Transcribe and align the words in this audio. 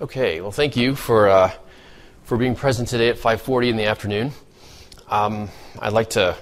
Okay, 0.00 0.40
well, 0.40 0.50
thank 0.50 0.76
you 0.76 0.96
for, 0.96 1.28
uh, 1.28 1.52
for 2.24 2.36
being 2.36 2.56
present 2.56 2.88
today 2.88 3.10
at 3.10 3.16
5.40 3.16 3.68
in 3.68 3.76
the 3.76 3.84
afternoon. 3.84 4.32
Um, 5.08 5.48
I'd 5.78 5.92
like 5.92 6.10
to, 6.10 6.36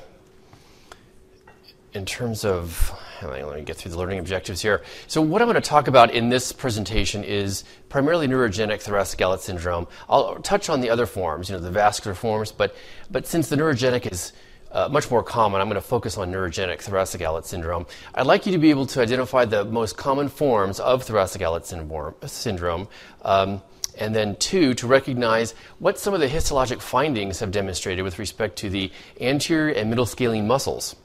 in 1.93 2.07
terms 2.07 2.47
of, 2.47 2.99
let 3.23 3.55
me 3.55 3.61
get 3.61 3.77
through 3.77 3.91
the 3.91 3.99
learning 3.99 4.21
objectives 4.21 4.63
here. 4.63 4.83
So 5.07 5.21
what 5.21 5.43
I'm 5.43 5.49
going 5.49 5.61
to 5.61 5.69
talk 5.69 5.87
about 5.87 6.15
in 6.15 6.31
this 6.31 6.51
presentation 6.51 7.25
is 7.25 7.65
primarily 7.91 8.27
neurogenic 8.27 8.81
thoracic 8.81 9.21
outlet 9.21 9.43
syndrome. 9.43 9.87
I'll 10.09 10.37
touch 10.37 10.71
on 10.71 10.81
the 10.81 10.89
other 10.89 11.05
forms, 11.05 11.51
you 11.51 11.55
know, 11.55 11.61
the 11.61 11.71
vascular 11.71 12.15
forms, 12.15 12.53
but, 12.53 12.75
but 13.11 13.27
since 13.27 13.51
the 13.51 13.57
neurogenic 13.57 14.11
is 14.11 14.33
uh, 14.73 14.89
much 14.91 15.11
more 15.11 15.23
common. 15.23 15.61
I'm 15.61 15.69
going 15.69 15.81
to 15.81 15.87
focus 15.87 16.17
on 16.17 16.33
neurogenic 16.33 16.81
thoracic 16.81 17.21
outlet 17.23 17.47
syndrome. 17.47 17.87
I'd 18.15 18.27
like 18.27 18.47
you 18.47 18.53
to 18.53 18.59
be 18.59 18.71
able 18.71 18.87
to 18.87 19.01
identify 19.01 19.45
the 19.45 19.65
most 19.65 19.97
common 19.97 20.29
forms 20.29 20.81
of 20.81 21.05
thoracic 21.05 21.43
outlet 21.43 21.67
syndrome. 22.27 22.89
Um, 23.23 23.63
and 23.99 24.15
then, 24.15 24.37
two, 24.37 24.73
to 24.75 24.87
recognize 24.87 25.55
what 25.79 25.99
some 25.99 26.15
of 26.15 26.21
the 26.21 26.29
histologic 26.29 26.81
findings 26.81 27.41
have 27.41 27.51
demonstrated 27.51 28.05
with 28.05 28.19
respect 28.19 28.57
to 28.57 28.71
the 28.71 28.91
anterior 29.21 29.75
and 29.75 29.91
middle 29.91 30.07
scalene 30.07 30.47
muscles, 30.47 30.97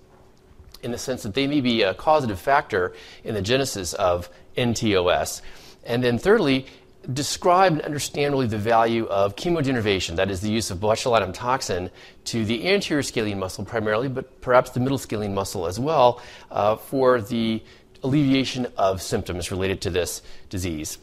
in 0.84 0.92
the 0.92 0.98
sense 0.98 1.24
that 1.24 1.34
they 1.34 1.48
may 1.48 1.60
be 1.60 1.82
a 1.82 1.94
causative 1.94 2.40
factor 2.40 2.94
in 3.26 3.34
the 3.34 3.42
genesis 3.42 3.94
of 3.94 4.30
NTOS. 4.58 5.42
And 5.86 6.02
then, 6.02 6.18
thirdly, 6.18 6.66
describe 7.14 7.74
and 7.74 7.82
understand 7.84 8.34
really 8.34 8.48
the 8.48 8.58
value 8.58 9.06
of 9.06 9.36
chemodenervation, 9.36 10.16
that 10.18 10.30
is, 10.30 10.42
the 10.42 10.50
use 10.50 10.72
of 10.72 10.80
botulinum 10.80 11.34
toxin 11.34 11.90
to 12.26 12.44
the 12.46 12.68
anterior 12.68 13.04
scalene 13.04 13.40
muscle 13.40 13.64
primarily, 13.64 14.10
but 14.10 14.42
perhaps 14.42 14.72
the 14.72 14.80
middle 14.80 14.98
scalene 14.98 15.34
muscle 15.34 15.68
as 15.68 15.80
well, 15.80 16.22
uh, 16.52 16.76
for 16.76 17.22
the 17.22 17.64
alleviation 18.04 18.68
of 18.78 19.02
symptoms 19.02 19.52
related 19.52 19.82
to 19.82 19.90
this 19.90 20.22
disease. 20.50 20.98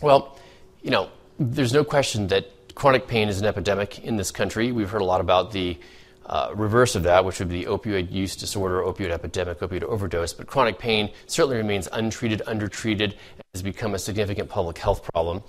Well, 0.00 0.38
you 0.82 0.90
know, 0.90 1.10
there's 1.38 1.72
no 1.72 1.84
question 1.84 2.28
that 2.28 2.74
chronic 2.74 3.06
pain 3.06 3.28
is 3.28 3.38
an 3.38 3.46
epidemic 3.46 4.00
in 4.00 4.16
this 4.16 4.30
country. 4.30 4.72
We've 4.72 4.90
heard 4.90 5.02
a 5.02 5.06
lot 5.06 5.20
about 5.20 5.52
the 5.52 5.78
uh, 6.26 6.50
reverse 6.54 6.94
of 6.94 7.02
that, 7.02 7.24
which 7.24 7.38
would 7.38 7.48
be 7.48 7.64
the 7.64 7.70
opioid 7.70 8.10
use 8.10 8.36
disorder, 8.36 8.80
opioid 8.82 9.10
epidemic, 9.10 9.60
opioid 9.60 9.82
overdose. 9.82 10.32
But 10.32 10.46
chronic 10.46 10.78
pain 10.78 11.10
certainly 11.26 11.56
remains 11.56 11.88
untreated, 11.92 12.42
undertreated, 12.46 13.12
and 13.12 13.42
has 13.54 13.62
become 13.62 13.94
a 13.94 13.98
significant 13.98 14.48
public 14.48 14.78
health 14.78 15.02
problem. 15.12 15.42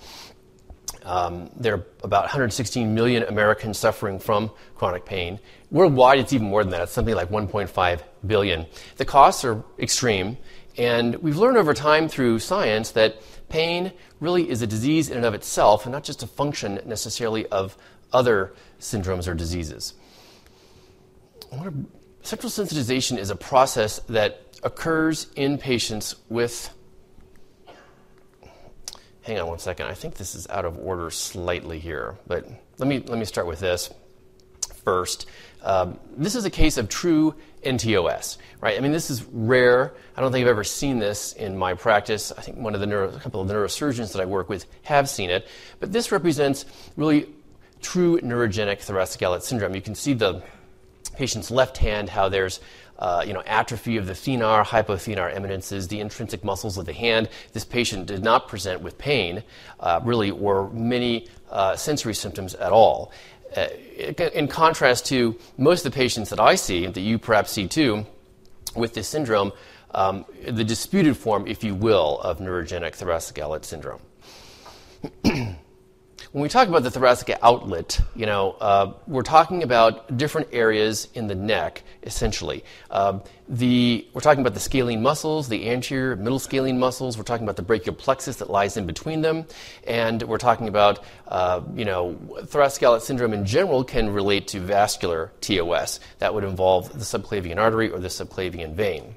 Um, 1.04 1.50
there 1.56 1.74
are 1.74 1.86
about 2.02 2.22
116 2.22 2.94
million 2.94 3.24
Americans 3.24 3.78
suffering 3.78 4.18
from 4.18 4.50
chronic 4.74 5.04
pain. 5.04 5.38
Worldwide, 5.70 6.18
it's 6.18 6.32
even 6.32 6.48
more 6.48 6.62
than 6.64 6.70
that. 6.70 6.82
It's 6.82 6.92
something 6.92 7.14
like 7.14 7.28
1.5 7.28 8.00
billion. 8.26 8.66
The 8.96 9.04
costs 9.04 9.44
are 9.44 9.62
extreme, 9.78 10.38
and 10.78 11.16
we've 11.16 11.36
learned 11.36 11.58
over 11.58 11.74
time 11.74 12.08
through 12.08 12.38
science 12.38 12.92
that 12.92 13.20
pain 13.50 13.92
really 14.18 14.48
is 14.48 14.62
a 14.62 14.66
disease 14.66 15.10
in 15.10 15.18
and 15.18 15.26
of 15.26 15.34
itself, 15.34 15.84
and 15.84 15.92
not 15.92 16.04
just 16.04 16.22
a 16.22 16.26
function 16.26 16.80
necessarily 16.86 17.46
of 17.46 17.76
other 18.12 18.54
syndromes 18.80 19.28
or 19.28 19.34
diseases 19.34 19.94
central 22.22 22.50
sensitization 22.50 23.18
is 23.18 23.30
a 23.30 23.36
process 23.36 24.00
that 24.08 24.40
occurs 24.62 25.26
in 25.36 25.58
patients 25.58 26.16
with. 26.28 26.74
Hang 29.22 29.38
on 29.38 29.46
one 29.46 29.58
second. 29.58 29.86
I 29.86 29.94
think 29.94 30.14
this 30.14 30.34
is 30.34 30.48
out 30.48 30.64
of 30.64 30.78
order 30.78 31.10
slightly 31.10 31.78
here, 31.78 32.18
but 32.26 32.46
let 32.78 32.88
me 32.88 32.98
let 33.00 33.18
me 33.18 33.24
start 33.24 33.46
with 33.46 33.60
this 33.60 33.90
first. 34.84 35.26
Um, 35.62 35.98
this 36.16 36.34
is 36.34 36.44
a 36.44 36.50
case 36.50 36.76
of 36.76 36.90
true 36.90 37.34
NTOS, 37.64 38.36
right? 38.60 38.76
I 38.76 38.80
mean, 38.80 38.92
this 38.92 39.08
is 39.08 39.24
rare. 39.32 39.94
I 40.14 40.20
don't 40.20 40.30
think 40.30 40.42
I've 40.44 40.50
ever 40.50 40.64
seen 40.64 40.98
this 40.98 41.32
in 41.32 41.56
my 41.56 41.72
practice. 41.72 42.32
I 42.36 42.42
think 42.42 42.58
one 42.58 42.74
of 42.74 42.80
the 42.80 42.86
neuro, 42.86 43.08
a 43.08 43.18
couple 43.18 43.40
of 43.40 43.48
the 43.48 43.54
neurosurgeons 43.54 44.12
that 44.12 44.20
I 44.20 44.26
work 44.26 44.50
with 44.50 44.66
have 44.82 45.08
seen 45.08 45.30
it, 45.30 45.48
but 45.80 45.90
this 45.90 46.12
represents 46.12 46.66
really 46.96 47.28
true 47.80 48.20
neurogenic 48.20 48.80
thoracic 48.80 49.22
outlet 49.22 49.42
syndrome. 49.42 49.74
You 49.74 49.80
can 49.80 49.94
see 49.94 50.12
the 50.12 50.42
patient's 51.16 51.50
left 51.50 51.78
hand, 51.78 52.08
how 52.08 52.28
there's 52.28 52.60
uh, 52.98 53.24
you 53.26 53.32
know, 53.32 53.42
atrophy 53.46 53.96
of 53.96 54.06
the 54.06 54.12
thenar, 54.12 54.64
hypothenar 54.64 55.34
eminences, 55.34 55.88
the 55.88 56.00
intrinsic 56.00 56.44
muscles 56.44 56.78
of 56.78 56.86
the 56.86 56.92
hand. 56.92 57.28
This 57.52 57.64
patient 57.64 58.06
did 58.06 58.22
not 58.22 58.48
present 58.48 58.82
with 58.82 58.98
pain, 58.98 59.42
uh, 59.80 60.00
really, 60.04 60.30
or 60.30 60.70
many 60.70 61.28
uh, 61.50 61.76
sensory 61.76 62.14
symptoms 62.14 62.54
at 62.54 62.72
all. 62.72 63.12
Uh, 63.56 63.66
in 64.32 64.48
contrast 64.48 65.06
to 65.06 65.38
most 65.58 65.84
of 65.84 65.92
the 65.92 65.96
patients 65.96 66.30
that 66.30 66.40
I 66.40 66.54
see, 66.54 66.86
that 66.86 67.00
you 67.00 67.18
perhaps 67.18 67.52
see 67.52 67.68
too, 67.68 68.06
with 68.74 68.94
this 68.94 69.08
syndrome, 69.08 69.52
um, 69.92 70.24
the 70.48 70.64
disputed 70.64 71.16
form, 71.16 71.46
if 71.46 71.62
you 71.62 71.74
will, 71.74 72.20
of 72.20 72.38
neurogenic 72.38 72.94
thoracic 72.94 73.38
outlet 73.38 73.64
syndrome. 73.64 74.00
When 76.34 76.42
we 76.42 76.48
talk 76.48 76.66
about 76.66 76.82
the 76.82 76.90
thoracic 76.90 77.38
outlet, 77.42 78.00
you 78.16 78.26
know, 78.26 78.56
uh, 78.60 78.94
we're 79.06 79.22
talking 79.22 79.62
about 79.62 80.16
different 80.16 80.48
areas 80.50 81.06
in 81.14 81.28
the 81.28 81.34
neck, 81.36 81.84
essentially. 82.02 82.64
Uh, 82.90 83.20
the, 83.48 84.04
we're 84.12 84.20
talking 84.20 84.40
about 84.40 84.54
the 84.54 84.58
scalene 84.58 85.00
muscles, 85.00 85.48
the 85.48 85.70
anterior, 85.70 86.16
middle 86.16 86.40
scalene 86.40 86.76
muscles. 86.76 87.16
We're 87.16 87.22
talking 87.22 87.46
about 87.46 87.54
the 87.54 87.62
brachial 87.62 87.94
plexus 87.94 88.38
that 88.38 88.50
lies 88.50 88.76
in 88.76 88.84
between 88.84 89.22
them, 89.22 89.46
and 89.86 90.24
we're 90.24 90.38
talking 90.38 90.66
about, 90.66 91.04
uh, 91.28 91.60
you 91.72 91.84
know, 91.84 92.18
thoracic 92.46 92.82
outlet 92.82 93.02
syndrome 93.02 93.32
in 93.32 93.46
general 93.46 93.84
can 93.84 94.10
relate 94.10 94.48
to 94.48 94.58
vascular 94.58 95.30
TOS. 95.40 96.00
That 96.18 96.34
would 96.34 96.42
involve 96.42 96.92
the 96.92 97.04
subclavian 97.04 97.58
artery 97.58 97.90
or 97.90 98.00
the 98.00 98.08
subclavian 98.08 98.74
vein. 98.74 99.14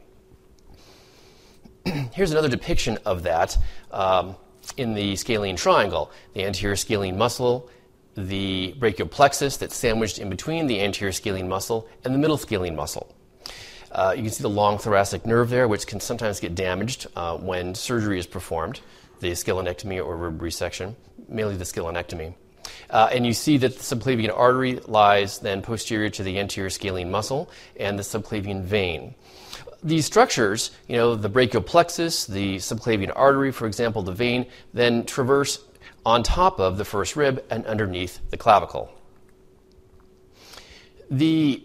Here's 2.13 2.29
another 2.29 2.49
depiction 2.49 2.99
of 3.05 3.23
that. 3.23 3.57
Um, 3.89 4.35
in 4.77 4.93
the 4.93 5.15
scalene 5.15 5.55
triangle, 5.55 6.11
the 6.33 6.43
anterior 6.43 6.75
scalene 6.75 7.17
muscle, 7.17 7.69
the 8.15 8.73
brachial 8.79 9.07
plexus 9.07 9.57
that's 9.57 9.75
sandwiched 9.75 10.19
in 10.19 10.29
between 10.29 10.67
the 10.67 10.81
anterior 10.81 11.11
scalene 11.11 11.47
muscle 11.47 11.87
and 12.03 12.13
the 12.13 12.17
middle 12.17 12.37
scalene 12.37 12.75
muscle. 12.75 13.15
Uh, 13.91 14.13
you 14.15 14.23
can 14.23 14.31
see 14.31 14.41
the 14.41 14.49
long 14.49 14.77
thoracic 14.77 15.25
nerve 15.25 15.49
there, 15.49 15.67
which 15.67 15.87
can 15.87 15.99
sometimes 15.99 16.39
get 16.39 16.55
damaged 16.55 17.07
uh, 17.15 17.37
when 17.37 17.73
surgery 17.73 18.19
is 18.19 18.27
performed, 18.27 18.81
the 19.21 19.31
scalenectomy 19.31 20.03
or 20.03 20.17
rib 20.17 20.39
resection, 20.41 20.95
mainly 21.29 21.55
the 21.55 21.63
scalenectomy. 21.63 22.33
Uh, 22.89 23.09
and 23.11 23.25
you 23.25 23.33
see 23.33 23.57
that 23.57 23.73
the 23.77 23.95
subclavian 23.95 24.35
artery 24.35 24.79
lies 24.87 25.39
then 25.39 25.61
posterior 25.61 26.09
to 26.09 26.23
the 26.23 26.39
anterior 26.39 26.69
scalene 26.69 27.09
muscle 27.09 27.49
and 27.79 27.97
the 27.97 28.03
subclavian 28.03 28.61
vein 28.61 29.15
these 29.83 30.05
structures, 30.05 30.71
you 30.87 30.95
know, 30.95 31.15
the 31.15 31.29
brachial 31.29 31.61
plexus, 31.61 32.25
the 32.25 32.57
subclavian 32.57 33.11
artery, 33.15 33.51
for 33.51 33.67
example, 33.67 34.01
the 34.01 34.11
vein, 34.11 34.45
then 34.73 35.05
traverse 35.05 35.63
on 36.05 36.23
top 36.23 36.59
of 36.59 36.77
the 36.77 36.85
first 36.85 37.15
rib 37.15 37.43
and 37.49 37.65
underneath 37.65 38.19
the 38.29 38.37
clavicle. 38.37 38.91
The 41.09 41.63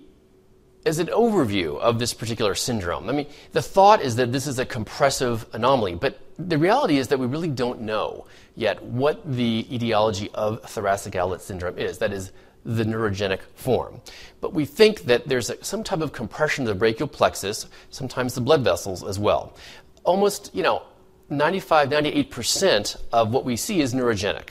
as 0.85 0.99
an 0.99 1.07
overview 1.07 1.79
of 1.79 2.01
this 2.01 2.13
particular 2.13 2.57
syndrome, 2.57 3.09
I 3.09 3.13
mean, 3.13 3.27
the 3.53 3.63
thought 3.63 4.03
is 4.03 4.17
that 4.17 4.33
this 4.33 4.49
is 4.49 4.59
a 4.59 4.67
compressive 4.67 5.47
anomaly, 5.53 5.95
but 5.95 6.19
the 6.39 6.59
reality 6.59 6.99
is 6.99 7.09
that 7.09 7.19
we 7.19 7.27
really 7.27 7.49
don't 7.49 7.83
know 7.83 8.27
yet 8.57 8.83
what 8.83 9.23
the 9.25 9.67
etiology 9.73 10.29
of 10.35 10.61
thoracic 10.63 11.15
outlet 11.15 11.41
syndrome 11.41 11.79
is. 11.79 11.99
That 11.99 12.13
is, 12.13 12.33
the 12.65 12.85
neurogenic 12.85 13.41
form. 13.55 14.01
But 14.41 14.53
we 14.53 14.65
think 14.65 15.03
that 15.03 15.29
there's 15.29 15.51
a, 15.51 15.63
some 15.65 15.83
type 15.83 16.01
of 16.01 16.13
compression 16.13 16.65
of 16.65 16.69
the 16.69 16.75
brachial 16.75 17.09
plexus, 17.09 17.67
sometimes 17.91 18.35
the 18.35 18.41
blood 18.41 18.63
vessels 18.63 19.03
as 19.03 19.19
well. 19.19 19.57
Almost, 20.05 20.55
you 20.55 20.63
know, 20.63 20.83
95, 21.29 21.89
98% 21.89 22.97
of 23.13 23.33
what 23.33 23.45
we 23.45 23.57
see 23.57 23.81
is 23.81 23.95
neurogenic 23.95 24.51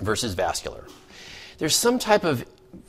versus 0.00 0.34
vascular. 0.34 0.86
There's 1.58 1.76
some 1.76 1.98
type 1.98 2.24
of 2.24 2.44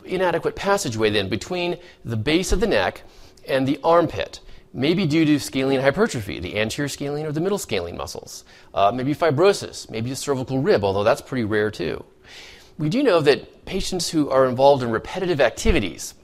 inadequate 0.05 0.55
passageway 0.55 1.09
then 1.09 1.29
between 1.29 1.77
the 2.05 2.17
base 2.17 2.51
of 2.51 2.59
the 2.59 2.67
neck 2.67 3.03
and 3.47 3.67
the 3.67 3.79
armpit 3.83 4.39
maybe 4.71 5.07
due 5.07 5.25
to 5.25 5.39
scalene 5.39 5.79
hypertrophy, 5.79 6.39
the 6.39 6.59
anterior 6.59 6.87
scalene 6.87 7.25
or 7.25 7.31
the 7.31 7.41
middle 7.41 7.57
scalene 7.57 7.97
muscles. 7.97 8.43
Uh, 8.71 8.91
maybe 8.93 9.16
fibrosis, 9.16 9.89
maybe 9.89 10.11
a 10.11 10.16
cervical 10.16 10.59
rib, 10.61 10.83
although 10.83 11.03
that's 11.03 11.21
pretty 11.21 11.43
rare 11.43 11.71
too 11.71 12.03
we 12.79 12.87
do 12.87 13.03
know 13.03 13.20
that 13.20 13.66
patients 13.66 14.09
who 14.09 14.29
are 14.29 14.46
involved 14.46 14.81
in 14.81 14.90
repetitive 14.90 15.41
activities, 15.41 16.16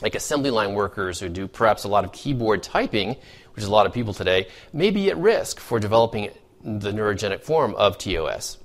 like 0.00 0.14
assembly 0.14 0.50
line 0.50 0.72
workers 0.72 1.18
who 1.18 1.28
do 1.28 1.48
perhaps 1.48 1.82
a 1.82 1.88
lot 1.88 2.04
of 2.04 2.12
keyboard 2.12 2.62
typing, 2.62 3.08
which 3.52 3.62
is 3.62 3.66
a 3.66 3.72
lot 3.72 3.86
of 3.86 3.92
people 3.92 4.14
today, 4.14 4.46
may 4.72 4.90
be 4.92 5.10
at 5.10 5.18
risk 5.18 5.58
for 5.58 5.80
developing 5.80 6.30
the 6.62 6.92
neurogenic 6.92 7.42
form 7.42 7.74
of 7.74 7.98
TOS. 7.98 8.56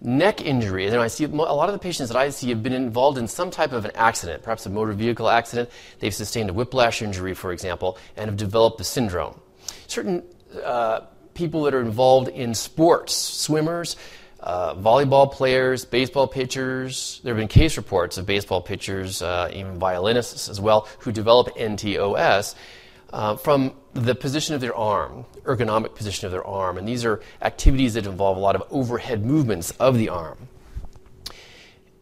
Neck 0.00 0.40
injury, 0.40 0.88
and 0.88 0.96
I 0.96 1.06
see 1.06 1.22
a 1.22 1.28
lot 1.28 1.68
of 1.68 1.74
the 1.74 1.78
patients 1.78 2.08
that 2.08 2.18
I 2.18 2.30
see 2.30 2.48
have 2.48 2.60
been 2.60 2.72
involved 2.72 3.18
in 3.18 3.28
some 3.28 3.52
type 3.52 3.70
of 3.70 3.84
an 3.84 3.92
accident, 3.94 4.42
perhaps 4.42 4.66
a 4.66 4.70
motor 4.70 4.92
vehicle 4.92 5.28
accident. 5.28 5.70
They've 6.00 6.12
sustained 6.12 6.50
a 6.50 6.52
whiplash 6.52 7.02
injury, 7.02 7.34
for 7.34 7.52
example, 7.52 7.98
and 8.16 8.28
have 8.28 8.36
developed 8.36 8.78
the 8.78 8.84
syndrome. 8.84 9.40
Certain 9.86 10.24
uh, 10.64 11.02
people 11.34 11.62
that 11.62 11.74
are 11.74 11.80
involved 11.80 12.26
in 12.26 12.52
sports, 12.54 13.14
swimmers, 13.14 13.94
uh, 14.42 14.74
volleyball 14.74 15.30
players, 15.30 15.84
baseball 15.84 16.26
pitchers. 16.26 17.20
There 17.22 17.32
have 17.34 17.40
been 17.40 17.48
case 17.48 17.76
reports 17.76 18.18
of 18.18 18.26
baseball 18.26 18.60
pitchers, 18.60 19.22
uh, 19.22 19.50
even 19.52 19.78
violinists 19.78 20.48
as 20.48 20.60
well, 20.60 20.88
who 21.00 21.12
develop 21.12 21.54
NTOS. 21.56 22.54
uh, 23.12 23.36
from 23.36 23.74
the 23.94 24.14
position 24.14 24.54
of 24.54 24.60
their 24.60 24.74
arm, 24.74 25.24
ergonomic 25.44 25.94
position 25.94 26.26
of 26.26 26.32
their 26.32 26.44
arm. 26.46 26.78
And 26.78 26.88
these 26.88 27.04
are 27.04 27.20
activities 27.42 27.94
that 27.94 28.06
involve 28.06 28.36
a 28.36 28.40
lot 28.40 28.56
of 28.56 28.62
overhead 28.70 29.24
movements 29.24 29.70
of 29.72 29.98
the 29.98 30.08
arm. 30.08 30.48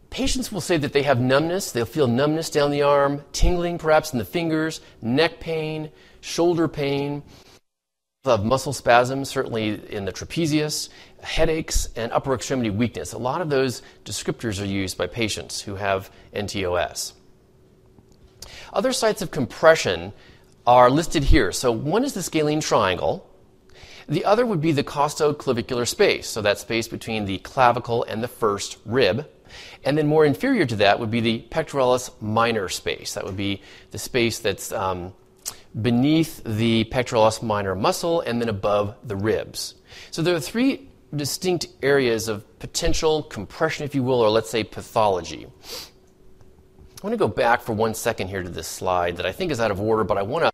Patients 0.09 0.51
will 0.51 0.61
say 0.61 0.77
that 0.77 0.93
they 0.93 1.03
have 1.03 1.19
numbness. 1.19 1.71
They'll 1.71 1.85
feel 1.85 2.07
numbness 2.07 2.49
down 2.49 2.71
the 2.71 2.81
arm, 2.81 3.23
tingling 3.31 3.77
perhaps 3.77 4.11
in 4.11 4.19
the 4.19 4.25
fingers, 4.25 4.81
neck 5.01 5.39
pain, 5.39 5.89
shoulder 6.19 6.67
pain. 6.67 7.23
They'll 8.23 8.37
have 8.37 8.45
muscle 8.45 8.71
spasms, 8.71 9.29
certainly 9.29 9.81
in 9.91 10.05
the 10.05 10.11
trapezius, 10.11 10.89
headaches, 11.23 11.89
and 11.95 12.11
upper 12.11 12.35
extremity 12.35 12.69
weakness. 12.69 13.13
A 13.13 13.17
lot 13.17 13.41
of 13.41 13.49
those 13.49 13.81
descriptors 14.05 14.61
are 14.61 14.65
used 14.65 14.95
by 14.95 15.07
patients 15.07 15.61
who 15.61 15.73
have 15.73 16.11
NTOS. 16.35 17.13
Other 18.73 18.93
sites 18.93 19.23
of 19.23 19.31
compression 19.31 20.13
are 20.67 20.91
listed 20.91 21.23
here. 21.23 21.51
So 21.51 21.71
one 21.71 22.03
is 22.03 22.13
the 22.13 22.21
scalene 22.21 22.61
triangle. 22.61 23.27
The 24.07 24.23
other 24.23 24.45
would 24.45 24.61
be 24.61 24.71
the 24.71 24.83
costoclavicular 24.83 25.87
space, 25.87 26.29
so 26.29 26.43
that 26.43 26.59
space 26.59 26.87
between 26.87 27.25
the 27.25 27.39
clavicle 27.39 28.03
and 28.03 28.21
the 28.21 28.27
first 28.27 28.77
rib. 28.85 29.27
And 29.83 29.97
then 29.97 30.05
more 30.05 30.25
inferior 30.25 30.67
to 30.67 30.75
that 30.75 30.99
would 30.99 31.09
be 31.09 31.21
the 31.21 31.43
pectoralis 31.49 32.11
minor 32.21 32.69
space. 32.69 33.15
That 33.15 33.25
would 33.25 33.35
be 33.37 33.63
the 33.89 33.97
space 33.97 34.37
that's 34.37 34.71
um, 34.71 35.13
beneath 35.79 36.43
the 36.43 36.85
pectoralis 36.85 37.41
minor 37.41 37.75
muscle 37.75 38.21
and 38.21 38.41
then 38.41 38.49
above 38.49 38.95
the 39.03 39.15
ribs. 39.15 39.75
So 40.11 40.21
there 40.21 40.35
are 40.35 40.39
three 40.39 40.89
distinct 41.15 41.67
areas 41.81 42.27
of 42.27 42.59
potential 42.59 43.23
compression, 43.23 43.85
if 43.85 43.95
you 43.95 44.03
will, 44.03 44.19
or 44.19 44.29
let's 44.29 44.49
say 44.49 44.63
pathology. 44.63 45.45
I 45.45 47.07
want 47.07 47.13
to 47.13 47.17
go 47.17 47.27
back 47.27 47.61
for 47.61 47.73
one 47.73 47.93
second 47.93 48.27
here 48.27 48.43
to 48.43 48.49
this 48.49 48.67
slide 48.67 49.17
that 49.17 49.25
I 49.25 49.31
think 49.31 49.51
is 49.51 49.59
out 49.59 49.71
of 49.71 49.81
order, 49.81 50.03
but 50.03 50.17
I 50.17 50.21
want 50.21 50.45
to 50.45 50.51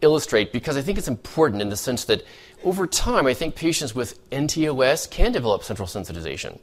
illustrate 0.00 0.52
because 0.52 0.76
I 0.76 0.82
think 0.82 0.98
it's 0.98 1.08
important 1.08 1.62
in 1.62 1.68
the 1.68 1.76
sense 1.76 2.04
that 2.06 2.24
over 2.64 2.86
time, 2.86 3.26
I 3.26 3.34
think 3.34 3.54
patients 3.54 3.94
with 3.94 4.18
NTOS 4.30 5.10
can 5.10 5.32
develop 5.32 5.62
central 5.62 5.86
sensitization. 5.86 6.58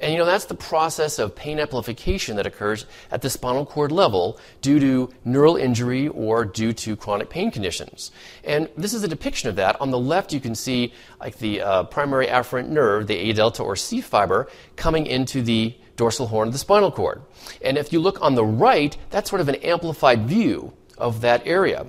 And 0.00 0.12
you 0.12 0.18
know, 0.18 0.24
that's 0.24 0.46
the 0.46 0.54
process 0.54 1.18
of 1.18 1.36
pain 1.36 1.60
amplification 1.60 2.36
that 2.36 2.46
occurs 2.46 2.86
at 3.10 3.22
the 3.22 3.30
spinal 3.30 3.66
cord 3.66 3.92
level 3.92 4.38
due 4.62 4.80
to 4.80 5.12
neural 5.24 5.56
injury 5.56 6.08
or 6.08 6.44
due 6.44 6.72
to 6.72 6.96
chronic 6.96 7.30
pain 7.30 7.50
conditions. 7.50 8.10
And 8.44 8.68
this 8.76 8.94
is 8.94 9.04
a 9.04 9.08
depiction 9.08 9.48
of 9.48 9.56
that. 9.56 9.80
On 9.80 9.90
the 9.90 9.98
left, 9.98 10.32
you 10.32 10.40
can 10.40 10.54
see 10.54 10.92
like 11.20 11.38
the 11.38 11.60
uh, 11.60 11.84
primary 11.84 12.26
afferent 12.26 12.68
nerve, 12.68 13.06
the 13.06 13.16
A 13.16 13.32
delta 13.32 13.62
or 13.62 13.76
C 13.76 14.00
fiber, 14.00 14.48
coming 14.76 15.06
into 15.06 15.42
the 15.42 15.76
dorsal 15.96 16.26
horn 16.28 16.48
of 16.48 16.54
the 16.54 16.58
spinal 16.58 16.90
cord. 16.90 17.22
And 17.62 17.76
if 17.76 17.92
you 17.92 18.00
look 18.00 18.20
on 18.22 18.34
the 18.34 18.44
right, 18.44 18.96
that's 19.10 19.28
sort 19.28 19.40
of 19.40 19.48
an 19.48 19.56
amplified 19.56 20.26
view 20.26 20.72
of 20.98 21.20
that 21.20 21.46
area. 21.46 21.86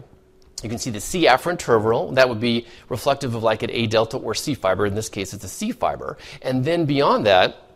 You 0.64 0.70
can 0.70 0.80
see 0.80 0.90
the 0.90 1.02
C 1.02 1.26
afferent 1.26 1.60
terminal. 1.60 2.12
That 2.14 2.30
would 2.30 2.40
be 2.40 2.66
reflective 2.90 3.36
of 3.36 3.44
like 3.44 3.64
an 3.64 3.72
A 3.72 3.88
delta 3.88 4.18
or 4.18 4.34
C 4.34 4.54
fiber. 4.54 4.86
In 4.86 4.96
this 4.96 5.10
case, 5.10 5.34
it's 5.34 5.44
a 5.44 5.50
C 5.50 5.72
fiber. 5.72 6.18
And 6.42 6.64
then 6.64 6.86
beyond 6.86 7.26
that, 7.26 7.70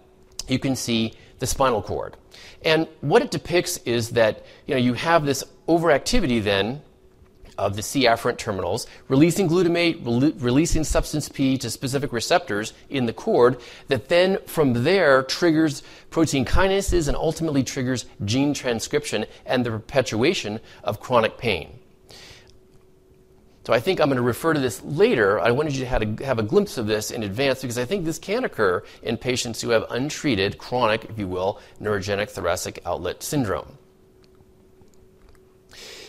you 0.47 0.57
can 0.57 0.75
see 0.75 1.13
the 1.39 1.47
spinal 1.47 1.81
cord. 1.81 2.15
And 2.63 2.87
what 3.01 3.21
it 3.21 3.31
depicts 3.31 3.77
is 3.85 4.11
that 4.11 4.45
you 4.65 4.73
know 4.73 4.79
you 4.79 4.93
have 4.93 5.25
this 5.25 5.43
overactivity 5.67 6.41
then 6.41 6.81
of 7.57 7.75
the 7.75 7.81
C 7.81 8.05
afferent 8.05 8.37
terminals, 8.37 8.87
releasing 9.07 9.49
glutamate, 9.49 10.05
re- 10.05 10.33
releasing 10.37 10.83
substance 10.83 11.27
P 11.27 11.57
to 11.57 11.69
specific 11.69 12.13
receptors 12.13 12.73
in 12.89 13.07
the 13.07 13.13
cord, 13.13 13.59
that 13.87 14.09
then 14.09 14.37
from 14.45 14.83
there 14.83 15.23
triggers 15.23 15.81
protein 16.09 16.45
kinases 16.45 17.07
and 17.07 17.17
ultimately 17.17 17.63
triggers 17.63 18.05
gene 18.25 18.53
transcription 18.53 19.25
and 19.45 19.65
the 19.65 19.71
perpetuation 19.71 20.59
of 20.83 20.99
chronic 20.99 21.37
pain. 21.37 21.79
So 23.67 23.73
I 23.73 23.81
think 23.81 23.99
I'm 23.99 24.07
going 24.07 24.15
to 24.15 24.21
refer 24.21 24.53
to 24.53 24.61
this 24.61 24.81
later. 24.81 25.41
I 25.41 25.51
wanted 25.51 25.75
you 25.75 25.81
to 25.81 25.87
have, 25.87 26.39
a, 26.39 26.43
glimpse 26.43 26.77
of 26.77 26.87
this 26.87 27.11
in 27.11 27.21
advance 27.21 27.61
because 27.61 27.77
I 27.77 27.83
think 27.83 28.05
this 28.05 28.17
can 28.17 28.45
occur 28.45 28.81
in 29.03 29.17
patients 29.17 29.59
who 29.59 29.71
have 29.71 29.85
untreated 29.89 30.57
chronic, 30.57 31.03
if 31.09 31.19
you 31.19 31.27
will, 31.27 31.59
neurogenic 31.81 32.29
thoracic 32.29 32.79
outlet 32.85 33.23
syndrome. 33.23 33.77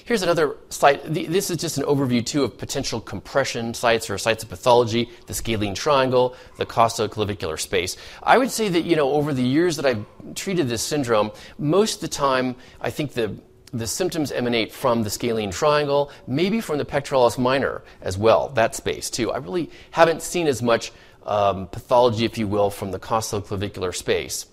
Here's 0.05 0.23
another 0.23 0.57
site. 0.69 1.03
This 1.13 1.51
is 1.51 1.57
just 1.57 1.79
an 1.79 1.85
overview, 1.85 2.25
too, 2.25 2.45
of 2.45 2.57
potential 2.57 3.01
compression 3.01 3.75
sites 3.75 4.09
or 4.09 4.19
sites 4.19 4.45
of 4.45 4.51
pathology, 4.51 5.11
the 5.27 5.35
scalene 5.35 5.75
triangle, 5.75 6.37
the 6.59 6.65
costoclavicular 6.65 7.59
space. 7.59 7.97
I 8.23 8.39
would 8.39 8.53
say 8.53 8.69
that, 8.69 8.85
you 8.85 8.95
know, 8.95 9.11
over 9.11 9.35
the 9.35 9.43
years 9.43 9.75
that 9.79 9.85
I've 9.85 10.07
treated 10.37 10.69
this 10.69 10.83
syndrome, 10.83 11.33
most 11.59 11.97
of 11.97 12.01
the 12.03 12.09
time, 12.09 12.55
I 12.81 12.91
think 12.91 13.15
the 13.15 13.37
the 13.73 13.87
symptoms 13.87 14.33
emanate 14.33 14.73
from 14.73 15.03
the 15.03 15.11
scalene 15.11 15.51
triangle, 15.51 16.11
maybe 16.27 16.61
from 16.61 16.79
the 16.79 16.85
pectoralis 16.85 17.39
minor 17.39 17.83
as 18.01 18.17
well, 18.17 18.49
that 18.51 18.75
space 18.75 19.11
too. 19.11 19.31
I 19.31 19.39
really 19.39 19.71
haven't 19.91 20.23
seen 20.23 20.47
as 20.47 20.63
much 20.63 20.93
um, 21.27 21.67
pathology, 21.69 22.25
if 22.25 22.39
you 22.39 22.49
will, 22.49 22.71
from 22.71 22.91
the 22.91 22.99
costoclavicular 22.99 23.95
space. 23.95 24.47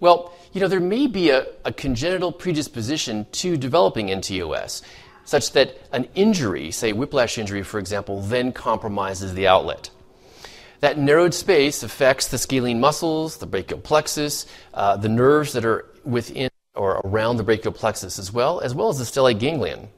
Well, 0.00 0.34
you 0.52 0.60
know, 0.60 0.68
there 0.68 0.80
may 0.80 1.06
be 1.06 1.30
a, 1.30 1.46
a 1.64 1.72
congenital 1.72 2.32
predisposition 2.32 3.26
to 3.32 3.56
developing 3.56 4.08
NTOS, 4.08 4.82
such 5.24 5.52
that 5.52 5.76
an 5.92 6.08
injury, 6.14 6.70
say 6.70 6.92
whiplash 6.92 7.38
injury, 7.38 7.62
for 7.62 7.78
example, 7.78 8.20
then 8.20 8.52
compromises 8.52 9.34
the 9.34 9.46
outlet. 9.46 9.90
That 10.80 10.98
narrowed 10.98 11.34
space 11.34 11.82
affects 11.82 12.28
the 12.28 12.38
scalene 12.38 12.80
muscles, 12.80 13.38
the 13.38 13.46
brachial 13.46 13.80
plexus, 13.80 14.46
uh, 14.74 14.96
the 14.96 15.08
nerves 15.08 15.54
that 15.54 15.64
are 15.64 15.86
within 16.04 16.50
or 16.76 17.00
around 17.04 17.36
the 17.36 17.42
brachial 17.42 17.72
plexus 17.72 18.18
as 18.18 18.32
well, 18.32 18.60
as 18.60 18.74
well 18.74 18.88
as 18.88 18.98
the 18.98 19.04
stellate 19.04 19.38
ganglion. 19.38 19.88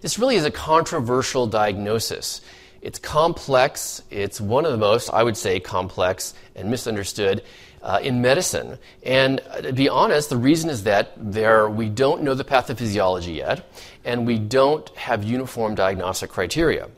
This 0.00 0.18
really 0.18 0.36
is 0.36 0.44
a 0.44 0.50
controversial 0.50 1.46
diagnosis. 1.46 2.40
It's 2.80 2.98
complex. 2.98 4.02
It's 4.10 4.40
one 4.40 4.64
of 4.64 4.72
the 4.72 4.78
most, 4.78 5.10
I 5.10 5.22
would 5.22 5.36
say, 5.36 5.58
complex 5.58 6.34
and 6.54 6.70
misunderstood 6.70 7.42
uh, 7.82 7.98
in 8.02 8.22
medicine. 8.22 8.78
And 9.02 9.40
uh, 9.50 9.62
to 9.62 9.72
be 9.72 9.88
honest, 9.88 10.30
the 10.30 10.36
reason 10.36 10.70
is 10.70 10.84
that 10.84 11.12
there 11.16 11.68
we 11.68 11.88
don't 11.88 12.22
know 12.22 12.34
the 12.34 12.44
pathophysiology 12.44 13.36
yet, 13.36 13.68
and 14.04 14.26
we 14.26 14.38
don't 14.38 14.88
have 14.90 15.24
uniform 15.24 15.74
diagnostic 15.74 16.30
criteria. 16.30 16.88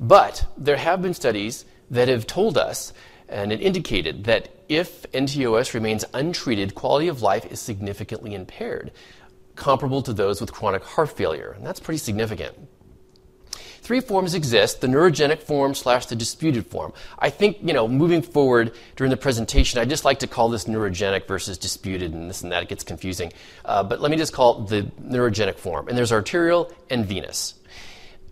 But 0.00 0.46
there 0.56 0.76
have 0.76 1.02
been 1.02 1.14
studies 1.14 1.64
that 1.90 2.08
have 2.08 2.26
told 2.26 2.56
us 2.56 2.92
and 3.28 3.52
it 3.52 3.60
indicated 3.60 4.24
that 4.24 4.48
if 4.68 5.10
NTOS 5.12 5.74
remains 5.74 6.04
untreated, 6.14 6.74
quality 6.74 7.08
of 7.08 7.22
life 7.22 7.46
is 7.46 7.60
significantly 7.60 8.34
impaired, 8.34 8.92
comparable 9.56 10.02
to 10.02 10.12
those 10.12 10.40
with 10.40 10.52
chronic 10.52 10.84
heart 10.84 11.10
failure. 11.10 11.52
And 11.56 11.66
that's 11.66 11.80
pretty 11.80 11.98
significant. 11.98 12.56
Three 13.80 14.00
forms 14.00 14.34
exist 14.34 14.82
the 14.82 14.86
neurogenic 14.86 15.40
form 15.40 15.74
slash 15.74 16.06
the 16.06 16.16
disputed 16.16 16.66
form. 16.66 16.92
I 17.18 17.30
think, 17.30 17.58
you 17.62 17.72
know, 17.72 17.88
moving 17.88 18.20
forward 18.20 18.74
during 18.96 19.10
the 19.10 19.16
presentation, 19.16 19.80
I 19.80 19.86
just 19.86 20.04
like 20.04 20.18
to 20.18 20.26
call 20.26 20.50
this 20.50 20.64
neurogenic 20.64 21.26
versus 21.26 21.56
disputed, 21.56 22.12
and 22.12 22.28
this 22.28 22.42
and 22.42 22.52
that, 22.52 22.62
it 22.62 22.68
gets 22.68 22.84
confusing. 22.84 23.32
Uh, 23.64 23.82
but 23.82 24.00
let 24.00 24.10
me 24.10 24.18
just 24.18 24.34
call 24.34 24.62
it 24.62 24.68
the 24.68 24.82
neurogenic 25.00 25.56
form. 25.56 25.88
And 25.88 25.96
there's 25.96 26.12
arterial 26.12 26.70
and 26.90 27.06
venous 27.06 27.54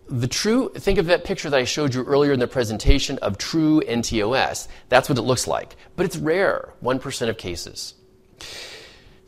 the 0.09 0.27
true, 0.27 0.69
think 0.69 0.99
of 0.99 1.07
that 1.07 1.23
picture 1.23 1.49
that 1.49 1.59
I 1.59 1.63
showed 1.63 1.93
you 1.93 2.03
earlier 2.03 2.31
in 2.31 2.39
the 2.39 2.47
presentation 2.47 3.17
of 3.19 3.37
true 3.37 3.81
NTOS. 3.87 4.67
That's 4.89 5.09
what 5.09 5.17
it 5.17 5.23
looks 5.23 5.47
like. 5.47 5.75
But 5.95 6.05
it's 6.05 6.17
rare, 6.17 6.73
1% 6.83 7.29
of 7.29 7.37
cases. 7.37 7.93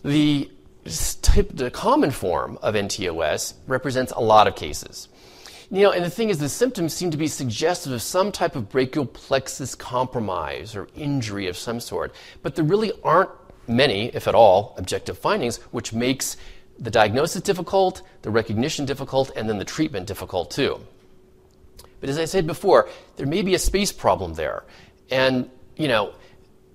The, 0.04 0.50
the 0.84 1.72
common 1.74 2.12
form 2.12 2.58
of 2.62 2.76
NTOS 2.76 3.56
represents 3.68 4.14
a 4.14 4.22
lot 4.22 4.48
of 4.48 4.56
cases. 4.56 5.10
You 5.72 5.84
know, 5.84 5.92
and 5.92 6.04
the 6.04 6.10
thing 6.10 6.30
is, 6.30 6.40
the 6.40 6.50
symptoms 6.50 6.94
seem 6.94 7.12
to 7.12 7.18
be 7.18 7.28
suggestive 7.28 7.94
of 7.94 8.02
some 8.02 8.32
type 8.32 8.56
of 8.56 8.70
brachial 8.70 9.06
plexus 9.06 9.76
compromise 9.76 10.76
or 10.76 10.88
injury 10.96 11.48
of 11.48 11.58
some 11.58 11.80
sort. 11.80 12.16
But 12.42 12.56
there 12.56 12.66
really 12.66 12.92
aren't 13.04 13.30
many, 13.68 14.08
if 14.08 14.28
at 14.28 14.34
all, 14.34 14.74
objective 14.78 15.20
findings, 15.20 15.58
which 15.72 15.94
makes 15.94 16.38
the 16.80 16.90
diagnosis 16.90 17.42
difficult, 17.42 18.02
the 18.22 18.30
recognition 18.30 18.86
difficult, 18.86 19.32
and 19.36 19.50
then 19.50 19.58
the 19.58 19.66
treatment 19.66 20.08
difficult 20.08 20.52
too. 20.52 20.80
But 22.00 22.10
as 22.10 22.18
I 22.18 22.26
said 22.26 22.48
before, 22.48 22.88
there 23.18 23.28
may 23.28 23.42
be 23.42 23.54
a 23.56 23.60
space 23.60 23.92
problem 23.92 24.36
there. 24.36 24.64
And, 25.12 25.50
you 25.76 25.88
know, 25.88 26.14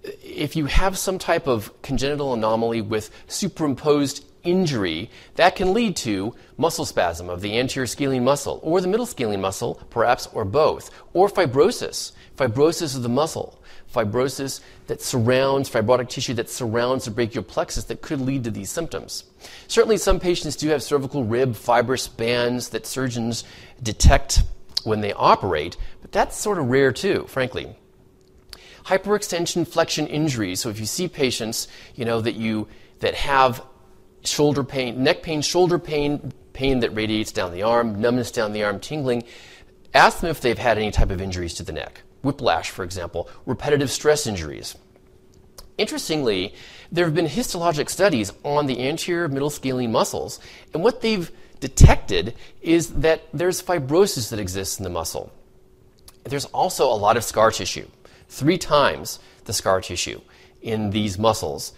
if 0.03 0.55
you 0.55 0.67
have 0.67 0.99
some 0.99 1.19
type 1.19 1.47
of 1.47 1.73
congenital 1.83 2.35
anomaly 2.35 2.83
with 2.83 3.11
superimposed 3.27 4.25
injury, 4.43 5.11
that 5.37 5.57
can 5.57 5.73
lead 5.73 5.97
to 5.97 6.35
muscle 6.59 6.85
spasm 6.85 7.31
of 7.31 7.41
the 7.41 7.59
anterior 7.59 7.87
scalene 7.87 8.25
muscle 8.25 8.61
or 8.63 8.83
the 8.83 8.89
middle 8.89 9.07
scalene 9.07 9.41
muscle, 9.41 9.81
perhaps, 9.89 10.27
or 10.35 10.45
both, 10.45 10.91
or 11.15 11.29
fibrosis, 11.29 12.13
fibrosis 12.37 12.95
of 12.95 13.03
the 13.03 13.09
muscle 13.09 13.59
fibrosis 13.95 14.61
that 14.89 15.01
surrounds, 15.01 15.71
fibrotic 15.71 16.09
tissue 16.09 16.35
that 16.35 16.51
surrounds 16.51 17.05
the 17.05 17.11
brachial 17.11 17.43
plexus 17.43 17.85
that 17.85 18.03
could 18.03 18.21
lead 18.21 18.45
to 18.45 18.51
these 18.51 18.71
symptoms. 18.71 19.25
Certainly, 19.69 19.99
some 19.99 20.21
patients 20.21 20.57
do 20.57 20.69
have 20.69 20.83
cervical 20.83 21.25
rib 21.25 21.55
fibrous 21.55 22.09
bands 22.09 22.71
that 22.71 22.87
surgeons 22.87 23.45
detect 23.83 24.43
when 24.83 25.01
they 25.01 25.13
operate, 25.13 25.77
but 26.03 26.13
that's 26.13 26.37
sort 26.37 26.59
of 26.59 26.67
rare 26.67 26.93
too, 26.93 27.25
frankly. 27.29 27.77
Hyperextension 28.85 29.67
flexion 29.67 30.07
injuries. 30.07 30.61
So 30.61 30.69
if 30.69 30.79
you 30.79 30.87
see 30.87 31.09
patients, 31.09 31.69
you 31.95 32.05
know, 32.05 32.21
that 32.21 32.35
you 32.35 32.69
that 33.01 33.15
have 33.15 33.63
shoulder 34.25 34.65
pain, 34.65 35.03
neck 35.03 35.23
pain, 35.23 35.43
shoulder 35.43 35.79
pain, 35.79 36.33
pain 36.53 36.81
that 36.81 36.91
radiates 36.91 37.33
down 37.33 37.53
the 37.53 37.63
arm, 37.63 38.01
numbness 38.01 38.31
down 38.31 38.53
the 38.53 38.65
arm, 38.65 38.81
tingling. 38.81 39.25
Ask 39.93 40.21
them 40.21 40.31
if 40.31 40.41
they've 40.41 40.59
had 40.59 40.79
any 40.79 40.91
type 40.91 41.11
of 41.11 41.21
injuries 41.21 41.55
to 41.55 41.63
the 41.63 41.73
neck. 41.73 42.03
Whiplash, 42.25 42.71
for 42.71 42.83
example, 42.83 43.29
repetitive 43.47 43.91
stress 43.91 44.27
injuries. 44.27 44.77
Interestingly, 45.77 46.55
there 46.91 47.05
have 47.05 47.15
been 47.15 47.27
histologic 47.27 47.89
studies 47.89 48.33
on 48.45 48.67
the 48.67 48.89
anterior 48.89 49.29
middle 49.29 49.51
scalene 49.51 49.93
muscles, 49.93 50.41
and 50.73 50.83
what 50.83 51.01
they've 51.01 51.31
detected 51.61 52.35
is 52.63 52.95
that 52.95 53.23
there's 53.33 53.63
fibrosis 53.63 54.31
that 54.31 54.39
exists 54.39 54.79
in 54.79 54.85
the 54.85 54.91
muscle. 54.91 55.33
There's 56.25 56.45
also 56.47 56.87
a 56.87 56.95
lot 56.95 57.17
of 57.17 57.25
scar 57.25 57.51
tissue, 57.51 57.89
three 58.29 58.59
times 58.59 59.19
the 59.45 59.53
scar 59.53 59.81
tissue 59.81 60.21
in 60.63 60.91
these 60.91 61.19
muscles 61.19 61.73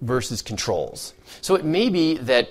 versus 0.00 0.42
controls. 0.42 1.14
So 1.40 1.54
it 1.54 1.64
may 1.64 1.88
be 1.88 2.18
that 2.18 2.50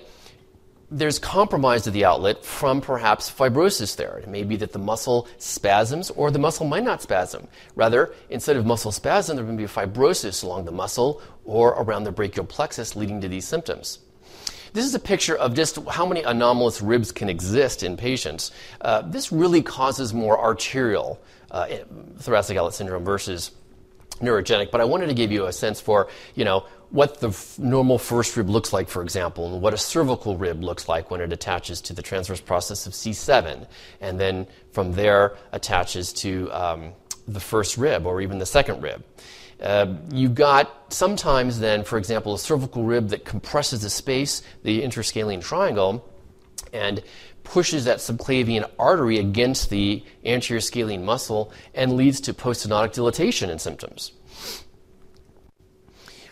there's 0.91 1.17
compromise 1.17 1.87
of 1.87 1.93
the 1.93 2.05
outlet 2.05 2.45
from 2.45 2.79
perhaps 2.79 3.31
fibrosis 3.31 3.95
there. 3.95 4.17
It 4.17 4.27
may 4.27 4.43
be 4.43 4.55
that 4.57 4.71
the 4.71 4.79
muscle 4.79 5.27
spasms 5.37 6.11
or 6.11 6.29
the 6.29 6.39
muscle 6.39 6.65
might 6.65 6.83
not 6.83 7.01
spasm. 7.01 7.47
Rather, 7.75 8.13
instead 8.29 8.55
of 8.55 8.65
muscle 8.65 8.91
spasm, 8.91 9.35
there 9.35 9.45
may 9.45 9.55
be 9.55 9.67
fibrosis 9.67 10.43
along 10.43 10.65
the 10.65 10.71
muscle 10.71 11.21
or 11.43 11.69
around 11.69 12.03
the 12.03 12.11
brachial 12.11 12.45
plexus 12.45 12.95
leading 12.95 13.19
to 13.21 13.27
these 13.27 13.47
symptoms. 13.47 13.99
This 14.73 14.85
is 14.85 14.93
a 14.93 14.99
picture 14.99 15.35
of 15.35 15.53
just 15.53 15.79
how 15.87 16.05
many 16.05 16.21
anomalous 16.21 16.81
ribs 16.81 17.11
can 17.11 17.29
exist 17.29 17.81
in 17.81 17.95
patients. 17.95 18.51
Uh, 18.81 19.01
this 19.01 19.31
really 19.31 19.61
causes 19.61 20.13
more 20.13 20.39
arterial 20.39 21.19
uh, 21.49 21.67
thoracic 22.19 22.57
outlet 22.57 22.73
syndrome 22.73 23.05
versus 23.05 23.51
neurogenic, 24.19 24.71
but 24.71 24.81
I 24.81 24.85
wanted 24.85 25.07
to 25.07 25.13
give 25.13 25.31
you 25.31 25.45
a 25.45 25.53
sense 25.53 25.79
for, 25.81 26.07
you 26.35 26.45
know, 26.45 26.65
what 26.89 27.19
the 27.19 27.29
f- 27.29 27.59
normal 27.59 27.97
first 27.97 28.37
rib 28.37 28.49
looks 28.49 28.71
like, 28.71 28.87
for 28.87 29.01
example, 29.01 29.53
and 29.53 29.61
what 29.61 29.73
a 29.73 29.77
cervical 29.77 30.37
rib 30.37 30.63
looks 30.63 30.87
like 30.87 31.11
when 31.11 31.19
it 31.19 31.33
attaches 31.33 31.81
to 31.81 31.93
the 31.93 32.01
transverse 32.01 32.39
process 32.39 32.87
of 32.87 32.93
C7, 32.93 33.67
and 34.01 34.19
then 34.19 34.47
from 34.71 34.93
there 34.93 35.35
attaches 35.51 36.13
to 36.13 36.49
um, 36.51 36.93
the 37.27 37.39
first 37.39 37.77
rib 37.77 38.05
or 38.05 38.21
even 38.21 38.37
the 38.39 38.45
second 38.45 38.81
rib. 38.81 39.03
Uh, 39.61 39.95
you've 40.11 40.35
got 40.35 40.93
sometimes 40.93 41.59
then, 41.59 41.83
for 41.83 41.97
example, 41.97 42.33
a 42.33 42.39
cervical 42.39 42.83
rib 42.83 43.09
that 43.09 43.25
compresses 43.25 43.81
the 43.81 43.89
space, 43.89 44.41
the 44.63 44.81
interscalene 44.81 45.41
triangle, 45.41 46.07
and 46.73 47.01
pushes 47.45 47.85
that 47.85 47.99
subclavian 47.99 48.69
artery 48.77 49.17
against 49.17 49.69
the 49.69 50.03
anterior 50.25 50.59
scalene 50.59 51.05
muscle 51.05 51.53
and 51.73 51.95
leads 51.95 52.19
to 52.21 52.33
poststenotic 52.33 52.93
dilatation 52.93 53.49
and 53.49 53.61
symptoms. 53.61 54.11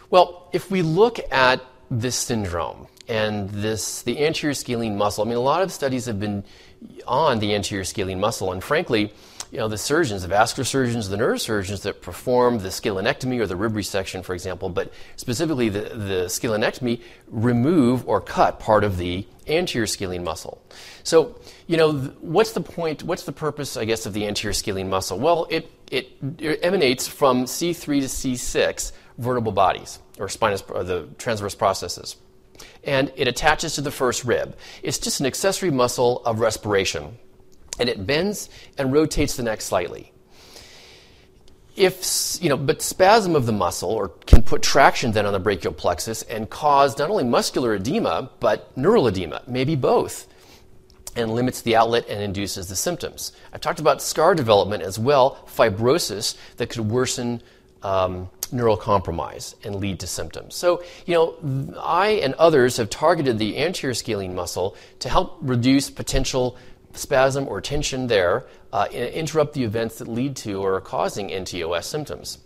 Well, 0.09 0.49
if 0.51 0.69
we 0.69 0.81
look 0.81 1.19
at 1.31 1.61
this 1.89 2.15
syndrome 2.15 2.87
and 3.07 3.49
this 3.49 4.01
the 4.01 4.25
anterior 4.25 4.53
scalene 4.53 4.97
muscle, 4.97 5.23
I 5.23 5.27
mean, 5.27 5.37
a 5.37 5.41
lot 5.41 5.61
of 5.61 5.71
studies 5.71 6.05
have 6.05 6.19
been 6.19 6.43
on 7.07 7.39
the 7.39 7.55
anterior 7.55 7.83
scalene 7.83 8.19
muscle, 8.19 8.51
and 8.51 8.63
frankly, 8.63 9.13
you 9.53 9.59
know, 9.59 9.67
the 9.67 9.77
surgeons, 9.77 10.23
the 10.23 10.27
vascular 10.27 10.65
surgeons, 10.65 11.09
the 11.09 11.15
neurosurgeons 11.15 11.83
that 11.83 12.01
perform 12.01 12.57
the 12.57 12.69
scalenectomy 12.69 13.39
or 13.39 13.45
the 13.45 13.55
rib 13.55 13.73
resection, 13.73 14.25
for 14.25 14.33
example, 14.33 14.67
but 14.67 14.91
specifically 15.15 15.69
the, 15.69 15.81
the 15.81 16.25
scalenectomy, 16.25 16.99
remove 17.27 18.07
or 18.09 18.19
cut 18.19 18.59
part 18.59 18.83
of 18.83 18.97
the 18.97 19.27
anterior 19.47 19.85
scalene 19.85 20.23
muscle. 20.23 20.59
So, 21.03 21.39
you 21.67 21.77
know, 21.77 21.93
what's 22.21 22.53
the 22.53 22.61
point, 22.61 23.03
what's 23.03 23.25
the 23.25 23.31
purpose, 23.31 23.77
I 23.77 23.85
guess, 23.85 24.07
of 24.07 24.13
the 24.13 24.25
anterior 24.25 24.53
scalene 24.53 24.89
muscle? 24.89 25.19
Well, 25.19 25.45
it, 25.51 25.69
it, 25.91 26.09
it 26.39 26.59
emanates 26.63 27.07
from 27.07 27.45
C3 27.45 28.01
to 28.01 28.07
C6 28.07 28.91
vertebral 29.19 29.51
bodies, 29.51 29.99
or 30.17 30.29
spinous, 30.29 30.63
or 30.67 30.83
the 30.83 31.07
transverse 31.19 31.53
processes. 31.53 32.15
And 32.83 33.13
it 33.15 33.27
attaches 33.27 33.75
to 33.75 33.81
the 33.81 33.91
first 33.91 34.25
rib. 34.25 34.57
It's 34.81 34.97
just 34.97 35.19
an 35.19 35.27
accessory 35.27 35.69
muscle 35.69 36.23
of 36.25 36.39
respiration 36.39 37.19
and 37.79 37.89
it 37.89 38.05
bends 38.05 38.49
and 38.77 38.93
rotates 38.93 39.35
the 39.35 39.43
neck 39.43 39.61
slightly. 39.61 40.11
If, 41.75 42.37
you 42.39 42.49
know, 42.49 42.57
but 42.57 42.83
spasm 42.83 43.35
of 43.35 43.47
the 43.47 43.51
muscle 43.51 43.89
or 43.89 44.09
can 44.09 44.43
put 44.43 44.61
traction 44.61 45.11
then 45.11 45.25
on 45.25 45.33
the 45.33 45.39
brachial 45.39 45.73
plexus 45.73 46.21
and 46.23 46.47
cause 46.47 46.99
not 46.99 47.09
only 47.09 47.23
muscular 47.23 47.73
edema, 47.73 48.29
but 48.39 48.75
neural 48.77 49.07
edema, 49.07 49.41
maybe 49.47 49.75
both, 49.75 50.27
and 51.15 51.33
limits 51.33 51.61
the 51.61 51.75
outlet 51.75 52.05
and 52.07 52.21
induces 52.21 52.67
the 52.67 52.75
symptoms. 52.75 53.31
I 53.51 53.57
talked 53.57 53.79
about 53.79 54.03
scar 54.03 54.35
development 54.35 54.83
as 54.83 54.99
well, 54.99 55.47
fibrosis 55.47 56.37
that 56.57 56.69
could 56.69 56.91
worsen 56.91 57.41
um, 57.81 58.29
neural 58.51 58.77
compromise 58.77 59.55
and 59.63 59.75
lead 59.75 59.99
to 59.99 60.07
symptoms. 60.07 60.55
So, 60.55 60.83
you 61.05 61.15
know, 61.15 61.75
I 61.79 62.09
and 62.23 62.33
others 62.35 62.77
have 62.77 62.89
targeted 62.89 63.39
the 63.39 63.57
anterior 63.57 63.93
scalene 63.93 64.35
muscle 64.35 64.75
to 64.99 65.09
help 65.09 65.37
reduce 65.41 65.89
potential 65.89 66.55
spasm 66.93 67.47
or 67.47 67.61
tension 67.61 68.07
there, 68.07 68.45
uh, 68.71 68.87
interrupt 68.91 69.53
the 69.53 69.63
events 69.63 69.97
that 69.97 70.07
lead 70.07 70.35
to 70.37 70.61
or 70.61 70.75
are 70.75 70.81
causing 70.81 71.29
NTOS 71.29 71.83
symptoms. 71.83 72.39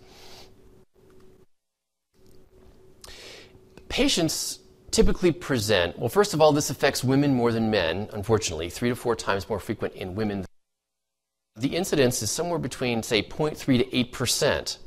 Patients 3.88 4.60
typically 4.90 5.32
present, 5.32 5.98
well, 5.98 6.08
first 6.08 6.34
of 6.34 6.40
all, 6.40 6.52
this 6.52 6.70
affects 6.70 7.02
women 7.02 7.34
more 7.34 7.52
than 7.52 7.70
men, 7.70 8.08
unfortunately, 8.12 8.70
three 8.70 8.88
to 8.90 8.96
four 8.96 9.16
times 9.16 9.48
more 9.48 9.60
frequent 9.60 9.94
in 9.94 10.14
women. 10.14 10.44
The 11.56 11.74
incidence 11.76 12.22
is 12.22 12.30
somewhere 12.30 12.58
between, 12.58 13.02
say, 13.02 13.22
0.3 13.22 13.58
to 13.78 13.96
8 13.96 14.12
percent 14.12 14.78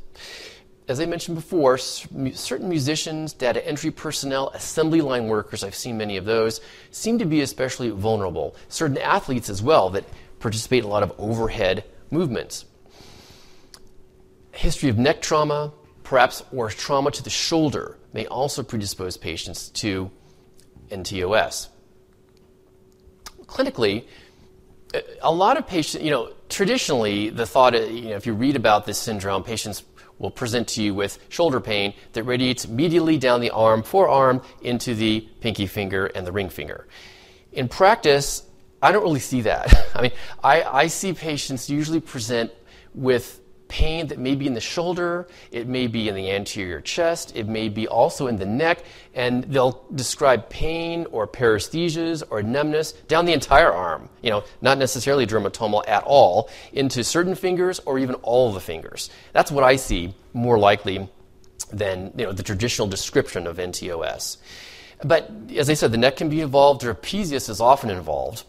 as 0.88 1.00
I 1.00 1.06
mentioned 1.06 1.36
before, 1.36 1.78
certain 1.78 2.68
musicians, 2.68 3.34
data 3.34 3.66
entry 3.66 3.92
personnel, 3.92 4.50
assembly 4.50 5.02
line 5.02 5.28
workers, 5.28 5.64
I've 5.64 5.76
seen 5.76 5.98
many 5.98 6.18
of 6.18 6.26
those, 6.26 6.60
seem 6.90 7.20
to 7.20 7.26
be 7.26 7.42
especially 7.42 7.90
vulnerable. 7.92 8.56
Certain 8.68 8.98
athletes 8.98 9.50
as 9.50 9.62
well 9.62 9.90
that 9.92 10.04
participate 10.40 10.80
in 10.80 10.86
a 10.86 10.90
lot 10.90 11.04
of 11.04 11.14
overhead 11.18 11.86
movements. 12.10 12.66
History 14.52 14.90
of 14.90 14.98
neck 14.98 15.22
trauma, 15.22 15.72
perhaps, 16.04 16.44
or 16.52 16.70
trauma 16.70 17.12
to 17.12 17.24
the 17.24 17.30
shoulder 17.30 17.98
may 18.12 18.26
also 18.26 18.64
predispose 18.64 19.18
patients 19.18 19.70
to 19.70 20.12
NTOS. 20.90 21.70
Clinically, 23.46 24.06
a 25.22 25.32
lot 25.32 25.58
of 25.58 25.68
patients, 25.68 26.04
you 26.04 26.12
know, 26.12 26.34
traditionally 26.50 27.30
the 27.30 27.46
thought, 27.46 27.76
uh, 27.76 27.80
you 27.80 28.10
know, 28.10 28.16
if 28.16 28.26
you 28.26 28.34
read 28.34 28.56
about 28.56 28.86
this 28.86 28.98
syndrome, 28.98 29.44
patients 29.44 29.84
will 30.22 30.32
present 30.32 30.68
to 30.70 30.84
you 30.84 30.94
with 30.94 31.18
shoulder 31.30 31.60
pain 31.60 31.94
that 32.14 32.24
radiates 32.24 32.68
medially 32.68 33.20
down 33.20 33.42
the 33.42 33.50
arm, 33.50 33.82
forearm, 33.82 34.42
into 34.62 34.94
the 34.94 35.22
pinky 35.42 35.66
finger 35.66 36.06
and 36.06 36.26
the 36.26 36.32
ring 36.32 36.48
finger. 36.48 36.88
In 37.52 37.68
practice, 37.68 38.44
I 38.82 38.92
don't 38.92 39.04
really 39.04 39.20
see 39.20 39.42
that. 39.42 39.88
I 39.96 40.02
mean, 40.04 40.12
I, 40.44 40.64
I 40.64 40.88
see 40.88 41.14
patients 41.14 41.70
usually 41.70 42.00
present 42.00 42.52
with 42.94 43.41
pain 43.72 44.08
that 44.08 44.20
may 44.20 44.36
be 44.36 44.46
in 44.48 44.54
the 44.54 44.60
shoulder, 44.60 45.30
it 45.50 45.66
may 45.66 45.88
be 45.88 46.10
in 46.10 46.14
the 46.14 46.30
anterior 46.30 46.82
chest, 46.82 47.32
it 47.38 47.48
may 47.48 47.70
be 47.70 47.88
also 47.88 48.28
in 48.28 48.36
the 48.36 48.46
neck, 48.46 48.84
and 49.16 49.46
they'll 49.46 49.86
describe 49.96 50.50
pain 50.50 51.08
or 51.10 51.26
paresthesias 51.26 52.22
or 52.30 52.44
numbness 52.44 52.92
down 53.08 53.24
the 53.24 53.32
entire 53.32 53.72
arm, 53.72 54.10
you 54.22 54.30
know, 54.30 54.44
not 54.62 54.78
necessarily 54.78 55.26
dermatomal 55.26 55.88
at 55.88 56.04
all, 56.04 56.50
into 56.74 57.02
certain 57.02 57.34
fingers 57.34 57.80
or 57.86 57.98
even 57.98 58.16
all 58.16 58.52
the 58.52 58.60
fingers. 58.60 59.10
That's 59.32 59.52
what 59.52 59.64
I 59.64 59.78
see 59.78 60.14
more 60.34 60.60
likely 60.60 61.08
than 61.72 62.12
you 62.18 62.26
know, 62.26 62.34
the 62.34 62.44
traditional 62.44 62.90
description 62.90 63.48
of 63.48 63.56
NTOS. 63.56 64.36
But 65.02 65.32
as 65.56 65.70
I 65.70 65.76
said, 65.76 65.94
the 65.94 65.98
neck 65.98 66.18
can 66.18 66.28
be 66.28 66.42
involved, 66.42 66.82
trapezius 66.82 67.50
is 67.50 67.62
often 67.62 67.90
involved, 67.90 68.44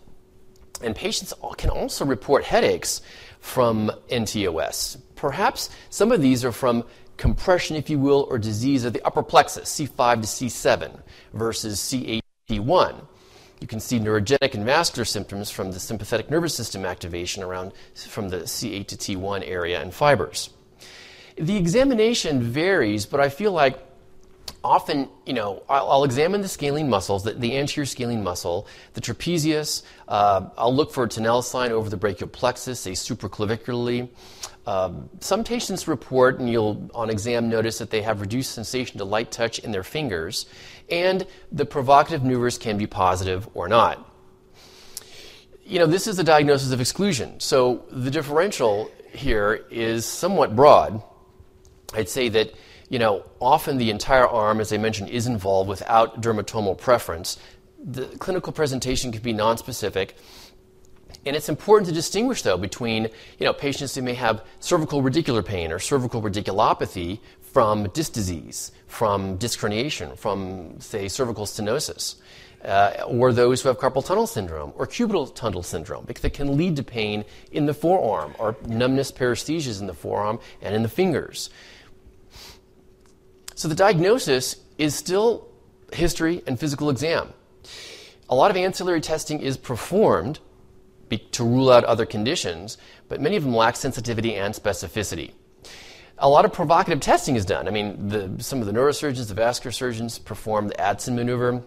and 0.83 0.97
patients 0.97 1.33
can 1.59 1.71
also 1.71 2.05
report 2.05 2.43
headaches 2.43 3.03
from 3.43 3.91
NTOS. 4.09 4.99
Perhaps 5.23 5.71
some 5.89 6.11
of 6.11 6.21
these 6.21 6.45
are 6.45 6.51
from 6.51 6.83
compression, 7.17 7.77
if 7.77 7.89
you 7.89 7.97
will, 7.97 8.27
or 8.29 8.41
disease 8.41 8.85
of 8.85 8.93
the 8.93 9.01
upper 9.07 9.23
plexus, 9.23 9.73
C5 9.73 10.23
to 10.23 10.27
C7 10.27 11.01
versus 11.33 11.79
C8 11.79 12.21
to 12.49 12.55
T1. 12.55 13.07
You 13.61 13.69
can 13.69 13.79
see 13.79 14.01
neurogenic 14.01 14.55
and 14.55 14.65
vascular 14.65 15.05
symptoms 15.05 15.49
from 15.49 15.71
the 15.71 15.79
sympathetic 15.79 16.29
nervous 16.29 16.57
system 16.57 16.85
activation 16.85 17.45
around 17.45 17.71
from 17.95 18.31
the 18.31 18.39
C8 18.39 18.89
to 18.89 18.97
T1 18.97 19.47
area 19.47 19.81
and 19.81 19.95
fibers. 19.95 20.51
The 21.37 21.57
examination 21.57 22.43
varies, 22.43 23.07
but 23.07 23.21
I 23.21 23.29
feel 23.29 23.53
like 23.53 23.79
often, 24.65 25.09
you 25.25 25.35
know, 25.35 25.63
I'll, 25.69 25.89
I'll, 25.89 26.05
examine 26.05 26.41
the 26.41 26.49
scalene 26.49 26.89
muscles, 26.89 27.23
the, 27.23 27.35
the, 27.35 27.57
anterior 27.57 27.87
scalene 27.87 28.25
muscle, 28.25 28.67
the 28.95 29.01
trapezius. 29.01 29.85
Uh, 30.09 30.49
I'll 30.59 30.75
look 30.75 30.93
for 30.93 31.05
a 31.05 31.09
Tinel 31.09 31.43
sign 31.45 31.71
over 31.71 31.89
the 31.89 31.97
brachial 31.97 32.29
plexus, 32.29 32.81
say 32.81 32.93
supraclavicularly. 32.93 34.09
Um, 34.65 35.11
some 35.19 35.43
patients 35.43 35.89
report, 35.89 36.39
and 36.39 36.49
you'll 36.49 36.89
on 36.95 37.11
exam 37.11 37.49
notice 37.49 37.79
that 37.79 37.91
they 37.91 38.03
have 38.03 38.21
reduced 38.21 38.53
sensation 38.53 38.99
to 38.99 39.05
light 39.05 39.33
touch 39.33 39.59
in 39.59 39.73
their 39.73 39.83
fingers, 39.83 40.47
and 40.89 41.27
the 41.51 41.65
provocative 41.65 42.23
maneuvers 42.23 42.59
can 42.59 42.79
be 42.79 42.87
positive 42.87 43.49
or 43.55 43.67
not. 43.67 44.09
You 45.65 45.81
know, 45.81 45.87
this 45.87 46.07
is 46.07 46.19
a 46.19 46.25
diagnosis 46.25 46.71
of 46.73 46.81
exclusion, 46.81 47.41
so 47.41 47.85
the 47.91 48.11
differential 48.11 48.91
here 49.13 49.65
is 49.71 50.07
somewhat 50.07 50.55
broad. 50.55 51.03
I'd 51.93 52.09
say 52.09 52.29
that 52.31 52.55
you 52.89 52.99
know 53.01 53.25
often 53.41 53.79
the 53.79 53.91
entire 53.91 54.29
arm, 54.29 54.61
as 54.61 54.73
I 54.73 54.77
mentioned, 54.77 55.11
is 55.11 55.27
involved 55.27 55.69
without 55.69 56.23
dermatomal 56.23 56.79
preference. 56.79 57.37
the 57.85 58.07
clinical 58.19 58.53
presentation 58.53 59.11
can 59.11 59.23
be 59.23 59.35
nonspecific. 59.35 60.11
And 61.25 61.37
it's 61.37 61.49
important 61.49 61.89
to 61.89 61.95
distinguish, 61.95 62.43
though, 62.43 62.57
between 62.57 63.05
you 63.39 63.47
know, 63.47 63.53
patients 63.53 63.95
who 63.95 64.03
may 64.03 64.15
have 64.15 64.45
cervical 64.61 65.03
radicular 65.03 65.45
pain 65.45 65.73
or 65.73 65.79
cervical 65.79 66.23
radiculopathy 66.23 67.21
from 67.41 67.89
disc 67.91 68.13
disease, 68.13 68.73
from 68.87 69.37
disc 69.37 69.61
herniation, 69.61 70.19
from, 70.19 70.81
say, 70.81 71.09
cervical 71.09 71.45
stenosis, 71.45 72.17
uh, 72.65 73.05
or 73.07 73.33
those 73.33 73.63
who 73.63 73.69
have 73.69 73.79
carpal 73.79 74.05
tunnel 74.05 74.27
syndrome 74.27 74.73
or 74.77 74.87
cubital 74.87 75.35
tunnel 75.35 75.63
syndrome, 75.63 76.05
because 76.07 76.25
it 76.25 76.33
can 76.33 76.57
lead 76.57 76.77
to 76.77 76.83
pain 76.83 77.25
in 77.51 77.67
the 77.67 77.75
forearm 77.75 78.35
or 78.39 78.57
numbness 78.67 79.13
paresthesias 79.13 79.81
in 79.81 79.87
the 79.87 79.95
forearm 79.95 80.39
and 80.61 80.75
in 80.75 80.83
the 80.83 80.89
fingers. 80.89 81.51
So 83.55 83.69
the 83.69 83.75
diagnosis 83.75 84.57
is 84.79 84.95
still 84.95 85.49
history 85.93 86.43
and 86.47 86.59
physical 86.59 86.89
exam. 86.89 87.33
A 88.29 88.35
lot 88.35 88.51
of 88.51 88.57
ancillary 88.57 89.01
testing 89.01 89.41
is 89.41 89.57
performed 89.57 90.39
to 91.19 91.45
rule 91.45 91.71
out 91.71 91.85
other 91.85 92.07
conditions, 92.07 92.79
but 93.09 93.21
many 93.21 93.37
of 93.37 93.45
them 93.45 93.55
lack 93.55 93.77
sensitivity 93.77 94.35
and 94.35 94.55
specificity. 94.55 95.33
A 96.19 96.29
lot 96.29 96.45
of 96.45 96.53
provocative 96.53 97.01
testing 97.01 97.37
is 97.37 97.45
done. 97.45 97.67
I 97.67 97.71
mean, 97.71 98.09
the, 98.09 98.43
some 98.43 98.61
of 98.61 98.67
the 98.67 98.73
neurosurgeons, 98.73 99.29
the 99.29 99.35
vascular 99.35 99.73
surgeons 99.73 100.19
perform 100.19 100.69
the 100.69 100.81
Addison 100.81 101.17
maneuver, 101.17 101.63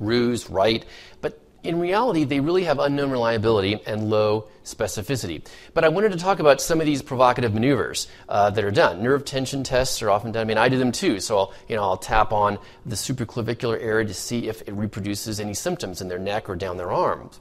Roos, 0.00 0.50
Wright, 0.50 0.84
but 1.20 1.40
in 1.66 1.80
reality, 1.80 2.24
they 2.24 2.40
really 2.40 2.64
have 2.64 2.78
unknown 2.78 3.10
reliability 3.10 3.80
and 3.86 4.08
low 4.08 4.48
specificity. 4.64 5.46
But 5.74 5.84
I 5.84 5.88
wanted 5.88 6.12
to 6.12 6.18
talk 6.18 6.38
about 6.38 6.60
some 6.60 6.80
of 6.80 6.86
these 6.86 7.02
provocative 7.02 7.54
maneuvers 7.54 8.08
uh, 8.28 8.50
that 8.50 8.64
are 8.64 8.70
done. 8.70 9.02
Nerve 9.02 9.24
tension 9.24 9.64
tests 9.64 10.00
are 10.02 10.10
often 10.10 10.32
done. 10.32 10.42
I 10.42 10.44
mean, 10.44 10.58
I 10.58 10.68
do 10.68 10.78
them 10.78 10.92
too. 10.92 11.20
So 11.20 11.38
I'll, 11.38 11.54
you 11.68 11.76
know, 11.76 11.82
I'll 11.82 11.96
tap 11.96 12.32
on 12.32 12.58
the 12.84 12.96
supraclavicular 12.96 13.80
area 13.80 14.06
to 14.06 14.14
see 14.14 14.48
if 14.48 14.62
it 14.62 14.72
reproduces 14.72 15.40
any 15.40 15.54
symptoms 15.54 16.00
in 16.00 16.08
their 16.08 16.18
neck 16.18 16.48
or 16.48 16.56
down 16.56 16.76
their 16.76 16.92
arms. 16.92 17.40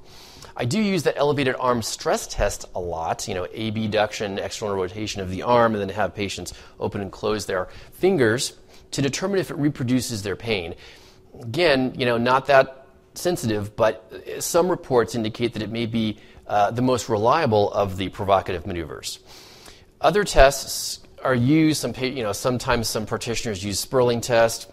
I 0.58 0.66
do 0.66 0.82
use 0.82 1.04
that 1.04 1.18
elevated 1.18 1.56
arm 1.60 1.82
stress 1.82 2.28
test 2.28 2.66
a 2.74 2.80
lot, 2.80 3.28
you 3.28 3.34
know, 3.34 3.46
abduction, 3.46 4.40
external 4.40 4.76
rotation 4.76 5.22
of 5.22 5.30
the 5.30 5.44
arm, 5.44 5.74
and 5.74 5.82
then 5.82 5.90
have 5.90 6.16
patients 6.16 6.54
open 6.80 7.02
and 7.02 7.12
close 7.12 7.46
their 7.46 7.68
fingers 7.94 8.54
to 8.92 9.02
determine 9.02 9.40
if 9.40 9.52
it 9.52 9.58
reproduces 9.58 10.24
their 10.24 10.36
pain. 10.36 10.76
Again, 11.42 11.94
you 11.98 12.06
know, 12.06 12.18
not 12.18 12.46
that 12.46 12.88
sensitive, 13.16 13.76
but 13.76 14.12
some 14.40 14.70
reports 14.70 15.16
indicate 15.16 15.54
that 15.54 15.62
it 15.62 15.72
may 15.72 15.86
be 15.86 16.18
uh, 16.48 16.72
the 16.72 16.82
most 16.82 17.10
reliable 17.10 17.72
of 17.74 17.98
the 17.98 18.10
provocative 18.10 18.66
maneuvers. 18.66 19.20
Other 20.00 20.24
tests 20.24 21.00
are 21.24 21.36
used. 21.36 21.82
Some, 21.82 21.94
you 21.98 22.24
know, 22.24 22.32
sometimes 22.32 22.88
some 22.88 23.06
practitioners 23.06 23.64
use 23.64 23.80
Spurling 23.80 24.22
test. 24.22 24.72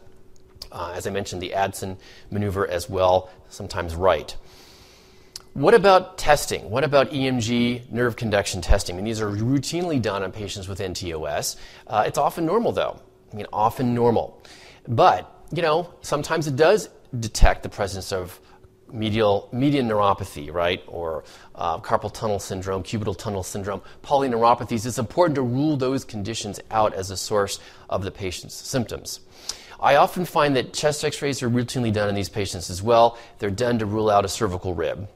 Uh, 0.71 0.93
as 0.95 1.07
I 1.07 1.11
mentioned, 1.11 1.43
the 1.43 1.55
Addison 1.55 1.99
maneuver 2.31 2.69
as 2.69 2.89
well. 2.89 3.31
Sometimes 3.49 3.95
Wright. 3.95 4.37
What 5.55 5.75
about 5.75 6.17
testing? 6.17 6.71
What 6.71 6.83
about 6.83 7.11
EMG 7.11 7.91
nerve 7.91 8.17
conduction 8.17 8.63
testing? 8.63 8.95
I 8.95 8.97
mean, 8.97 9.05
these 9.05 9.21
are 9.21 9.31
routinely 9.31 10.01
done 10.01 10.23
on 10.23 10.33
patients 10.33 10.67
with 10.67 10.79
NTOS. 10.79 11.57
Uh, 11.87 12.05
it's 12.07 12.17
often 12.17 12.47
normal, 12.47 12.73
though. 12.73 12.99
I 13.31 13.37
mean, 13.37 13.45
often 13.53 13.95
normal. 13.95 14.43
But, 14.89 15.31
you 15.53 15.61
know, 15.61 15.93
sometimes 16.01 16.47
it 16.47 16.57
does 16.57 16.89
detect 17.21 17.65
the 17.65 17.69
presence 17.69 18.13
of 18.13 18.41
medial 18.91 19.51
median 19.53 19.87
neuropathy, 19.87 20.51
right, 20.51 20.83
or 20.87 21.23
uh, 21.55 21.79
carpal 21.81 22.11
tunnel 22.11 22.39
syndrome, 22.39 22.83
cubital 22.83 23.17
tunnel 23.17 23.43
syndrome, 23.43 23.83
polyneuropathies. 24.03 24.87
It's 24.87 24.99
important 24.99 25.35
to 25.35 25.43
rule 25.43 25.77
those 25.77 26.03
conditions 26.03 26.61
out 26.71 26.95
as 26.95 27.11
a 27.11 27.17
source 27.17 27.61
of 27.91 28.05
the 28.05 28.11
patient's 28.11 28.55
symptoms. 28.55 29.21
I 29.79 29.97
often 29.97 30.25
find 30.25 30.57
that 30.57 30.73
chest 30.73 31.05
x-rays 31.05 31.43
are 31.43 31.51
routinely 31.51 31.93
done 31.93 32.09
in 32.09 32.15
these 32.15 32.31
patients 32.31 32.71
as 32.71 32.83
well. 32.83 33.19
They're 33.39 33.51
done 33.51 33.79
to 33.81 33.85
rule 33.85 34.09
out 34.09 34.25
a 34.25 34.29
cervical 34.29 34.75
rib. 34.75 35.09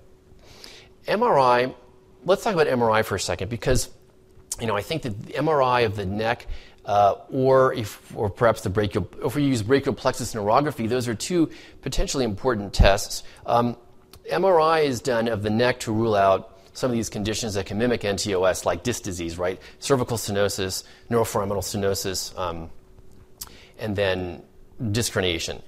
MRI, 1.07 1.75
let's 2.25 2.43
talk 2.43 2.55
about 2.55 2.67
MRI 2.67 3.05
for 3.05 3.15
a 3.15 3.21
second 3.21 3.49
because, 3.49 3.91
you 4.61 4.67
know, 4.67 4.77
I 4.77 4.83
think 4.83 5.03
that 5.03 5.27
the 5.27 5.33
MRI 5.35 5.85
of 5.85 5.97
the 5.97 6.07
neck 6.07 6.47
uh, 6.85 7.17
or 7.31 7.75
if, 7.75 8.17
or 8.17 8.31
perhaps 8.31 8.63
the 8.63 8.71
brachial, 8.71 9.09
if 9.25 9.35
we 9.35 9.43
use 9.43 9.63
brachial 9.63 9.93
plexus 9.93 10.35
neurography, 10.35 10.89
those 10.89 11.09
are 11.09 11.15
two 11.15 11.51
potentially 11.83 12.25
important 12.25 12.73
tests. 12.73 13.25
Um, 13.45 13.77
MRI 14.31 14.85
is 14.85 15.01
done 15.01 15.29
of 15.29 15.43
the 15.43 15.51
neck 15.51 15.81
to 15.81 15.93
rule 15.93 16.15
out 16.15 16.59
some 16.73 16.91
of 16.91 16.97
these 16.97 17.09
conditions 17.09 17.55
that 17.55 17.67
can 17.67 17.79
mimic 17.79 18.03
NTOS, 18.03 18.65
like 18.65 18.83
disc 18.83 19.03
disease, 19.03 19.39
right? 19.39 19.61
Cervical 19.79 20.17
stenosis, 20.17 20.85
neuroforaminal 21.11 21.59
stenosis, 21.59 22.39
um, 22.39 22.71
and 23.79 23.97
then 23.97 24.43
disc 24.93 25.13
herniation. 25.13 25.63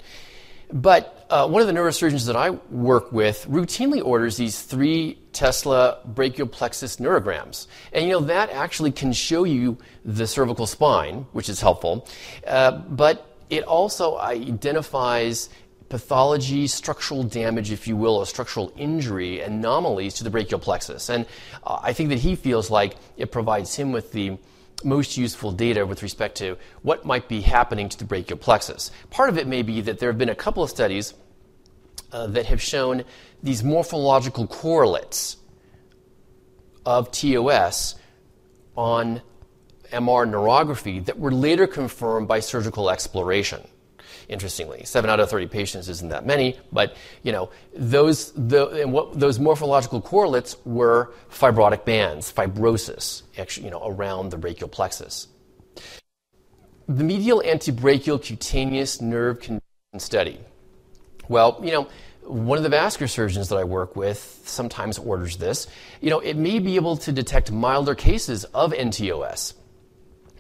But 0.73 1.18
uh, 1.31 1.47
one 1.49 1.61
of 1.61 1.69
the 1.69 1.75
neurosurgeons 1.75 2.27
that 2.27 2.37
I 2.37 2.51
work 2.51 3.13
with 3.13 3.47
routinely 3.49 4.05
orders 4.05 4.37
these 4.37 4.63
three 4.63 5.19
Tesla 5.33 5.99
brachial 6.05 6.49
plexus 6.49 6.97
neurograms. 6.97 7.67
And 7.93 8.07
you 8.07 8.13
know, 8.13 8.21
that 8.21 8.51
actually 8.51 8.93
can 8.93 9.13
show 9.13 9.45
you 9.45 9.79
the 10.05 10.27
cervical 10.27 10.67
spine, 10.67 11.27
which 11.33 11.49
is 11.49 11.61
helpful. 11.61 12.09
Uh, 12.47 12.73
but 12.73 13.37
it 13.51 13.65
also 13.65 14.19
identifies 14.19 15.49
pathology, 15.89 16.67
structural 16.67 17.23
damage, 17.23 17.71
if 17.71 17.87
you 17.87 17.97
will, 17.97 18.17
or 18.17 18.27
structural 18.27 18.73
injury 18.77 19.41
anomalies 19.41 20.15
to 20.15 20.25
the 20.25 20.31
brachial 20.31 20.59
plexus. 20.59 21.09
And 21.09 21.27
uh, 21.65 21.79
I 21.83 21.93
think 21.93 22.11
that 22.11 22.19
he 22.19 22.37
feels 22.37 22.71
like 22.71 22.97
it 23.17 23.33
provides 23.33 23.75
him 23.75 23.93
with 23.93 24.13
the 24.13 24.39
most 24.85 25.17
useful 25.17 25.53
data 25.53 25.85
with 25.85 26.03
respect 26.03 26.37
to 26.39 26.57
what 26.83 27.05
might 27.05 27.29
be 27.29 27.41
happening 27.41 27.89
to 27.89 27.99
the 27.99 28.05
brachial 28.05 28.39
plexus. 28.39 28.91
Part 29.11 29.29
of 29.29 29.39
it 29.39 29.47
may 29.47 29.63
be 29.63 29.81
that 29.83 29.99
there 29.99 30.11
have 30.11 30.19
been 30.19 30.29
a 30.29 30.35
couple 30.35 30.63
of 30.63 30.71
studies 30.71 31.15
uh, 32.13 32.27
that 32.29 32.47
have 32.47 32.63
shown 32.63 33.05
these 33.43 33.63
morphological 33.65 34.47
correlates 34.47 35.37
of 36.87 37.11
TOS 37.11 37.97
on 38.77 39.21
MR 39.93 40.29
neurography 40.29 41.05
that 41.05 41.19
were 41.19 41.33
later 41.33 41.67
confirmed 41.67 42.29
by 42.29 42.41
surgical 42.41 42.91
exploration 42.91 43.67
interestingly. 44.29 44.85
Seven 44.85 45.11
out 45.11 45.21
of 45.21 45.31
30 45.31 45.47
patients 45.47 45.89
isn't 45.89 46.09
that 46.11 46.27
many, 46.27 46.59
but 46.73 46.97
you 47.23 47.33
know, 47.33 47.51
those, 47.75 48.33
the, 48.33 48.69
and 48.83 48.93
what, 48.93 49.19
those 49.19 49.39
morphological 49.39 50.01
correlates 50.01 50.57
were 50.65 51.13
fibrotic 51.31 51.85
bands, 51.85 52.33
fibrosis, 52.33 53.23
actually, 53.39 53.67
you 53.67 53.71
know, 53.71 53.83
around 53.85 54.31
the 54.31 54.37
brachial 54.37 54.69
plexus. 54.69 55.29
The 56.89 57.05
medial 57.05 57.43
antebrachial 57.45 58.23
cutaneous 58.23 59.01
nerve 59.01 59.41
conduction 59.41 59.99
study. 59.99 60.41
Well, 61.29 61.61
you 61.63 61.73
know, 61.73 61.89
one 62.23 62.59
of 62.59 62.65
the 62.65 62.71
vascular 62.71 63.09
surgeons 63.09 63.49
that 63.49 63.57
I 63.57 63.65
work 63.65 63.97
with 63.97 64.43
sometimes 64.45 64.99
orders 64.99 65.37
this. 65.37 65.67
You 66.01 66.11
know, 66.11 66.21
it 66.21 66.37
may 66.37 66.59
be 66.59 66.77
able 66.77 66.97
to 66.99 67.13
detect 67.13 67.51
milder 67.51 67.95
cases 67.95 68.45
of 68.45 68.73
NTOS. 68.73 69.55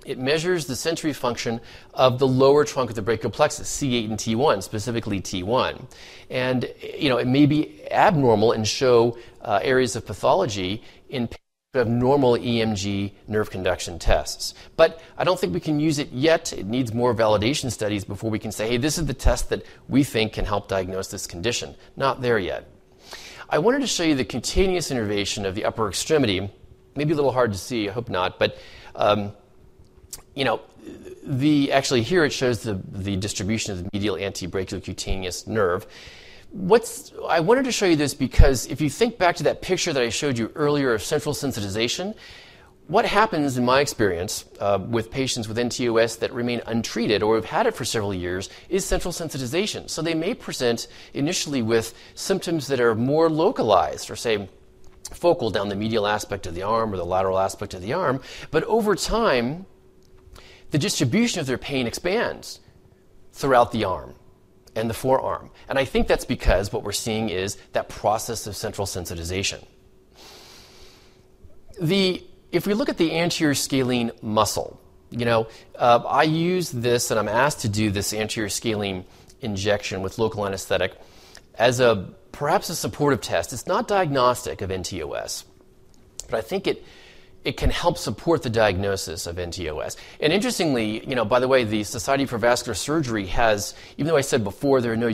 It 0.09 0.19
measures 0.19 0.65
the 0.65 0.75
sensory 0.75 1.13
function 1.13 1.61
of 1.93 2.19
the 2.19 2.27
lower 2.27 2.65
trunk 2.65 2.89
of 2.89 2.97
the 2.97 3.03
brachial 3.03 3.31
plexus, 3.31 3.69
C8 3.69 4.09
and 4.09 4.19
T1, 4.19 4.63
specifically 4.63 5.21
T1. 5.21 5.85
And, 6.31 6.73
you 6.99 7.11
know, 7.11 7.19
it 7.19 7.27
may 7.27 7.45
be 7.45 7.87
abnormal 7.93 8.53
and 8.53 8.67
show 8.67 9.19
uh, 9.43 9.61
areas 9.63 9.97
of 9.97 10.07
pathology 10.07 10.83
in 11.11 11.29
who 11.75 11.79
have 11.81 11.89
normal 11.89 12.39
EMG 12.39 13.13
nerve 13.27 13.51
conduction 13.51 13.99
tests. 13.99 14.55
But 14.79 15.03
I 15.19 15.25
don't 15.25 15.39
think 15.39 15.53
we 15.53 15.61
can 15.61 15.79
use 15.79 15.99
it 15.99 16.11
yet. 16.11 16.55
It 16.55 16.65
needs 16.65 16.95
more 16.95 17.15
validation 17.15 17.71
studies 17.71 18.05
before 18.05 18.31
we 18.31 18.39
can 18.39 18.51
say, 18.51 18.67
hey, 18.67 18.77
this 18.79 18.97
is 18.97 19.05
the 19.05 19.13
test 19.13 19.51
that 19.51 19.67
we 19.89 20.05
think 20.05 20.33
can 20.33 20.47
help 20.47 20.69
diagnose 20.69 21.09
this 21.09 21.27
condition. 21.27 21.75
Not 21.95 22.23
there 22.23 22.39
yet. 22.39 22.67
I 23.51 23.59
wanted 23.59 23.83
to 23.83 23.87
show 23.87 24.05
you 24.05 24.15
the 24.15 24.25
cutaneous 24.25 24.91
innervation 24.91 25.45
of 25.45 25.55
the 25.55 25.67
upper 25.67 25.87
extremity. 25.87 26.51
Maybe 26.97 27.13
a 27.13 27.17
little 27.17 27.33
hard 27.33 27.53
to 27.53 27.59
see, 27.59 27.91
I 27.91 27.93
hope 27.93 28.09
not, 28.09 28.39
but 28.39 28.57
um, 28.95 29.33
you 30.39 30.45
know, 30.45 30.61
the 31.25 31.73
actually 31.73 32.03
here 32.03 32.25
it 32.25 32.33
shows 32.33 32.63
the, 32.63 32.81
the 32.93 33.17
distribution 33.17 33.73
of 33.73 33.83
the 33.83 33.91
medial 33.93 34.15
antebrachial 34.15 34.83
cutaneous 34.83 35.49
nerve. 35.49 35.85
What's 36.51 37.13
I 37.29 37.41
wanted 37.41 37.65
to 37.65 37.73
show 37.73 37.87
you 37.87 37.97
this 37.97 38.15
because 38.15 38.67
if 38.67 38.81
you 38.81 38.89
think 38.89 39.19
back 39.19 39.35
to 39.37 39.43
that 39.43 39.61
picture 39.61 39.93
that 39.93 40.03
I 40.03 40.11
showed 40.11 40.39
you 40.39 40.53
earlier 40.55 40.95
of 40.95 41.03
central 41.03 41.35
sensitization, 41.35 42.15
what 42.87 43.05
happens 43.05 43.59
in 43.59 43.65
my 43.65 43.81
experience 43.81 44.45
uh, 44.61 44.79
with 44.89 45.11
patients 45.11 45.49
with 45.49 45.59
NTOS 45.59 46.21
that 46.21 46.33
remain 46.33 46.63
untreated 46.67 47.25
or 47.25 47.35
have 47.35 47.45
had 47.45 47.67
it 47.67 47.75
for 47.75 47.85
several 47.85 48.15
years 48.15 48.49
is 48.69 48.85
central 48.85 49.13
sensitization. 49.13 49.91
So 49.91 50.03
they 50.03 50.15
may 50.15 50.35
present 50.35 50.87
initially 51.15 51.63
with 51.63 51.95
symptoms 52.15 52.69
that 52.69 52.79
are 52.79 52.95
more 52.95 53.29
localized 53.29 54.09
or 54.09 54.15
say 54.15 54.49
focal 55.13 55.51
down 55.51 55.69
the 55.69 55.75
medial 55.75 56.07
aspect 56.07 56.47
of 56.47 56.55
the 56.55 56.63
arm 56.63 56.95
or 56.95 56.97
the 56.97 57.05
lateral 57.05 57.41
aspect 57.41 57.75
of 57.75 57.83
the 57.83 57.93
arm, 57.93 58.23
but 58.53 58.63
over 58.65 58.95
time 58.95 59.67
the 60.71 60.79
distribution 60.79 61.41
of 61.41 61.47
their 61.47 61.59
pain 61.59 61.87
expands 61.87 62.61
throughout 63.33 63.73
the 63.73 63.85
arm 63.85 64.15
and 64.75 64.89
the 64.89 64.95
forearm. 64.95 65.51
And 65.69 65.79
I 65.79 65.85
think 65.85 66.07
that's 66.07 66.25
because 66.25 66.73
what 66.73 66.83
we're 66.83 66.93
seeing 66.93 67.31
is 67.31 67.57
that 67.73 67.89
process 67.89 68.47
of 68.47 68.57
central 68.57 68.87
sensitization. 68.87 69.65
The, 71.81 72.23
if 72.53 72.67
we 72.67 72.75
look 72.75 72.89
at 72.89 72.97
the 72.97 73.17
anterior 73.17 73.55
scalene 73.55 74.13
muscle, 74.23 74.81
you 75.11 75.25
know, 75.25 75.49
uh, 75.77 76.03
I 76.07 76.25
use 76.25 76.71
this 76.71 77.11
and 77.11 77.19
I'm 77.19 77.29
asked 77.29 77.61
to 77.61 77.69
do 77.69 77.91
this 77.91 78.13
anterior 78.13 78.49
scalene 78.49 79.05
injection 79.41 80.03
with 80.03 80.19
local 80.19 80.47
anesthetic 80.47 80.93
as 81.55 81.81
a 81.81 82.11
perhaps 82.33 82.69
a 82.69 82.77
supportive 82.77 83.21
test. 83.21 83.53
It's 83.53 83.67
not 83.67 83.89
diagnostic 83.89 84.61
of 84.61 84.71
NTOS, 84.71 85.45
but 86.29 86.39
I 86.39 86.41
think 86.41 86.67
it 86.67 86.85
it 87.49 87.57
can 87.57 87.71
help 87.71 87.97
support 87.97 88.43
the 88.43 88.51
diagnosis 88.51 89.27
of 89.27 89.37
NTOS. 89.37 89.97
And 90.21 90.35
interestingly, 90.35 91.03
you 91.09 91.15
know, 91.15 91.25
by 91.25 91.41
the 91.41 91.49
way, 91.49 91.65
the 91.65 91.83
Society 91.83 92.27
for 92.27 92.37
Vascular 92.37 92.75
Surgery 92.75 93.25
has, 93.29 93.73
even 93.97 94.09
though 94.09 94.19
I 94.19 94.21
said 94.21 94.45
before 94.45 94.83
there 94.83 94.93
are 94.93 94.99
no, 94.99 95.09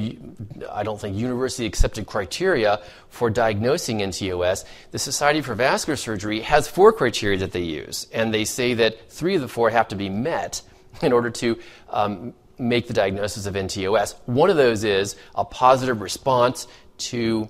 I 0.69 0.83
don't 0.83 1.01
think, 1.01 1.17
university 1.17 1.65
accepted 1.65 2.07
criteria 2.07 2.83
for 3.09 3.31
diagnosing 3.31 4.01
NTOS, 4.01 4.65
the 4.91 4.99
Society 4.99 5.43
for 5.43 5.55
Vascular 5.55 5.97
Surgery 5.97 6.41
has 6.41 6.67
four 6.67 6.93
criteria 6.93 7.39
that 7.39 7.53
they 7.53 7.63
use. 7.63 8.09
And 8.13 8.35
they 8.35 8.45
say 8.45 8.75
that 8.75 9.13
three 9.13 9.37
of 9.37 9.41
the 9.41 9.47
four 9.47 9.71
have 9.71 9.87
to 9.89 9.95
be 9.95 10.09
met 10.09 10.61
in 11.03 11.13
order 11.13 11.31
to 11.31 11.57
um, 11.89 12.35
make 12.59 12.89
the 12.89 12.95
diagnosis 12.95 13.47
of 13.47 13.55
NTOS. 13.55 14.17
One 14.27 14.51
of 14.51 14.57
those 14.57 14.83
is 14.83 15.15
a 15.37 15.45
positive 15.45 16.01
response 16.01 16.67
to 16.99 17.49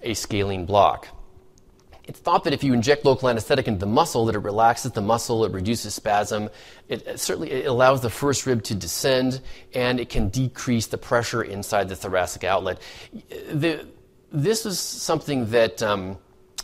a 0.00 0.14
scalene 0.14 0.64
block. 0.64 1.08
It's 2.06 2.20
thought 2.20 2.44
that 2.44 2.52
if 2.52 2.62
you 2.62 2.72
inject 2.72 3.04
local 3.04 3.28
anesthetic 3.28 3.66
into 3.66 3.80
the 3.80 3.86
muscle, 3.86 4.26
that 4.26 4.36
it 4.36 4.40
relaxes 4.40 4.92
the 4.92 5.02
muscle, 5.02 5.44
it 5.44 5.52
reduces 5.52 5.94
spasm. 5.94 6.50
It, 6.88 7.06
it 7.06 7.20
certainly 7.20 7.50
it 7.50 7.66
allows 7.66 8.00
the 8.00 8.10
first 8.10 8.46
rib 8.46 8.62
to 8.64 8.74
descend, 8.74 9.40
and 9.74 9.98
it 9.98 10.08
can 10.08 10.28
decrease 10.28 10.86
the 10.86 10.98
pressure 10.98 11.42
inside 11.42 11.88
the 11.88 11.96
thoracic 11.96 12.44
outlet. 12.44 12.80
The, 13.50 13.86
this 14.30 14.66
is 14.66 14.78
something 14.78 15.50
that 15.50 15.82
um, 15.82 16.18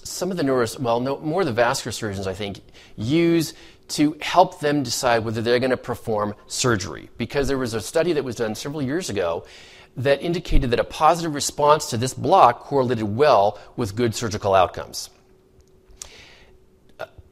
some 0.04 0.30
of 0.30 0.36
the 0.36 0.44
neuros, 0.44 0.78
well, 0.78 1.00
no, 1.00 1.18
more 1.18 1.44
the 1.44 1.52
vascular 1.52 1.92
surgeons, 1.92 2.28
I 2.28 2.34
think, 2.34 2.60
use 2.96 3.52
to 3.88 4.16
help 4.20 4.60
them 4.60 4.84
decide 4.84 5.24
whether 5.24 5.42
they're 5.42 5.58
going 5.58 5.70
to 5.70 5.76
perform 5.76 6.36
surgery. 6.46 7.10
Because 7.18 7.48
there 7.48 7.58
was 7.58 7.74
a 7.74 7.80
study 7.80 8.12
that 8.12 8.22
was 8.22 8.36
done 8.36 8.54
several 8.54 8.80
years 8.80 9.10
ago 9.10 9.44
that 9.96 10.22
indicated 10.22 10.70
that 10.70 10.80
a 10.80 10.84
positive 10.84 11.34
response 11.34 11.90
to 11.90 11.96
this 11.96 12.14
block 12.14 12.60
correlated 12.60 13.04
well 13.04 13.58
with 13.76 13.96
good 13.96 14.14
surgical 14.14 14.54
outcomes 14.54 15.10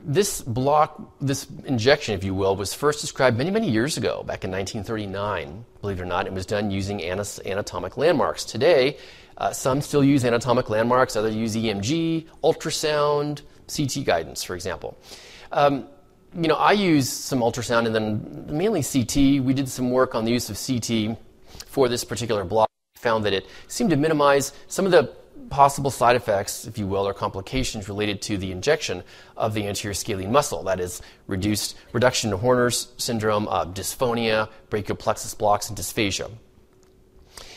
this 0.04 0.40
block, 0.40 1.00
this 1.20 1.46
injection, 1.64 2.14
if 2.14 2.24
you 2.24 2.34
will, 2.34 2.56
was 2.56 2.72
first 2.74 3.00
described 3.00 3.36
many, 3.36 3.50
many 3.50 3.70
years 3.70 3.96
ago, 3.96 4.22
back 4.22 4.44
in 4.44 4.50
1939. 4.50 5.64
Believe 5.80 5.98
it 5.98 6.02
or 6.02 6.06
not, 6.06 6.26
it 6.26 6.32
was 6.32 6.46
done 6.46 6.70
using 6.70 7.02
anatomic 7.02 7.96
landmarks. 7.96 8.44
Today, 8.44 8.96
uh, 9.36 9.52
some 9.52 9.80
still 9.80 10.04
use 10.04 10.24
anatomic 10.24 10.70
landmarks, 10.70 11.16
others 11.16 11.34
use 11.34 11.56
EMG, 11.56 12.26
ultrasound, 12.42 13.42
CT 13.74 14.04
guidance, 14.04 14.42
for 14.42 14.54
example. 14.54 14.96
Um, 15.52 15.86
you 16.34 16.48
know, 16.48 16.54
I 16.54 16.72
use 16.72 17.08
some 17.08 17.40
ultrasound 17.40 17.86
and 17.86 17.94
then 17.94 18.46
mainly 18.48 18.82
CT. 18.82 19.44
We 19.44 19.54
did 19.54 19.68
some 19.68 19.90
work 19.90 20.14
on 20.14 20.24
the 20.24 20.30
use 20.30 20.48
of 20.50 20.58
CT 20.58 21.18
for 21.66 21.88
this 21.88 22.04
particular 22.04 22.44
block. 22.44 22.68
Found 22.96 23.24
that 23.24 23.32
it 23.32 23.46
seemed 23.66 23.90
to 23.90 23.96
minimize 23.96 24.52
some 24.68 24.84
of 24.84 24.92
the 24.92 25.12
possible 25.50 25.90
side 25.90 26.16
effects, 26.16 26.66
if 26.66 26.78
you 26.78 26.86
will, 26.86 27.06
or 27.06 27.12
complications 27.12 27.88
related 27.88 28.22
to 28.22 28.38
the 28.38 28.52
injection 28.52 29.02
of 29.36 29.52
the 29.52 29.66
anterior 29.66 29.94
scalene 29.94 30.32
muscle. 30.32 30.62
That 30.62 30.80
is, 30.80 31.02
reduced 31.26 31.76
reduction 31.92 32.32
in 32.32 32.38
Horner's 32.38 32.92
syndrome, 32.96 33.46
uh, 33.48 33.66
dysphonia, 33.66 34.48
brachial 34.70 34.96
plexus 34.96 35.34
blocks, 35.34 35.68
and 35.68 35.76
dysphagia. 35.76 36.30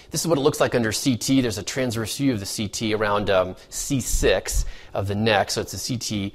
This 0.10 0.22
is 0.22 0.28
what 0.28 0.38
it 0.38 0.42
looks 0.42 0.60
like 0.60 0.76
under 0.76 0.92
CT. 0.92 1.42
There's 1.42 1.58
a 1.58 1.64
transverse 1.64 2.18
view 2.18 2.34
of 2.34 2.40
the 2.40 2.46
CT 2.46 2.94
around 3.00 3.30
um, 3.30 3.56
C6 3.70 4.66
of 4.94 5.08
the 5.08 5.16
neck. 5.16 5.50
So 5.50 5.62
it's 5.62 5.74
a 5.74 5.98
CT 5.98 6.34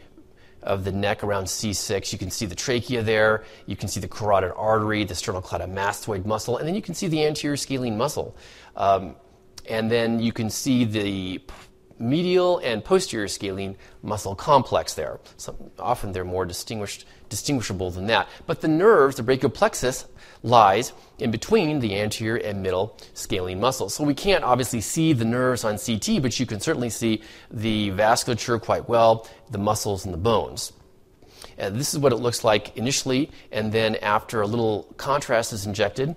of 0.62 0.84
the 0.84 0.90
neck 0.90 1.22
around 1.22 1.44
C6. 1.44 2.12
You 2.12 2.18
can 2.18 2.30
see 2.30 2.46
the 2.46 2.56
trachea 2.56 3.02
there. 3.02 3.44
You 3.66 3.76
can 3.76 3.88
see 3.88 4.00
the 4.00 4.08
carotid 4.08 4.52
artery, 4.56 5.04
the 5.04 5.14
sternocleidomastoid 5.14 6.24
muscle, 6.24 6.56
and 6.56 6.66
then 6.66 6.74
you 6.74 6.82
can 6.82 6.94
see 6.94 7.06
the 7.06 7.24
anterior 7.24 7.56
scalene 7.56 7.96
muscle. 7.96 8.36
Um, 8.74 9.14
and 9.68 9.90
then 9.90 10.20
you 10.20 10.32
can 10.32 10.50
see 10.50 10.84
the 10.84 11.40
medial 11.98 12.58
and 12.58 12.84
posterior 12.84 13.28
scalene 13.28 13.76
muscle 14.02 14.34
complex 14.34 14.94
there. 14.94 15.18
Often 15.78 16.12
they're 16.12 16.24
more 16.24 16.44
distinguished, 16.44 17.06
distinguishable 17.28 17.90
than 17.90 18.06
that. 18.06 18.28
But 18.46 18.60
the 18.60 18.68
nerves, 18.68 19.16
the 19.16 19.22
brachial 19.22 19.50
plexus, 19.50 20.06
lies 20.42 20.92
in 21.18 21.30
between 21.30 21.80
the 21.80 21.98
anterior 21.98 22.36
and 22.36 22.62
middle 22.62 22.96
scalene 23.14 23.60
muscles. 23.60 23.94
So 23.94 24.04
we 24.04 24.14
can't 24.14 24.44
obviously 24.44 24.80
see 24.80 25.12
the 25.12 25.24
nerves 25.24 25.64
on 25.64 25.78
CT, 25.78 26.22
but 26.22 26.38
you 26.38 26.46
can 26.46 26.60
certainly 26.60 26.90
see 26.90 27.22
the 27.50 27.90
vasculature 27.90 28.60
quite 28.60 28.88
well, 28.88 29.26
the 29.50 29.58
muscles 29.58 30.04
and 30.04 30.14
the 30.14 30.18
bones. 30.18 30.72
And 31.56 31.74
this 31.74 31.92
is 31.92 31.98
what 31.98 32.12
it 32.12 32.16
looks 32.16 32.44
like 32.44 32.76
initially, 32.76 33.32
and 33.50 33.72
then 33.72 33.96
after 33.96 34.42
a 34.42 34.46
little 34.46 34.94
contrast 34.96 35.52
is 35.52 35.66
injected, 35.66 36.14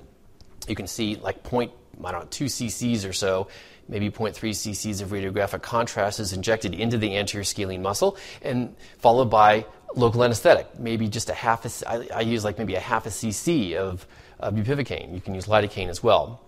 you 0.67 0.75
can 0.75 0.85
see 0.85 1.15
like 1.15 1.41
point 1.41 1.71
I 2.03 2.11
don't 2.11 2.21
know, 2.21 2.27
2 2.29 2.45
cc's 2.45 3.05
or 3.05 3.13
so, 3.13 3.47
maybe 3.87 4.09
0.3 4.09 4.33
cc's 4.33 5.01
of 5.01 5.09
radiographic 5.09 5.61
contrast 5.61 6.19
is 6.19 6.33
injected 6.33 6.73
into 6.73 6.97
the 6.97 7.17
anterior 7.17 7.43
scalene 7.43 7.81
muscle, 7.81 8.17
and 8.41 8.75
followed 8.99 9.29
by 9.29 9.65
local 9.95 10.23
anesthetic, 10.23 10.79
maybe 10.79 11.07
just 11.07 11.29
a 11.29 11.33
half 11.33 11.65
a, 11.65 11.89
I, 11.89 12.07
I 12.17 12.21
use 12.21 12.43
like 12.43 12.57
maybe 12.57 12.75
a 12.75 12.79
half 12.79 13.05
a 13.05 13.09
cc 13.09 13.75
of, 13.75 14.07
of 14.39 14.53
bupivacaine. 14.53 15.13
You 15.13 15.21
can 15.21 15.35
use 15.35 15.45
lidocaine 15.47 15.89
as 15.89 16.01
well. 16.01 16.41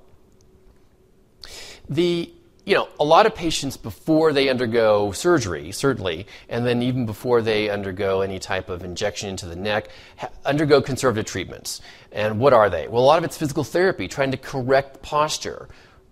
The 1.90 2.32
you 2.66 2.76
know, 2.76 2.88
a 3.00 3.04
lot 3.04 3.26
of 3.26 3.36
patients 3.36 3.76
before 3.76 4.32
they 4.32 4.48
undergo 4.48 5.12
surgery, 5.12 5.72
certainly, 5.74 6.28
and 6.48 6.66
then 6.66 6.82
even 6.82 7.06
before 7.06 7.42
they 7.42 7.70
undergo 7.70 8.22
any 8.22 8.40
type 8.40 8.70
of 8.70 8.84
injection 8.84 9.30
into 9.30 9.46
the 9.46 9.56
neck, 9.56 9.90
ha- 10.18 10.30
undergo 10.46 10.82
conservative 10.82 11.26
treatments. 11.26 11.82
And 12.12 12.40
what 12.40 12.54
are 12.54 12.70
they? 12.70 12.88
Well, 12.88 13.04
a 13.04 13.06
lot 13.06 13.18
of 13.18 13.26
it's 13.26 13.38
physical 13.38 13.66
therapy, 13.66 14.08
trying 14.08 14.32
to 14.32 14.38
correct 14.38 15.02
posture, 15.02 15.68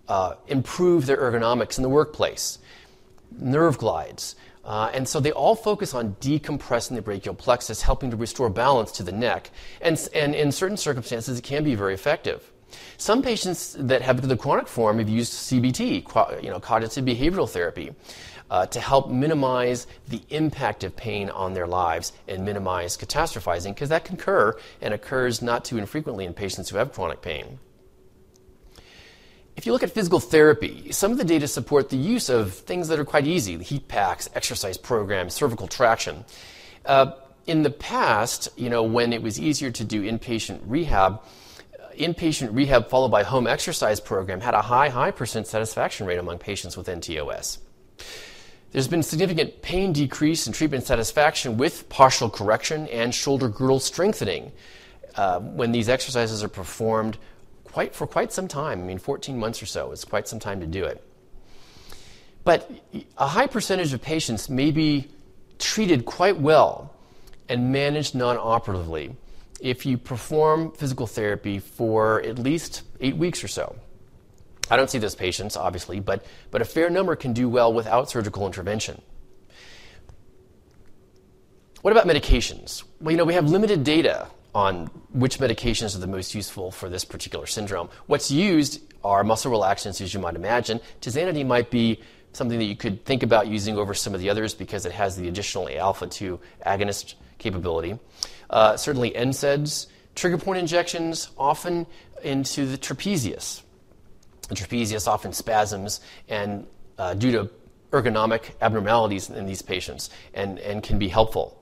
uh, 0.08 0.34
improve 0.46 1.06
their 1.06 1.16
ergonomics 1.16 1.78
in 1.78 1.82
the 1.82 1.88
workplace, 1.88 2.58
nerve 3.38 3.78
glides. 3.78 4.36
Uh, 4.62 4.90
and 4.92 5.08
so 5.08 5.20
they 5.20 5.32
all 5.32 5.54
focus 5.54 5.94
on 5.94 6.14
decompressing 6.20 6.94
the 6.94 7.02
brachial 7.02 7.34
plexus, 7.34 7.80
helping 7.80 8.10
to 8.10 8.16
restore 8.16 8.50
balance 8.50 8.92
to 8.92 9.02
the 9.02 9.10
neck. 9.10 9.50
And, 9.80 9.98
and 10.14 10.34
in 10.34 10.52
certain 10.52 10.76
circumstances, 10.76 11.38
it 11.38 11.42
can 11.42 11.64
be 11.64 11.74
very 11.74 11.94
effective. 11.94 12.51
Some 12.96 13.22
patients 13.22 13.76
that 13.78 14.02
have 14.02 14.26
the 14.26 14.36
chronic 14.36 14.68
form 14.68 14.98
have 14.98 15.08
used 15.08 15.32
CBT, 15.32 16.42
you 16.42 16.50
know, 16.50 16.60
cognitive 16.60 17.04
behavioral 17.04 17.48
therapy, 17.48 17.92
uh, 18.50 18.66
to 18.66 18.80
help 18.80 19.08
minimize 19.08 19.86
the 20.08 20.20
impact 20.28 20.84
of 20.84 20.94
pain 20.94 21.30
on 21.30 21.54
their 21.54 21.66
lives 21.66 22.12
and 22.28 22.44
minimize 22.44 22.96
catastrophizing, 22.96 23.74
because 23.74 23.88
that 23.88 24.04
can 24.04 24.16
occur 24.16 24.54
and 24.80 24.92
occurs 24.92 25.40
not 25.40 25.64
too 25.64 25.78
infrequently 25.78 26.26
in 26.26 26.34
patients 26.34 26.68
who 26.68 26.76
have 26.76 26.92
chronic 26.92 27.22
pain. 27.22 27.58
If 29.56 29.66
you 29.66 29.72
look 29.72 29.82
at 29.82 29.90
physical 29.90 30.20
therapy, 30.20 30.92
some 30.92 31.12
of 31.12 31.18
the 31.18 31.24
data 31.24 31.46
support 31.46 31.90
the 31.90 31.96
use 31.96 32.28
of 32.28 32.52
things 32.52 32.88
that 32.88 32.98
are 32.98 33.04
quite 33.04 33.26
easy 33.26 33.56
heat 33.58 33.88
packs, 33.88 34.28
exercise 34.34 34.76
programs, 34.76 35.34
cervical 35.34 35.66
traction. 35.66 36.24
Uh, 36.84 37.12
in 37.46 37.62
the 37.62 37.70
past, 37.70 38.48
you 38.56 38.70
know, 38.70 38.82
when 38.82 39.12
it 39.12 39.22
was 39.22 39.40
easier 39.40 39.70
to 39.70 39.84
do 39.84 40.02
inpatient 40.02 40.60
rehab, 40.66 41.22
inpatient 41.98 42.54
rehab 42.54 42.88
followed 42.88 43.10
by 43.10 43.22
home 43.22 43.46
exercise 43.46 44.00
program 44.00 44.40
had 44.40 44.54
a 44.54 44.62
high, 44.62 44.88
high 44.88 45.10
percent 45.10 45.46
satisfaction 45.46 46.06
rate 46.06 46.18
among 46.18 46.38
patients 46.38 46.76
with 46.76 46.86
NTOS. 46.86 47.58
There's 48.72 48.88
been 48.88 49.02
significant 49.02 49.60
pain 49.60 49.92
decrease 49.92 50.46
and 50.46 50.54
treatment 50.54 50.84
satisfaction 50.84 51.58
with 51.58 51.88
partial 51.90 52.30
correction 52.30 52.88
and 52.88 53.14
shoulder 53.14 53.48
girdle 53.48 53.80
strengthening 53.80 54.50
uh, 55.14 55.40
when 55.40 55.72
these 55.72 55.90
exercises 55.90 56.42
are 56.42 56.48
performed 56.48 57.18
quite 57.64 57.94
for 57.94 58.06
quite 58.06 58.32
some 58.32 58.48
time. 58.48 58.82
I 58.82 58.84
mean, 58.84 58.98
14 58.98 59.38
months 59.38 59.62
or 59.62 59.66
so 59.66 59.92
is 59.92 60.04
quite 60.04 60.26
some 60.26 60.38
time 60.38 60.60
to 60.60 60.66
do 60.66 60.84
it. 60.84 61.04
But 62.44 62.70
a 63.18 63.26
high 63.26 63.46
percentage 63.46 63.92
of 63.92 64.02
patients 64.02 64.48
may 64.48 64.70
be 64.70 65.08
treated 65.58 66.04
quite 66.04 66.38
well 66.40 66.94
and 67.48 67.72
managed 67.72 68.14
non-operatively 68.14 69.16
if 69.62 69.86
you 69.86 69.96
perform 69.96 70.72
physical 70.72 71.06
therapy 71.06 71.60
for 71.60 72.20
at 72.22 72.38
least 72.38 72.82
eight 73.00 73.16
weeks 73.16 73.42
or 73.42 73.48
so. 73.48 73.76
I 74.68 74.76
don't 74.76 74.90
see 74.90 74.98
those 74.98 75.14
patients, 75.14 75.56
obviously, 75.56 76.00
but, 76.00 76.26
but 76.50 76.60
a 76.60 76.64
fair 76.64 76.90
number 76.90 77.14
can 77.14 77.32
do 77.32 77.48
well 77.48 77.72
without 77.72 78.10
surgical 78.10 78.44
intervention. 78.46 79.00
What 81.82 81.92
about 81.92 82.06
medications? 82.06 82.82
Well, 83.00 83.12
you 83.12 83.18
know, 83.18 83.24
we 83.24 83.34
have 83.34 83.48
limited 83.48 83.84
data 83.84 84.28
on 84.54 84.86
which 85.12 85.38
medications 85.38 85.94
are 85.96 85.98
the 85.98 86.06
most 86.06 86.34
useful 86.34 86.70
for 86.70 86.88
this 86.88 87.04
particular 87.04 87.46
syndrome. 87.46 87.88
What's 88.06 88.30
used 88.30 88.80
are 89.04 89.24
muscle 89.24 89.52
relaxants, 89.52 90.00
as 90.00 90.12
you 90.12 90.20
might 90.20 90.34
imagine. 90.34 90.80
Tizanidine 91.00 91.46
might 91.46 91.70
be 91.70 92.00
something 92.32 92.58
that 92.58 92.64
you 92.64 92.76
could 92.76 93.04
think 93.04 93.22
about 93.22 93.46
using 93.46 93.78
over 93.78 93.94
some 93.94 94.14
of 94.14 94.20
the 94.20 94.30
others 94.30 94.54
because 94.54 94.86
it 94.86 94.92
has 94.92 95.16
the 95.16 95.28
additional 95.28 95.68
alpha 95.68 96.06
2 96.06 96.38
agonist 96.66 97.14
capability. 97.38 97.98
Uh, 98.52 98.76
certainly, 98.76 99.10
NSAIDs, 99.12 99.86
trigger 100.14 100.38
point 100.38 100.58
injections, 100.58 101.30
often 101.38 101.86
into 102.22 102.66
the 102.66 102.78
trapezius. 102.78 103.62
The 104.48 104.54
trapezius 104.54 105.08
often 105.08 105.32
spasms 105.32 106.00
and 106.28 106.66
uh, 106.98 107.14
due 107.14 107.32
to 107.32 107.50
ergonomic 107.90 108.50
abnormalities 108.60 109.30
in 109.30 109.46
these 109.46 109.62
patients 109.62 110.10
and, 110.34 110.58
and 110.58 110.82
can 110.82 110.98
be 110.98 111.08
helpful. 111.08 111.58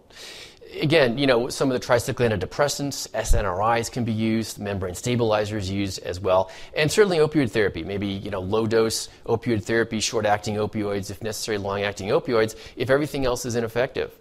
again, 0.81 1.19
you 1.19 1.27
know, 1.27 1.49
some 1.49 1.71
of 1.71 1.81
the 1.81 1.85
tricyclic 1.85 2.31
antidepressants, 2.31 3.09
SNRIs 3.11 3.91
can 3.91 4.05
be 4.05 4.13
used, 4.13 4.59
membrane 4.59 4.95
stabilizers 4.95 5.71
used 5.71 5.99
as 6.01 6.21
well, 6.21 6.51
and 6.75 6.91
certainly 6.91 7.19
opioid 7.19 7.51
therapy, 7.51 7.83
maybe, 7.83 8.07
you 8.07 8.31
know, 8.31 8.41
low 8.41 8.67
dose 8.67 9.09
opioid 9.27 9.65
therapy, 9.65 10.01
short 10.01 10.27
acting 10.27 10.57
opioids, 10.57 11.11
if 11.11 11.23
necessary, 11.23 11.59
long 11.59 11.83
acting 11.83 12.09
opioids, 12.09 12.57
if 12.77 12.91
everything 12.91 13.27
else 13.27 13.45
is 13.45 13.57
ineffective. 13.57 14.17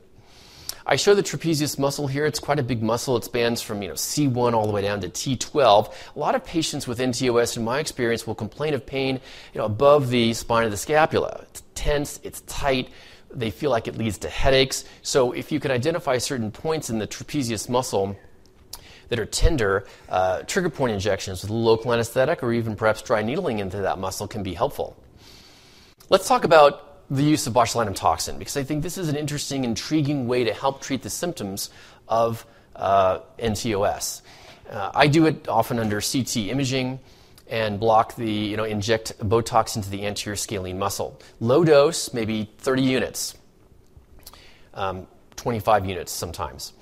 I 0.91 0.95
show 0.95 1.13
the 1.13 1.21
trapezius 1.21 1.77
muscle 1.77 2.07
here. 2.07 2.25
It's 2.25 2.39
quite 2.39 2.57
a 2.57 2.63
big 2.63 2.81
muscle. 2.81 3.15
It 3.15 3.23
spans 3.23 3.61
from 3.61 3.83
you 3.83 3.89
know 3.89 3.93
C1 3.93 4.53
all 4.53 4.65
the 4.65 4.73
way 4.73 4.81
down 4.81 4.99
to 5.01 5.07
T12. 5.07 5.93
A 6.15 6.19
lot 6.19 6.33
of 6.33 6.43
patients 6.43 6.87
with 6.87 6.97
NTOS, 6.97 7.57
in 7.57 7.63
my 7.63 7.77
experience, 7.77 8.25
will 8.25 8.33
complain 8.33 8.73
of 8.73 8.87
pain 8.87 9.21
you 9.53 9.59
know, 9.59 9.65
above 9.65 10.09
the 10.09 10.33
spine 10.33 10.65
of 10.65 10.71
the 10.71 10.77
scapula. 10.77 11.45
It's 11.51 11.61
tense, 11.75 12.19
it's 12.23 12.41
tight, 12.41 12.89
they 13.31 13.51
feel 13.51 13.69
like 13.69 13.87
it 13.87 13.99
leads 13.99 14.17
to 14.17 14.29
headaches. 14.29 14.83
So 15.03 15.31
if 15.31 15.51
you 15.51 15.59
can 15.59 15.69
identify 15.69 16.17
certain 16.17 16.49
points 16.49 16.89
in 16.89 16.97
the 16.97 17.05
trapezius 17.05 17.69
muscle 17.69 18.17
that 19.09 19.19
are 19.19 19.27
tender, 19.27 19.85
uh, 20.09 20.41
trigger 20.47 20.71
point 20.71 20.93
injections 20.93 21.43
with 21.43 21.51
local 21.51 21.93
anesthetic 21.93 22.41
or 22.41 22.51
even 22.51 22.75
perhaps 22.75 23.03
dry 23.03 23.21
needling 23.21 23.59
into 23.59 23.77
that 23.77 23.99
muscle 23.99 24.27
can 24.27 24.41
be 24.41 24.55
helpful. 24.55 24.97
Let's 26.09 26.27
talk 26.27 26.45
about 26.45 26.88
the 27.09 27.23
use 27.23 27.47
of 27.47 27.53
botulinum 27.53 27.95
toxin 27.95 28.37
because 28.37 28.55
I 28.55 28.63
think 28.63 28.83
this 28.83 28.97
is 28.97 29.09
an 29.09 29.15
interesting, 29.15 29.63
intriguing 29.63 30.27
way 30.27 30.43
to 30.43 30.53
help 30.53 30.81
treat 30.81 31.01
the 31.01 31.09
symptoms 31.09 31.69
of 32.07 32.45
uh, 32.75 33.19
NTOS. 33.39 34.21
Uh, 34.69 34.91
I 34.93 35.07
do 35.07 35.25
it 35.25 35.47
often 35.47 35.79
under 35.79 35.99
CT 35.99 36.37
imaging 36.37 36.99
and 37.47 37.79
block 37.79 38.15
the, 38.15 38.31
you 38.31 38.55
know, 38.55 38.63
inject 38.63 39.17
Botox 39.19 39.75
into 39.75 39.89
the 39.89 40.05
anterior 40.05 40.35
scalene 40.35 40.77
muscle. 40.77 41.19
Low 41.39 41.63
dose, 41.63 42.13
maybe 42.13 42.51
30 42.59 42.81
units, 42.83 43.35
um, 44.75 45.07
25 45.35 45.87
units 45.87 46.11
sometimes. 46.11 46.73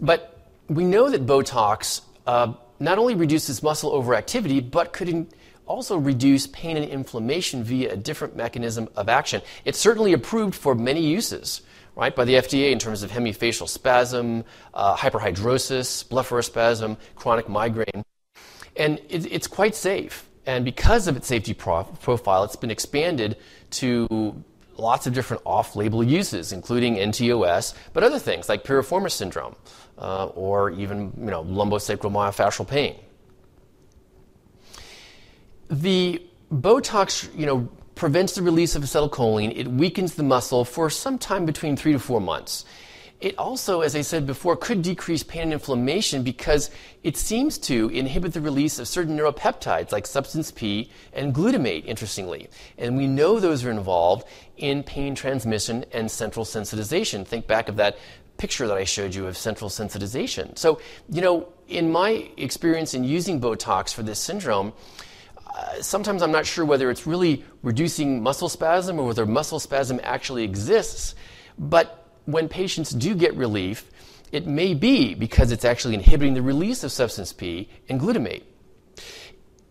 But 0.00 0.36
we 0.68 0.84
know 0.84 1.08
that 1.08 1.24
Botox 1.24 2.00
uh, 2.26 2.54
not 2.80 2.98
only 2.98 3.14
reduces 3.14 3.62
muscle 3.62 3.92
overactivity, 3.92 4.68
but 4.68 4.92
could 4.92 5.08
in- 5.08 5.28
also 5.66 5.96
reduce 5.96 6.46
pain 6.48 6.76
and 6.76 6.86
inflammation 6.86 7.64
via 7.64 7.92
a 7.92 7.96
different 7.96 8.36
mechanism 8.36 8.88
of 8.96 9.08
action. 9.08 9.42
It's 9.64 9.78
certainly 9.78 10.12
approved 10.12 10.54
for 10.54 10.74
many 10.74 11.00
uses, 11.00 11.62
right, 11.96 12.14
by 12.14 12.24
the 12.24 12.34
FDA 12.34 12.72
in 12.72 12.78
terms 12.78 13.02
of 13.02 13.10
hemifacial 13.10 13.68
spasm, 13.68 14.44
uh, 14.74 14.96
hyperhidrosis, 14.96 16.06
blepharospasm, 16.08 16.96
chronic 17.14 17.48
migraine. 17.48 18.04
And 18.76 19.00
it, 19.08 19.30
it's 19.30 19.46
quite 19.46 19.74
safe. 19.74 20.28
And 20.46 20.64
because 20.64 21.06
of 21.06 21.16
its 21.16 21.28
safety 21.28 21.54
profile, 21.54 22.44
it's 22.44 22.56
been 22.56 22.70
expanded 22.70 23.36
to 23.70 24.42
lots 24.76 25.06
of 25.06 25.14
different 25.14 25.42
off 25.46 25.76
label 25.76 26.02
uses, 26.02 26.52
including 26.52 26.96
NTOS, 26.96 27.74
but 27.92 28.02
other 28.02 28.18
things 28.18 28.48
like 28.48 28.64
piriformis 28.64 29.12
syndrome 29.12 29.54
uh, 29.98 30.26
or 30.26 30.70
even 30.70 31.12
you 31.16 31.26
know, 31.26 31.44
lumbosacral 31.44 32.10
myofascial 32.10 32.66
pain. 32.66 32.96
The 35.72 36.22
Botox 36.52 37.34
you 37.34 37.46
know, 37.46 37.66
prevents 37.94 38.34
the 38.34 38.42
release 38.42 38.76
of 38.76 38.82
acetylcholine, 38.82 39.56
it 39.56 39.66
weakens 39.66 40.16
the 40.16 40.22
muscle 40.22 40.66
for 40.66 40.90
some 40.90 41.16
time 41.18 41.46
between 41.46 41.78
three 41.78 41.92
to 41.92 41.98
four 41.98 42.20
months. 42.20 42.66
It 43.22 43.38
also, 43.38 43.80
as 43.80 43.96
I 43.96 44.02
said 44.02 44.26
before, 44.26 44.54
could 44.54 44.82
decrease 44.82 45.22
pain 45.22 45.44
and 45.44 45.54
inflammation 45.54 46.24
because 46.24 46.70
it 47.02 47.16
seems 47.16 47.56
to 47.58 47.88
inhibit 47.88 48.34
the 48.34 48.42
release 48.42 48.78
of 48.78 48.86
certain 48.86 49.16
neuropeptides 49.16 49.92
like 49.92 50.06
substance 50.06 50.50
P 50.50 50.90
and 51.14 51.34
glutamate, 51.34 51.86
interestingly. 51.86 52.50
And 52.76 52.94
we 52.94 53.06
know 53.06 53.40
those 53.40 53.64
are 53.64 53.70
involved 53.70 54.26
in 54.58 54.82
pain 54.82 55.14
transmission 55.14 55.86
and 55.92 56.10
central 56.10 56.44
sensitization. 56.44 57.26
Think 57.26 57.46
back 57.46 57.70
of 57.70 57.76
that 57.76 57.96
picture 58.36 58.66
that 58.66 58.76
I 58.76 58.84
showed 58.84 59.14
you 59.14 59.26
of 59.26 59.38
central 59.38 59.70
sensitization. 59.70 60.58
So, 60.58 60.80
you 61.08 61.22
know, 61.22 61.48
in 61.66 61.90
my 61.90 62.28
experience 62.36 62.92
in 62.92 63.04
using 63.04 63.40
Botox 63.40 63.94
for 63.94 64.02
this 64.02 64.18
syndrome, 64.18 64.74
sometimes 65.80 66.22
I'm 66.22 66.32
not 66.32 66.46
sure 66.46 66.64
whether 66.64 66.90
it's 66.90 67.06
really 67.06 67.44
reducing 67.62 68.22
muscle 68.22 68.48
spasm 68.48 68.98
or 68.98 69.06
whether 69.06 69.26
muscle 69.26 69.60
spasm 69.60 70.00
actually 70.02 70.44
exists. 70.44 71.14
But 71.58 72.06
when 72.24 72.48
patients 72.48 72.90
do 72.90 73.14
get 73.14 73.34
relief, 73.34 73.90
it 74.30 74.46
may 74.46 74.74
be 74.74 75.14
because 75.14 75.52
it's 75.52 75.64
actually 75.64 75.94
inhibiting 75.94 76.34
the 76.34 76.42
release 76.42 76.84
of 76.84 76.92
substance 76.92 77.32
P 77.32 77.68
and 77.88 78.00
glutamate. 78.00 78.44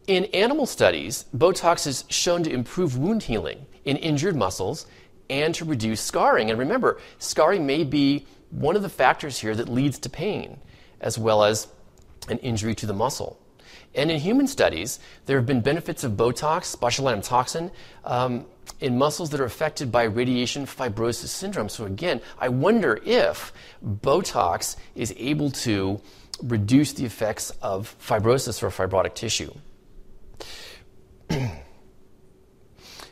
In 0.07 0.25
animal 0.25 0.65
studies, 0.65 1.25
Botox 1.35 1.87
is 1.87 2.05
shown 2.09 2.43
to 2.43 2.51
improve 2.51 2.97
wound 2.97 3.23
healing 3.23 3.65
in 3.85 3.97
injured 3.97 4.35
muscles 4.35 4.85
and 5.29 5.55
to 5.55 5.65
reduce 5.65 6.01
scarring. 6.01 6.49
And 6.49 6.59
remember, 6.59 6.99
scarring 7.17 7.65
may 7.65 7.83
be 7.83 8.27
one 8.49 8.75
of 8.75 8.81
the 8.81 8.89
factors 8.89 9.39
here 9.39 9.55
that 9.55 9.69
leads 9.69 9.97
to 9.99 10.09
pain, 10.09 10.59
as 10.99 11.17
well 11.17 11.43
as 11.43 11.67
an 12.27 12.37
injury 12.39 12.75
to 12.75 12.85
the 12.85 12.93
muscle. 12.93 13.40
And 13.93 14.09
in 14.09 14.19
human 14.19 14.47
studies, 14.47 14.99
there 15.25 15.37
have 15.37 15.45
been 15.45 15.61
benefits 15.61 16.03
of 16.03 16.13
Botox, 16.13 16.77
botulinum 16.77 17.23
toxin, 17.23 17.71
um, 18.05 18.45
in 18.79 18.97
muscles 18.97 19.29
that 19.31 19.39
are 19.39 19.45
affected 19.45 19.91
by 19.91 20.03
radiation 20.03 20.65
fibrosis 20.65 21.27
syndrome. 21.27 21.69
So, 21.69 21.85
again, 21.85 22.21
I 22.39 22.49
wonder 22.49 22.99
if 23.05 23.51
Botox 23.85 24.77
is 24.95 25.13
able 25.17 25.51
to 25.51 25.99
reduce 26.41 26.93
the 26.93 27.05
effects 27.05 27.51
of 27.61 27.95
fibrosis 27.99 28.63
or 28.63 28.69
fibrotic 28.69 29.13
tissue. 29.13 29.53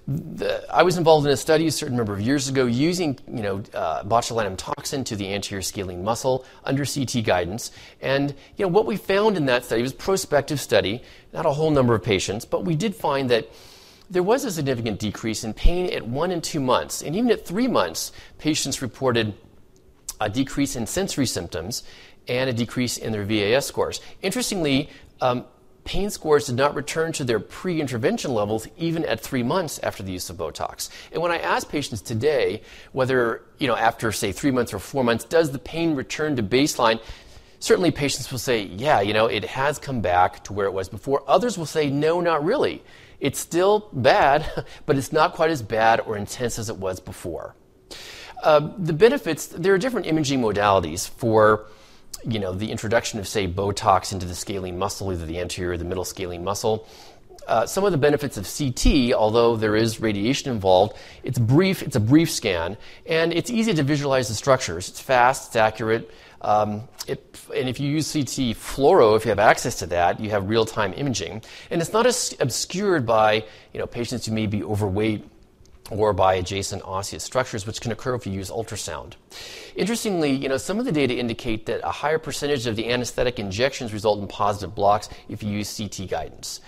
The, 0.09 0.65
I 0.73 0.81
was 0.81 0.97
involved 0.97 1.27
in 1.27 1.31
a 1.31 1.37
study 1.37 1.67
a 1.67 1.71
certain 1.71 1.95
number 1.95 2.13
of 2.13 2.19
years 2.19 2.49
ago 2.49 2.65
using, 2.65 3.19
you 3.27 3.43
know, 3.43 3.63
uh, 3.75 4.03
botulinum 4.03 4.57
toxin 4.57 5.03
to 5.03 5.15
the 5.15 5.31
anterior 5.31 5.61
scalene 5.61 6.03
muscle 6.03 6.45
under 6.63 6.83
CT 6.83 7.23
guidance. 7.23 7.69
And, 8.01 8.33
you 8.57 8.65
know, 8.65 8.69
what 8.69 8.87
we 8.87 8.97
found 8.97 9.37
in 9.37 9.45
that 9.45 9.65
study 9.65 9.83
was 9.83 9.91
a 9.91 9.95
prospective 9.95 10.59
study, 10.59 11.03
not 11.31 11.45
a 11.45 11.51
whole 11.51 11.69
number 11.69 11.93
of 11.93 12.01
patients, 12.01 12.43
but 12.43 12.65
we 12.65 12.75
did 12.75 12.95
find 12.95 13.29
that 13.29 13.49
there 14.09 14.23
was 14.23 14.45
a 14.45 14.51
significant 14.51 14.97
decrease 14.97 15.43
in 15.43 15.53
pain 15.53 15.93
at 15.93 16.07
one 16.07 16.31
and 16.31 16.43
two 16.43 16.59
months. 16.59 17.03
And 17.03 17.15
even 17.15 17.29
at 17.29 17.45
three 17.45 17.67
months, 17.67 18.11
patients 18.39 18.81
reported 18.81 19.35
a 20.19 20.27
decrease 20.27 20.75
in 20.75 20.87
sensory 20.87 21.27
symptoms 21.27 21.83
and 22.27 22.49
a 22.49 22.53
decrease 22.53 22.97
in 22.97 23.11
their 23.11 23.25
VAS 23.25 23.67
scores. 23.67 24.01
Interestingly, 24.23 24.89
um, 25.21 25.45
pain 25.89 26.11
scores 26.11 26.45
did 26.45 26.55
not 26.55 26.75
return 26.75 27.11
to 27.11 27.23
their 27.23 27.39
pre 27.39 27.81
intervention 27.81 28.31
levels 28.31 28.67
even 28.77 29.03
at 29.05 29.19
three 29.19 29.41
months 29.41 29.79
after 29.79 30.03
the 30.03 30.11
use 30.11 30.29
of 30.29 30.37
Botox. 30.37 30.87
And 31.11 31.19
when 31.19 31.31
I 31.31 31.39
ask 31.39 31.67
patients 31.67 32.01
today 32.01 32.61
whether, 32.91 33.41
you 33.57 33.67
know, 33.67 33.75
after 33.75 34.11
say 34.11 34.31
three 34.31 34.51
months 34.51 34.71
or 34.71 34.77
four 34.77 35.03
months, 35.03 35.23
does 35.23 35.49
the 35.49 35.57
pain 35.57 35.95
return 35.95 36.35
to 36.35 36.43
baseline? 36.43 37.01
Certainly, 37.57 37.89
patients 37.91 38.31
will 38.31 38.37
say, 38.37 38.65
yeah, 38.65 39.01
you 39.01 39.13
know, 39.13 39.25
it 39.25 39.43
has 39.45 39.79
come 39.79 39.99
back 39.99 40.43
to 40.43 40.53
where 40.53 40.67
it 40.67 40.73
was 40.73 40.89
before. 40.89 41.23
Others 41.27 41.57
will 41.57 41.65
say, 41.65 41.89
no, 41.89 42.21
not 42.21 42.45
really. 42.45 42.83
It's 43.19 43.39
still 43.39 43.89
bad, 43.91 44.45
but 44.85 44.95
it's 44.95 45.11
not 45.11 45.33
quite 45.33 45.49
as 45.49 45.63
bad 45.63 46.01
or 46.01 46.15
intense 46.15 46.59
as 46.59 46.69
it 46.69 46.77
was 46.77 46.99
before. 46.99 47.55
Uh, 48.43 48.69
the 48.77 48.93
benefits, 48.93 49.47
there 49.47 49.73
are 49.73 49.79
different 49.79 50.05
imaging 50.05 50.39
modalities 50.39 51.09
for 51.09 51.65
you 52.27 52.39
know, 52.39 52.53
the 52.53 52.71
introduction 52.71 53.19
of, 53.19 53.27
say, 53.27 53.47
Botox 53.47 54.11
into 54.13 54.25
the 54.25 54.35
scalene 54.35 54.77
muscle, 54.77 55.11
either 55.11 55.25
the 55.25 55.39
anterior 55.39 55.73
or 55.73 55.77
the 55.77 55.85
middle 55.85 56.05
scalene 56.05 56.43
muscle. 56.43 56.87
Uh, 57.47 57.65
some 57.65 57.83
of 57.83 57.91
the 57.91 57.97
benefits 57.97 58.37
of 58.37 58.47
CT, 58.47 59.13
although 59.13 59.55
there 59.55 59.75
is 59.75 59.99
radiation 59.99 60.51
involved, 60.51 60.95
it's 61.23 61.39
brief. 61.39 61.81
It's 61.81 61.95
a 61.95 61.99
brief 61.99 62.29
scan, 62.29 62.77
and 63.07 63.33
it's 63.33 63.49
easy 63.49 63.73
to 63.73 63.81
visualize 63.81 64.27
the 64.27 64.35
structures. 64.35 64.87
It's 64.89 64.99
fast. 64.99 65.47
It's 65.47 65.55
accurate. 65.55 66.11
Um, 66.41 66.87
it, 67.07 67.39
and 67.55 67.67
if 67.67 67.79
you 67.79 67.89
use 67.89 68.13
CT 68.13 68.55
fluoro, 68.55 69.17
if 69.17 69.25
you 69.25 69.29
have 69.29 69.39
access 69.39 69.79
to 69.79 69.87
that, 69.87 70.19
you 70.19 70.29
have 70.29 70.47
real-time 70.47 70.93
imaging, 70.93 71.41
and 71.71 71.81
it's 71.81 71.91
not 71.91 72.05
as 72.05 72.35
obscured 72.39 73.05
by 73.05 73.45
you 73.73 73.79
know 73.79 73.87
patients 73.87 74.27
who 74.27 74.31
may 74.31 74.45
be 74.45 74.63
overweight 74.63 75.27
or 75.89 76.13
by 76.13 76.35
adjacent 76.35 76.83
osseous 76.83 77.23
structures, 77.23 77.65
which 77.65 77.81
can 77.81 77.91
occur 77.91 78.15
if 78.15 78.25
you 78.25 78.33
use 78.33 78.49
ultrasound. 78.49 79.13
Interestingly, 79.75 80.31
you 80.31 80.49
know, 80.49 80.57
some 80.57 80.79
of 80.79 80.85
the 80.85 80.91
data 80.91 81.15
indicate 81.15 81.65
that 81.65 81.81
a 81.83 81.91
higher 81.91 82.19
percentage 82.19 82.67
of 82.67 82.75
the 82.75 82.91
anesthetic 82.91 83.39
injections 83.39 83.93
result 83.93 84.19
in 84.19 84.27
positive 84.27 84.75
blocks 84.75 85.09
if 85.27 85.41
you 85.41 85.51
use 85.51 85.75
CT 85.75 86.09
guidance. 86.09 86.61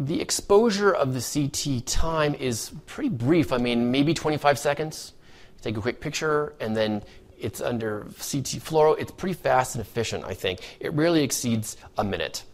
The 0.00 0.20
exposure 0.20 0.92
of 0.92 1.14
the 1.14 1.20
CT 1.20 1.86
time 1.86 2.34
is 2.34 2.72
pretty 2.86 3.10
brief. 3.10 3.52
I 3.52 3.58
mean, 3.58 3.90
maybe 3.90 4.14
25 4.14 4.58
seconds. 4.58 5.12
Take 5.60 5.76
a 5.76 5.80
quick 5.80 6.00
picture, 6.00 6.54
and 6.58 6.76
then 6.76 7.04
it's 7.38 7.60
under 7.60 8.04
CT 8.04 8.58
fluoro. 8.58 8.98
It's 8.98 9.12
pretty 9.12 9.34
fast 9.34 9.74
and 9.74 9.82
efficient, 9.82 10.24
I 10.24 10.34
think. 10.34 10.60
It 10.80 10.92
rarely 10.92 11.22
exceeds 11.22 11.76
a 11.98 12.04
minute. 12.04 12.44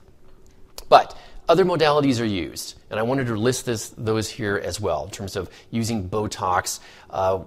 But 0.88 1.16
other 1.48 1.64
modalities 1.64 2.20
are 2.20 2.26
used, 2.26 2.74
and 2.90 2.98
I 2.98 3.02
wanted 3.02 3.26
to 3.26 3.36
list 3.36 3.66
this, 3.66 3.90
those 3.90 4.28
here 4.28 4.60
as 4.62 4.80
well 4.80 5.04
in 5.04 5.10
terms 5.10 5.36
of 5.36 5.50
using 5.70 6.08
Botox 6.08 6.80
uh, 7.10 7.40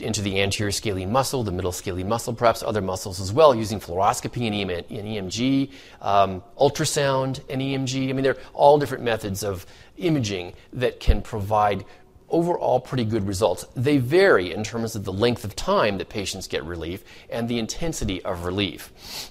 into 0.00 0.22
the 0.22 0.40
anterior 0.40 0.70
scalene 0.70 1.10
muscle, 1.10 1.42
the 1.42 1.52
middle 1.52 1.72
scalene 1.72 2.08
muscle, 2.08 2.32
perhaps 2.32 2.62
other 2.62 2.80
muscles 2.80 3.20
as 3.20 3.32
well, 3.32 3.54
using 3.54 3.80
fluoroscopy 3.80 4.46
and, 4.46 4.88
EMG, 4.88 5.70
um, 6.00 6.42
ultrasound 6.58 7.40
and 7.48 7.60
EMG. 7.60 8.08
I 8.08 8.12
mean, 8.12 8.22
they're 8.22 8.36
all 8.52 8.78
different 8.78 9.04
methods 9.04 9.42
of 9.42 9.66
imaging 9.96 10.54
that 10.72 11.00
can 11.00 11.22
provide 11.22 11.84
overall 12.28 12.78
pretty 12.80 13.04
good 13.04 13.26
results. 13.26 13.64
They 13.74 13.98
vary 13.98 14.52
in 14.52 14.62
terms 14.62 14.94
of 14.94 15.04
the 15.04 15.12
length 15.12 15.44
of 15.44 15.56
time 15.56 15.98
that 15.98 16.08
patients 16.08 16.46
get 16.46 16.64
relief 16.64 17.02
and 17.30 17.48
the 17.48 17.58
intensity 17.58 18.22
of 18.24 18.44
relief. 18.44 19.30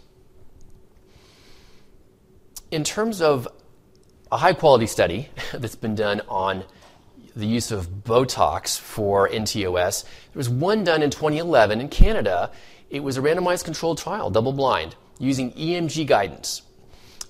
In 2.72 2.84
terms 2.84 3.22
of 3.22 3.48
a 4.32 4.38
high 4.38 4.54
quality 4.54 4.88
study 4.88 5.30
that's 5.54 5.76
been 5.76 5.96
done 5.96 6.22
on 6.28 6.64
the 7.36 7.46
use 7.46 7.72
of 7.72 7.88
Botox 8.04 8.80
for 8.80 9.30
NTOS, 9.30 10.04
there 10.04 10.40
was 10.40 10.50
one 10.50 10.84
done 10.84 11.04
in 11.04 11.12
2011 11.12 11.80
in 11.80 11.88
Canada. 11.88 12.52
It 12.90 13.02
was 13.02 13.18
a 13.18 13.22
randomized 13.22 13.64
controlled 13.64 14.00
trial, 14.00 14.30
double 14.30 14.54
blind, 14.54 14.96
using 15.20 15.52
EMG 15.52 16.08
guidance 16.08 16.64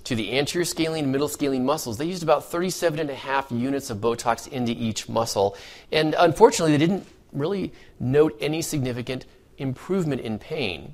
to 0.06 0.16
the 0.16 0.38
anterior 0.38 0.64
scalene 0.64 1.04
and 1.04 1.12
middle 1.12 1.28
scalene 1.28 1.66
muscles. 1.66 1.98
They 1.98 2.06
used 2.06 2.24
about 2.24 2.46
37 2.46 3.00
and 3.00 3.10
a 3.10 3.16
half 3.16 3.52
units 3.52 3.90
of 3.90 3.98
Botox 3.98 4.48
into 4.48 4.72
each 4.72 5.10
muscle. 5.10 5.58
And 5.92 6.16
unfortunately, 6.18 6.78
they 6.78 6.86
didn't 6.86 7.06
really 7.34 7.74
note 8.00 8.38
any 8.40 8.62
significant 8.62 9.26
improvement 9.58 10.22
in 10.22 10.40
pain. 10.40 10.94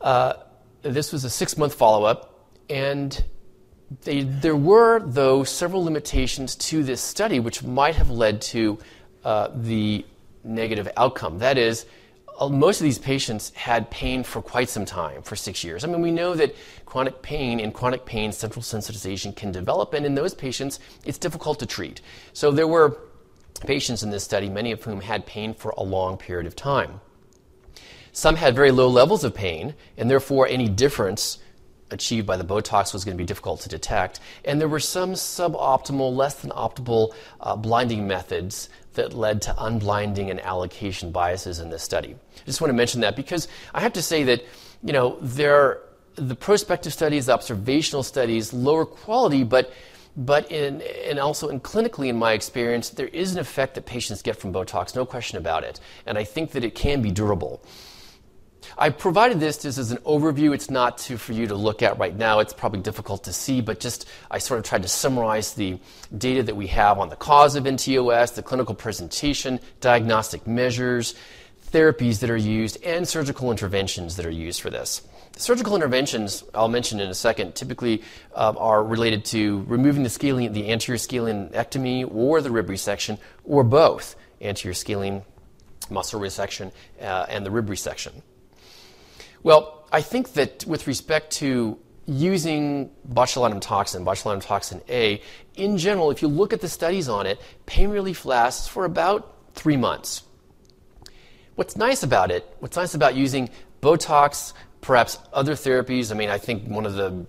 Uh, 0.00 0.34
this 0.82 1.12
was 1.12 1.24
a 1.24 1.30
six 1.30 1.56
month 1.56 1.74
follow 1.74 2.04
up, 2.04 2.48
and 2.68 3.24
they, 4.04 4.22
there 4.22 4.56
were, 4.56 5.00
though, 5.00 5.44
several 5.44 5.84
limitations 5.84 6.56
to 6.56 6.82
this 6.82 7.00
study 7.00 7.40
which 7.40 7.62
might 7.62 7.96
have 7.96 8.10
led 8.10 8.40
to 8.42 8.78
uh, 9.24 9.48
the 9.54 10.04
negative 10.44 10.88
outcome. 10.96 11.38
That 11.38 11.56
is, 11.58 11.86
uh, 12.38 12.48
most 12.48 12.80
of 12.80 12.84
these 12.84 12.98
patients 12.98 13.50
had 13.54 13.90
pain 13.90 14.22
for 14.22 14.42
quite 14.42 14.68
some 14.68 14.84
time, 14.84 15.22
for 15.22 15.36
six 15.36 15.64
years. 15.64 15.84
I 15.84 15.88
mean, 15.88 16.02
we 16.02 16.10
know 16.10 16.34
that 16.34 16.54
chronic 16.86 17.22
pain 17.22 17.60
and 17.60 17.72
chronic 17.72 18.04
pain 18.04 18.30
central 18.30 18.62
sensitization 18.62 19.34
can 19.34 19.52
develop, 19.52 19.94
and 19.94 20.04
in 20.06 20.14
those 20.14 20.34
patients, 20.34 20.80
it's 21.04 21.18
difficult 21.18 21.58
to 21.60 21.66
treat. 21.66 22.00
So 22.32 22.50
there 22.50 22.68
were 22.68 22.98
patients 23.66 24.02
in 24.02 24.10
this 24.10 24.22
study, 24.22 24.48
many 24.48 24.70
of 24.70 24.84
whom 24.84 25.00
had 25.00 25.26
pain 25.26 25.54
for 25.54 25.74
a 25.76 25.82
long 25.82 26.16
period 26.16 26.46
of 26.46 26.54
time. 26.54 27.00
Some 28.12 28.36
had 28.36 28.54
very 28.54 28.70
low 28.70 28.88
levels 28.88 29.24
of 29.24 29.34
pain, 29.34 29.74
and 29.96 30.10
therefore 30.10 30.46
any 30.46 30.68
difference 30.68 31.38
achieved 31.90 32.26
by 32.26 32.36
the 32.36 32.44
Botox 32.44 32.92
was 32.92 33.04
going 33.04 33.16
to 33.16 33.22
be 33.22 33.26
difficult 33.26 33.60
to 33.62 33.68
detect. 33.68 34.20
And 34.44 34.60
there 34.60 34.68
were 34.68 34.80
some 34.80 35.12
suboptimal, 35.12 36.14
less 36.14 36.36
than 36.36 36.50
optimal 36.50 37.14
uh, 37.40 37.56
blinding 37.56 38.06
methods 38.06 38.68
that 38.94 39.14
led 39.14 39.42
to 39.42 39.54
unblinding 39.54 40.30
and 40.30 40.40
allocation 40.40 41.12
biases 41.12 41.60
in 41.60 41.70
this 41.70 41.82
study. 41.82 42.14
I 42.14 42.44
just 42.46 42.60
want 42.60 42.70
to 42.70 42.76
mention 42.76 43.00
that 43.02 43.16
because 43.16 43.48
I 43.74 43.80
have 43.80 43.92
to 43.94 44.02
say 44.02 44.24
that, 44.24 44.44
you 44.82 44.92
know, 44.92 45.18
there, 45.20 45.80
the 46.16 46.34
prospective 46.34 46.92
studies, 46.92 47.26
the 47.26 47.34
observational 47.34 48.02
studies, 48.02 48.52
lower 48.52 48.84
quality, 48.84 49.44
but 49.44 49.72
but 50.16 50.50
in, 50.50 50.82
and 51.08 51.20
also 51.20 51.48
in 51.48 51.60
clinically 51.60 52.08
in 52.08 52.16
my 52.16 52.32
experience 52.32 52.90
there 52.90 53.06
is 53.06 53.34
an 53.34 53.38
effect 53.38 53.76
that 53.76 53.86
patients 53.86 54.20
get 54.20 54.34
from 54.34 54.52
botox 54.52 54.96
no 54.96 55.06
question 55.06 55.38
about 55.38 55.62
it 55.62 55.78
and 56.06 56.18
i 56.18 56.24
think 56.24 56.50
that 56.50 56.64
it 56.64 56.74
can 56.74 57.00
be 57.00 57.12
durable 57.12 57.62
I 58.76 58.90
provided 58.90 59.40
this 59.40 59.58
just 59.58 59.78
as 59.78 59.90
an 59.90 59.98
overview. 59.98 60.54
It's 60.54 60.70
not 60.70 60.98
to, 60.98 61.16
for 61.16 61.32
you 61.32 61.46
to 61.46 61.54
look 61.54 61.82
at 61.82 61.98
right 61.98 62.16
now. 62.16 62.40
It's 62.40 62.52
probably 62.52 62.80
difficult 62.80 63.24
to 63.24 63.32
see, 63.32 63.60
but 63.60 63.80
just 63.80 64.08
I 64.30 64.38
sort 64.38 64.58
of 64.58 64.66
tried 64.66 64.82
to 64.82 64.88
summarize 64.88 65.54
the 65.54 65.78
data 66.16 66.42
that 66.44 66.56
we 66.56 66.68
have 66.68 66.98
on 66.98 67.08
the 67.08 67.16
cause 67.16 67.56
of 67.56 67.64
NTOS, 67.64 68.34
the 68.34 68.42
clinical 68.42 68.74
presentation, 68.74 69.60
diagnostic 69.80 70.46
measures, 70.46 71.14
therapies 71.72 72.20
that 72.20 72.30
are 72.30 72.36
used, 72.36 72.82
and 72.84 73.06
surgical 73.06 73.50
interventions 73.50 74.16
that 74.16 74.26
are 74.26 74.30
used 74.30 74.60
for 74.60 74.70
this. 74.70 75.02
Surgical 75.36 75.76
interventions, 75.76 76.42
I'll 76.54 76.68
mention 76.68 77.00
in 77.00 77.08
a 77.08 77.14
second, 77.14 77.54
typically 77.54 78.02
uh, 78.34 78.54
are 78.56 78.82
related 78.82 79.24
to 79.26 79.64
removing 79.68 80.02
the 80.02 80.08
scalene, 80.08 80.52
the 80.52 80.70
anterior 80.70 80.98
scalenectomy 80.98 82.10
or 82.12 82.40
the 82.40 82.50
rib 82.50 82.66
resection, 82.68 83.18
or 83.44 83.62
both 83.62 84.16
anterior 84.40 84.74
scalene 84.74 85.22
muscle 85.90 86.20
resection 86.20 86.72
uh, 87.00 87.26
and 87.28 87.46
the 87.46 87.50
rib 87.50 87.68
resection. 87.68 88.22
Well, 89.42 89.86
I 89.92 90.02
think 90.02 90.34
that 90.34 90.64
with 90.66 90.86
respect 90.86 91.32
to 91.34 91.78
using 92.06 92.90
botulinum 93.08 93.60
toxin, 93.60 94.04
botulinum 94.04 94.42
toxin 94.42 94.80
A, 94.88 95.20
in 95.56 95.78
general, 95.78 96.10
if 96.10 96.22
you 96.22 96.28
look 96.28 96.52
at 96.52 96.60
the 96.60 96.68
studies 96.68 97.08
on 97.08 97.26
it, 97.26 97.40
pain 97.66 97.90
relief 97.90 98.24
lasts 98.24 98.66
for 98.66 98.84
about 98.84 99.34
three 99.54 99.76
months. 99.76 100.22
What's 101.54 101.76
nice 101.76 102.02
about 102.02 102.30
it, 102.30 102.46
what's 102.60 102.76
nice 102.76 102.94
about 102.94 103.14
using 103.14 103.50
Botox, 103.82 104.52
perhaps 104.80 105.18
other 105.32 105.52
therapies, 105.54 106.10
I 106.10 106.14
mean, 106.14 106.30
I 106.30 106.38
think 106.38 106.68
one 106.68 106.86
of 106.86 106.94
the 106.94 107.26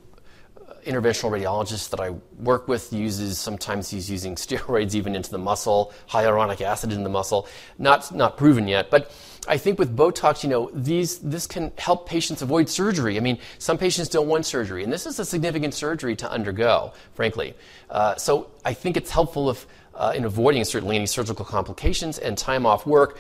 interventional 0.86 1.32
radiologist 1.32 1.90
that 1.92 2.00
I 2.00 2.12
work 2.40 2.68
with 2.68 2.92
uses 2.94 3.38
sometimes 3.38 3.90
he's 3.90 4.10
using 4.10 4.36
steroids 4.46 4.96
even 4.96 5.16
into 5.16 5.32
the 5.32 5.38
muscle, 5.38 5.94
hyaluronic 6.10 6.62
acid 6.62 6.92
in 6.92 7.04
the 7.04 7.10
muscle. 7.10 7.48
Not 7.78 8.14
not 8.14 8.38
proven 8.38 8.68
yet, 8.68 8.90
but 8.90 9.12
I 9.48 9.58
think 9.58 9.80
with 9.80 9.96
Botox, 9.96 10.44
you 10.44 10.50
know, 10.50 10.70
these 10.74 11.20
this 11.20 11.48
can 11.48 11.72
help 11.78 12.08
patients 12.08 12.42
avoid 12.42 12.70
surgery. 12.70 13.18
I 13.18 13.20
mean, 13.20 13.40
some 13.58 13.78
patients 13.78 14.10
don't 14.10 14.28
want 14.28 14.46
surgery, 14.46 14.84
and 14.84 14.92
this 14.92 15.06
is 15.06 15.20
a 15.20 15.26
significant 15.26 15.74
surgery 15.74 16.16
to 16.18 16.30
undergo, 16.30 16.94
frankly. 17.14 17.56
Uh, 17.90 18.16
so 18.16 18.52
I 18.64 18.74
think 18.74 18.98
it's 18.98 19.10
helpful 19.10 19.50
if 19.50 19.66
uh, 20.00 20.14
in 20.16 20.24
avoiding 20.24 20.64
certainly 20.64 20.96
any 20.96 21.06
surgical 21.06 21.46
complications 21.46 22.18
and 22.18 22.38
time 22.38 22.66
off 22.66 22.88
work. 22.88 23.20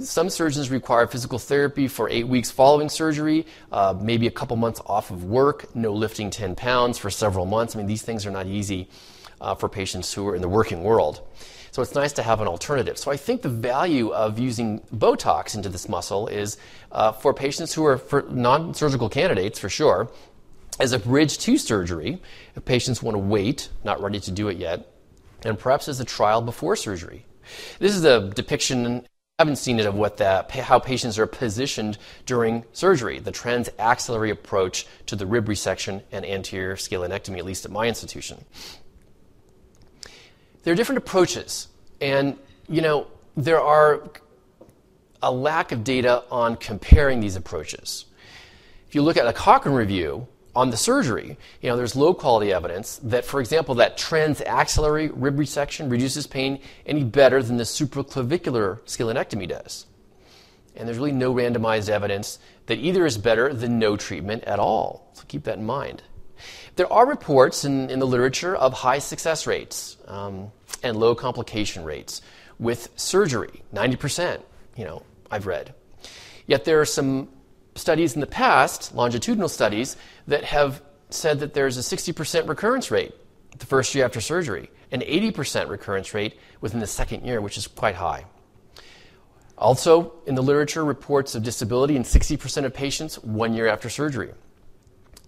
Some 0.00 0.30
surgeons 0.30 0.70
require 0.70 1.06
physical 1.08 1.38
therapy 1.38 1.88
for 1.88 2.08
eight 2.08 2.28
weeks 2.28 2.50
following 2.50 2.88
surgery, 2.88 3.46
uh, 3.72 3.94
maybe 4.00 4.28
a 4.28 4.30
couple 4.30 4.56
months 4.56 4.80
off 4.86 5.10
of 5.10 5.24
work, 5.24 5.74
no 5.74 5.92
lifting 5.92 6.30
10 6.30 6.54
pounds 6.54 6.98
for 6.98 7.10
several 7.10 7.46
months. 7.46 7.74
I 7.74 7.78
mean, 7.78 7.88
these 7.88 8.02
things 8.02 8.24
are 8.24 8.30
not 8.30 8.46
easy 8.46 8.88
uh, 9.40 9.56
for 9.56 9.68
patients 9.68 10.14
who 10.14 10.26
are 10.28 10.36
in 10.36 10.40
the 10.40 10.48
working 10.48 10.84
world. 10.84 11.20
So 11.72 11.82
it's 11.82 11.94
nice 11.94 12.12
to 12.14 12.22
have 12.22 12.40
an 12.40 12.48
alternative. 12.48 12.98
So 12.98 13.10
I 13.10 13.16
think 13.16 13.42
the 13.42 13.48
value 13.48 14.10
of 14.10 14.38
using 14.38 14.80
Botox 14.94 15.54
into 15.54 15.68
this 15.68 15.88
muscle 15.88 16.26
is 16.28 16.58
uh, 16.92 17.12
for 17.12 17.32
patients 17.32 17.72
who 17.74 17.84
are 17.86 17.98
for 17.98 18.22
non-surgical 18.22 19.08
candidates 19.08 19.58
for 19.58 19.68
sure, 19.68 20.10
as 20.80 20.92
a 20.92 20.98
bridge 20.98 21.38
to 21.38 21.58
surgery. 21.58 22.20
If 22.56 22.64
patients 22.64 23.02
want 23.02 23.14
to 23.14 23.18
wait, 23.18 23.68
not 23.84 24.02
ready 24.02 24.18
to 24.20 24.30
do 24.30 24.48
it 24.48 24.56
yet, 24.56 24.89
and 25.44 25.58
perhaps 25.58 25.88
as 25.88 26.00
a 26.00 26.04
trial 26.04 26.42
before 26.42 26.76
surgery. 26.76 27.26
This 27.78 27.96
is 27.96 28.04
a 28.04 28.30
depiction, 28.30 29.06
I 29.38 29.42
haven't 29.42 29.56
seen 29.56 29.80
it, 29.80 29.86
of 29.86 29.94
what 29.94 30.18
that, 30.18 30.50
how 30.50 30.78
patients 30.78 31.18
are 31.18 31.26
positioned 31.26 31.98
during 32.26 32.64
surgery, 32.72 33.18
the 33.18 33.32
transaxillary 33.32 34.30
approach 34.30 34.86
to 35.06 35.16
the 35.16 35.26
rib 35.26 35.46
resection 35.46 36.02
and 36.12 36.24
anterior 36.24 36.76
scalenectomy, 36.76 37.38
at 37.38 37.44
least 37.44 37.64
at 37.64 37.70
my 37.70 37.86
institution. 37.86 38.44
There 40.62 40.72
are 40.72 40.76
different 40.76 40.98
approaches, 40.98 41.68
and 42.00 42.36
you 42.68 42.82
know, 42.82 43.06
there 43.36 43.60
are 43.60 44.08
a 45.22 45.32
lack 45.32 45.72
of 45.72 45.84
data 45.84 46.22
on 46.30 46.56
comparing 46.56 47.20
these 47.20 47.36
approaches. 47.36 48.06
If 48.88 48.94
you 48.94 49.02
look 49.02 49.16
at 49.16 49.26
a 49.26 49.32
Cochrane 49.32 49.74
review, 49.74 50.26
on 50.60 50.68
the 50.68 50.76
surgery, 50.76 51.38
you 51.62 51.70
know, 51.70 51.76
there's 51.76 51.96
low 51.96 52.12
quality 52.12 52.52
evidence 52.52 53.00
that, 53.02 53.24
for 53.24 53.40
example, 53.40 53.76
that 53.76 53.96
transaxillary 53.96 55.10
rib 55.14 55.38
resection 55.38 55.90
reduces 55.90 56.26
pain 56.26 56.60
any 56.84 57.02
better 57.02 57.42
than 57.42 57.56
the 57.56 57.64
supraclavicular 57.64 58.78
scalenectomy 58.80 59.48
does. 59.48 59.86
And 60.76 60.86
there's 60.86 60.98
really 60.98 61.12
no 61.12 61.32
randomized 61.32 61.88
evidence 61.88 62.38
that 62.66 62.76
either 62.76 63.06
is 63.06 63.16
better 63.16 63.54
than 63.54 63.78
no 63.78 63.96
treatment 63.96 64.44
at 64.44 64.58
all. 64.58 65.10
So 65.14 65.24
keep 65.28 65.44
that 65.44 65.56
in 65.56 65.64
mind. 65.64 66.02
There 66.76 66.92
are 66.92 67.06
reports 67.06 67.64
in, 67.64 67.88
in 67.88 67.98
the 67.98 68.06
literature 68.06 68.54
of 68.54 68.74
high 68.74 68.98
success 68.98 69.46
rates 69.46 69.96
um, 70.08 70.52
and 70.82 70.98
low 70.98 71.14
complication 71.14 71.84
rates 71.84 72.20
with 72.58 72.90
surgery, 72.96 73.62
90%, 73.72 74.42
you 74.76 74.84
know, 74.84 75.02
I've 75.30 75.46
read. 75.46 75.74
Yet 76.46 76.66
there 76.66 76.82
are 76.82 76.86
some 76.86 77.30
studies 77.80 78.14
in 78.14 78.20
the 78.20 78.26
past, 78.26 78.94
longitudinal 78.94 79.48
studies, 79.48 79.96
that 80.28 80.44
have 80.44 80.82
said 81.08 81.40
that 81.40 81.54
there's 81.54 81.76
a 81.76 81.80
60% 81.80 82.48
recurrence 82.48 82.90
rate 82.90 83.14
the 83.58 83.66
first 83.66 83.94
year 83.94 84.04
after 84.04 84.20
surgery, 84.20 84.70
an 84.92 85.00
80% 85.00 85.68
recurrence 85.68 86.14
rate 86.14 86.38
within 86.60 86.80
the 86.80 86.86
second 86.86 87.24
year, 87.24 87.40
which 87.40 87.56
is 87.56 87.66
quite 87.66 87.96
high. 87.96 88.24
Also, 89.58 90.14
in 90.26 90.34
the 90.34 90.42
literature, 90.42 90.84
reports 90.84 91.34
of 91.34 91.42
disability 91.42 91.96
in 91.96 92.02
60% 92.02 92.64
of 92.64 92.72
patients 92.72 93.16
one 93.22 93.54
year 93.54 93.66
after 93.66 93.90
surgery, 93.90 94.32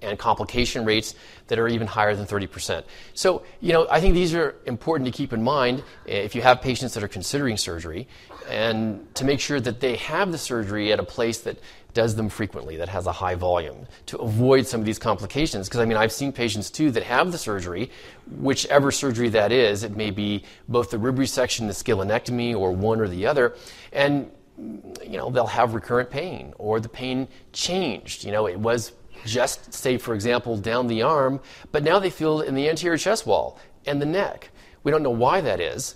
and 0.03 0.19
complication 0.19 0.85
rates 0.85 1.15
that 1.49 1.59
are 1.59 1.69
even 1.69 1.87
higher 1.87 2.15
than 2.15 2.27
30%. 2.27 2.85
So, 3.15 3.43
you 3.61 3.73
know, 3.73 3.87
I 3.91 4.01
think 4.01 4.15
these 4.15 4.35
are 4.35 4.57
important 4.67 5.07
to 5.07 5.17
keep 5.17 5.33
in 5.33 5.43
mind 5.43 5.83
eh, 6.07 6.19
if 6.19 6.35
you 6.35 6.43
have 6.43 6.61
patients 6.61 6.95
that 6.95 7.03
are 7.03 7.09
considering 7.09 7.57
surgery, 7.57 8.09
and 8.49 9.15
to 9.15 9.25
make 9.25 9.41
sure 9.41 9.61
that 9.61 9.81
they 9.81 9.97
have 9.97 10.33
the 10.33 10.39
surgery 10.39 10.93
at 10.93 10.99
a 10.99 11.05
place 11.05 11.39
that 11.41 11.59
does 11.95 12.17
them 12.17 12.29
frequently, 12.29 12.77
that 12.77 12.89
has 12.89 13.07
a 13.07 13.13
high 13.13 13.35
volume, 13.35 13.87
to 14.07 14.17
avoid 14.19 14.67
some 14.67 14.81
of 14.81 14.87
these 14.87 14.99
complications. 14.99 15.69
Because 15.69 15.81
I 15.81 15.85
mean, 15.85 15.97
I've 15.97 16.13
seen 16.13 16.33
patients 16.33 16.71
too 16.71 16.91
that 16.93 17.03
have 17.03 17.33
the 17.33 17.39
surgery, 17.39 17.91
whichever 18.39 18.91
surgery 18.91 19.29
that 19.31 19.53
is, 19.53 19.83
it 19.83 19.97
may 19.97 20.11
be 20.11 20.45
both 20.69 20.91
the 20.91 20.99
rib 20.99 21.17
resection, 21.17 21.67
the 21.67 21.75
scalenectomy, 21.75 22.57
or 22.57 22.73
one 22.73 23.01
or 23.01 23.09
the 23.09 23.27
other, 23.27 23.55
and 23.93 24.31
you 24.59 25.17
know 25.17 25.31
they'll 25.31 25.47
have 25.47 25.75
recurrent 25.75 26.11
pain, 26.11 26.55
or 26.59 26.81
the 26.81 26.89
pain 26.89 27.29
changed. 27.53 28.25
You 28.25 28.33
know, 28.33 28.47
it 28.47 28.59
was 28.59 28.93
just 29.25 29.73
say, 29.73 29.99
for 29.99 30.15
example, 30.15 30.57
down 30.57 30.87
the 30.87 31.03
arm, 31.03 31.41
but 31.71 31.83
now 31.83 31.99
they 31.99 32.11
feel 32.11 32.41
it 32.41 32.49
in 32.49 32.55
the 32.55 32.69
anterior 32.69 32.99
chest 32.99 33.27
wall 33.27 33.59
and 33.87 34.01
the 34.01 34.07
neck. 34.07 34.51
We 34.83 34.91
don't 34.91 35.03
know 35.03 35.11
why 35.11 35.41
that 35.41 35.61
is. 35.61 35.95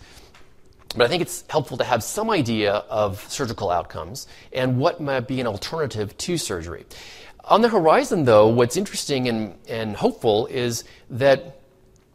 But 0.95 1.05
I 1.05 1.09
think 1.09 1.23
it's 1.23 1.45
helpful 1.51 1.77
to 1.79 1.85
have 1.85 2.03
some 2.03 2.31
idea 2.31 2.73
of 2.73 3.21
surgical 3.31 3.71
outcomes 3.71 4.27
and 4.53 4.79
what 4.79 5.01
might 5.01 5.29
be 5.29 5.41
an 5.41 5.47
alternative 5.47 6.17
to 6.17 6.39
surgery. 6.39 6.87
On 7.45 7.61
the 7.61 7.69
horizon, 7.69 8.25
though, 8.25 8.49
what's 8.49 8.77
interesting 8.77 9.29
and, 9.29 9.59
and 9.69 9.95
hopeful 9.95 10.47
is 10.47 10.85
that 11.11 11.61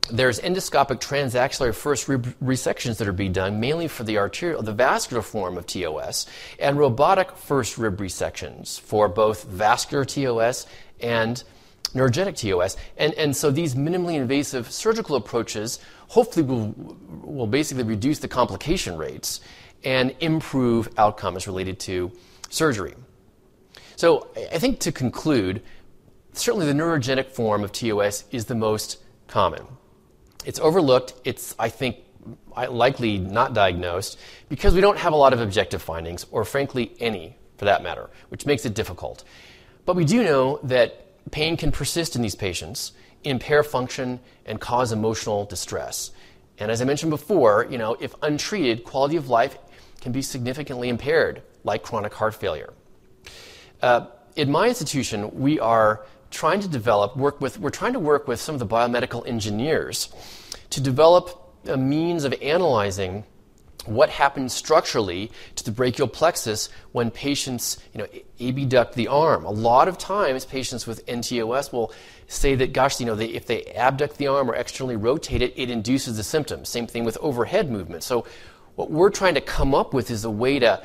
there's 0.10 0.40
endoscopic 0.40 1.00
transaxillary 1.00 1.74
first 1.74 2.08
rib 2.08 2.36
resections 2.44 2.98
that 2.98 3.08
are 3.08 3.14
being 3.14 3.32
done 3.32 3.60
mainly 3.60 3.88
for 3.88 4.04
the 4.04 4.18
arterial, 4.18 4.62
the 4.62 4.74
vascular 4.74 5.22
form 5.22 5.58
of 5.58 5.66
TOS, 5.66 6.26
and 6.60 6.78
robotic 6.78 7.32
first 7.38 7.78
rib 7.78 7.98
resections 7.98 8.80
for 8.80 9.08
both 9.08 9.44
vascular 9.44 10.04
TOS 10.04 10.66
and 11.02 11.44
neurogenic 11.94 12.38
TOS. 12.38 12.78
And, 12.98 13.14
and 13.16 13.36
so 13.36 13.52
these 13.52 13.76
minimally 13.76 14.16
invasive 14.16 14.72
surgical 14.72 15.16
approaches 15.16 15.80
hopefully 16.08 16.46
will, 16.46 16.76
will 17.24 17.48
basically 17.48 17.84
reduce 17.84 18.20
the 18.20 18.28
complication 18.28 18.98
rates 18.98 19.42
and 19.84 20.16
improve 20.20 20.90
outcomes 20.98 21.48
related 21.48 21.80
to 21.82 22.12
surgery. 22.50 22.94
So 23.96 24.30
I 24.52 24.58
think 24.58 24.80
to 24.80 24.92
conclude, 24.92 25.62
certainly 26.34 26.66
the 26.66 26.74
neurogenic 26.74 27.32
form 27.32 27.64
of 27.64 27.72
TOS 27.72 28.26
is 28.32 28.46
the 28.46 28.56
most 28.56 28.98
common. 29.28 29.64
It's 30.46 30.60
overlooked. 30.60 31.14
It's, 31.24 31.56
I 31.60 31.70
think, 31.70 31.98
likely 32.56 33.18
not 33.18 33.54
diagnosed 33.54 34.20
because 34.50 34.74
we 34.74 34.82
don't 34.82 34.98
have 34.98 35.14
a 35.14 35.16
lot 35.16 35.34
of 35.34 35.42
objective 35.42 35.82
findings, 35.82 36.26
or 36.32 36.46
frankly, 36.46 36.94
any 37.00 37.38
for 37.58 37.66
that 37.66 37.84
matter, 37.84 38.10
which 38.30 38.46
makes 38.46 38.66
it 38.66 38.74
difficult. 38.74 39.24
But 39.86 39.96
we 39.96 40.06
do 40.06 40.24
know 40.24 40.60
that 40.64 41.32
pain 41.32 41.58
can 41.58 41.72
persist 41.72 42.16
in 42.16 42.22
these 42.22 42.36
patients, 42.36 42.94
impair 43.24 43.64
function, 43.64 44.20
and 44.46 44.60
cause 44.60 44.92
emotional 44.92 45.46
distress. 45.46 46.12
And 46.58 46.72
as 46.72 46.82
I 46.82 46.86
mentioned 46.86 47.10
before, 47.10 47.68
you 47.70 47.78
know, 47.78 47.96
if 48.00 48.14
untreated, 48.22 48.84
quality 48.84 49.16
of 49.16 49.30
life 49.30 49.58
can 50.02 50.12
be 50.12 50.22
significantly 50.22 50.90
impaired, 50.90 51.42
like 51.64 51.84
chronic 51.84 52.14
heart 52.14 52.36
failure. 52.36 52.74
Uh, 53.82 54.08
in 54.36 54.52
my 54.52 54.68
institution, 54.68 55.40
we 55.40 55.60
are 55.60 56.06
trying 56.30 56.60
to 56.62 56.68
develop, 56.68 57.18
work 57.18 57.42
with, 57.42 57.60
we're 57.60 57.70
trying 57.70 57.94
to 57.94 58.00
work 58.00 58.28
with 58.28 58.40
some 58.40 58.56
of 58.56 58.60
the 58.60 58.68
biomedical 58.68 59.28
engineers 59.28 60.14
to 60.70 60.82
develop 60.82 61.54
a 61.68 61.78
means 61.78 62.24
of 62.24 62.34
analyzing 62.42 63.24
what 63.88 64.10
happens 64.10 64.54
structurally 64.54 65.32
to 65.56 65.64
the 65.64 65.72
brachial 65.72 66.08
plexus 66.08 66.70
when 66.92 67.12
patients, 67.12 67.80
you 67.94 68.00
know, 68.00 68.08
abduct 68.40 68.94
the 68.96 69.08
arm. 69.08 69.46
A 69.46 69.52
lot 69.52 69.88
of 69.88 69.98
times, 69.98 70.46
patients 70.46 70.86
with 70.86 71.06
NTOS 71.06 71.74
will 71.74 71.92
say 72.28 72.56
that, 72.56 72.74
gosh, 72.74 73.00
you 73.00 73.06
know, 73.06 73.16
they, 73.16 73.28
if 73.28 73.46
they 73.46 73.64
abduct 73.66 74.18
the 74.18 74.28
arm 74.28 74.50
or 74.50 74.56
externally 74.56 74.96
rotate 74.96 75.42
it, 75.42 75.54
it 75.56 75.70
induces 75.70 76.18
the 76.18 76.24
symptoms. 76.24 76.70
Same 76.70 76.88
thing 76.88 77.04
with 77.04 77.18
overhead 77.22 77.72
movement. 77.72 78.04
So, 78.04 78.26
what 78.76 78.90
we're 78.90 79.10
trying 79.10 79.36
to 79.36 79.42
come 79.42 79.76
up 79.76 79.94
with 79.94 80.10
is 80.10 80.24
a 80.24 80.30
way 80.30 80.58
to 80.60 80.82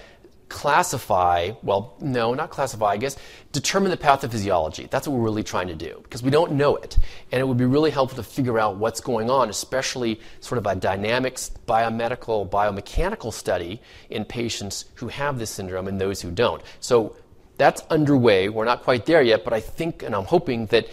classify, 0.66 1.52
well, 1.62 1.94
no, 2.00 2.34
not 2.34 2.50
classify, 2.50 2.86
I 2.86 2.96
guess, 2.96 3.16
determine 3.52 3.92
the 3.92 3.96
pathophysiology. 3.96 4.90
That's 4.90 5.06
what 5.06 5.16
we're 5.16 5.22
really 5.22 5.44
trying 5.44 5.68
to 5.68 5.76
do 5.76 6.00
because 6.02 6.24
we 6.24 6.30
don't 6.30 6.54
know 6.54 6.74
it. 6.74 6.98
And 7.30 7.40
it 7.40 7.44
would 7.44 7.56
be 7.56 7.64
really 7.64 7.92
helpful 7.92 8.16
to 8.16 8.28
figure 8.28 8.58
out 8.58 8.76
what's 8.76 9.00
going 9.00 9.30
on, 9.30 9.48
especially 9.48 10.20
sort 10.40 10.58
of 10.58 10.66
a 10.66 10.74
dynamics, 10.74 11.52
biomedical, 11.68 12.50
biomechanical 12.50 13.32
study 13.32 13.80
in 14.10 14.24
patients 14.24 14.86
who 14.96 15.06
have 15.06 15.38
this 15.38 15.50
syndrome 15.50 15.86
and 15.86 16.00
those 16.00 16.20
who 16.20 16.32
don't. 16.32 16.60
So 16.80 17.14
that's 17.58 17.82
underway. 17.82 18.48
We're 18.48 18.64
not 18.64 18.82
quite 18.82 19.06
there 19.06 19.22
yet, 19.22 19.44
but 19.44 19.52
I 19.52 19.60
think 19.60 20.02
and 20.02 20.16
I'm 20.16 20.24
hoping 20.24 20.66
that 20.66 20.88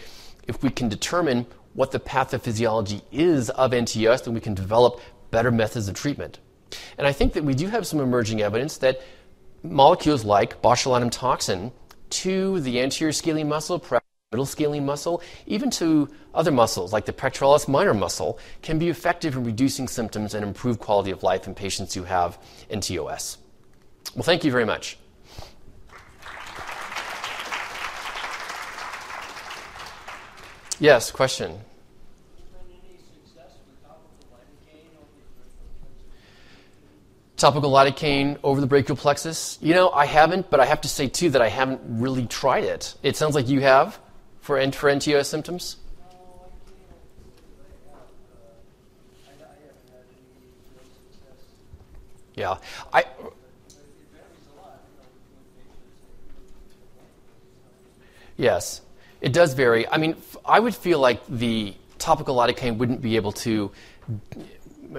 if 0.47 0.61
we 0.61 0.69
can 0.69 0.87
determine 0.87 1.47
what 1.73 1.89
the 1.89 1.99
pathophysiology 1.99 3.01
is 3.11 3.49
of 3.49 3.71
NTS, 3.71 4.25
then 4.25 4.35
we 4.35 4.39
can 4.39 4.53
develop 4.53 5.01
better 5.31 5.49
methods 5.49 5.87
of 5.87 5.95
treatment. 5.95 6.37
And 6.99 7.07
I 7.07 7.11
think 7.11 7.33
that 7.33 7.43
we 7.43 7.55
do 7.55 7.67
have 7.69 7.87
some 7.87 7.99
emerging 7.99 8.43
evidence 8.43 8.77
that 8.77 9.01
molecules 9.63 10.25
like 10.25 10.61
botulinum 10.61 11.09
toxin 11.09 11.71
to 12.09 12.59
the 12.59 12.79
anterior 12.79 13.11
scalene 13.11 13.47
muscle, 13.49 13.83
middle 14.31 14.45
scalene 14.45 14.85
muscle, 14.85 15.21
even 15.47 15.69
to 15.71 16.09
other 16.33 16.51
muscles 16.51 16.91
like 16.91 17.05
the 17.05 17.13
pectoralis 17.13 17.67
minor 17.67 17.93
muscle, 17.93 18.37
can 18.61 18.77
be 18.77 18.89
effective 18.89 19.35
in 19.35 19.43
reducing 19.43 19.87
symptoms 19.87 20.33
and 20.33 20.43
improve 20.43 20.79
quality 20.79 21.11
of 21.11 21.23
life 21.23 21.47
in 21.47 21.55
patients 21.55 21.93
who 21.93 22.03
have 22.03 22.37
NTOS. 22.69 23.37
Well, 24.15 24.23
thank 24.23 24.43
you 24.43 24.51
very 24.51 24.65
much. 24.65 24.97
Yes, 30.79 31.11
question. 31.11 31.59
Topical 37.43 37.71
lidocaine 37.71 38.39
over 38.41 38.61
the 38.61 38.67
brachial 38.67 38.95
plexus? 38.95 39.57
You 39.61 39.73
know, 39.73 39.89
I 39.89 40.05
haven't, 40.05 40.49
but 40.49 40.61
I 40.61 40.65
have 40.65 40.79
to 40.79 40.87
say 40.87 41.09
too 41.09 41.29
that 41.31 41.41
I 41.41 41.49
haven't 41.49 41.81
really 41.83 42.25
tried 42.25 42.63
it. 42.63 42.95
It 43.03 43.17
sounds 43.17 43.35
like 43.35 43.49
you 43.49 43.59
have 43.59 43.99
for, 44.39 44.55
for 44.71 44.89
NTOS 44.89 45.25
symptoms. 45.25 45.75
Yeah, 52.35 52.55
I. 52.93 53.03
Yes, 58.37 58.81
it 59.19 59.33
does 59.33 59.53
vary. 59.53 59.85
I 59.87 59.97
mean, 59.97 60.15
I 60.45 60.61
would 60.61 60.73
feel 60.73 60.99
like 60.99 61.21
the 61.27 61.75
topical 61.99 62.37
lidocaine 62.37 62.77
wouldn't 62.77 63.01
be 63.01 63.17
able 63.17 63.33
to 63.33 63.69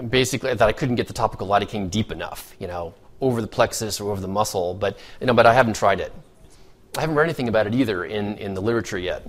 basically 0.08 0.54
that 0.54 0.68
I 0.68 0.72
couldn't 0.72 0.96
get 0.96 1.06
the 1.06 1.12
topical 1.12 1.46
lidocaine 1.46 1.90
deep 1.90 2.12
enough, 2.12 2.54
you 2.58 2.66
know, 2.66 2.94
over 3.20 3.40
the 3.40 3.46
plexus 3.46 4.00
or 4.00 4.10
over 4.10 4.20
the 4.20 4.28
muscle. 4.28 4.74
But 4.74 4.98
you 5.20 5.26
know, 5.26 5.34
but 5.34 5.46
I 5.46 5.54
haven't 5.54 5.76
tried 5.76 6.00
it. 6.00 6.12
I 6.96 7.00
haven't 7.00 7.16
read 7.16 7.24
anything 7.24 7.48
about 7.48 7.66
it 7.66 7.74
either 7.74 8.04
in, 8.04 8.38
in 8.38 8.54
the 8.54 8.62
literature 8.62 8.98
yet. 8.98 9.26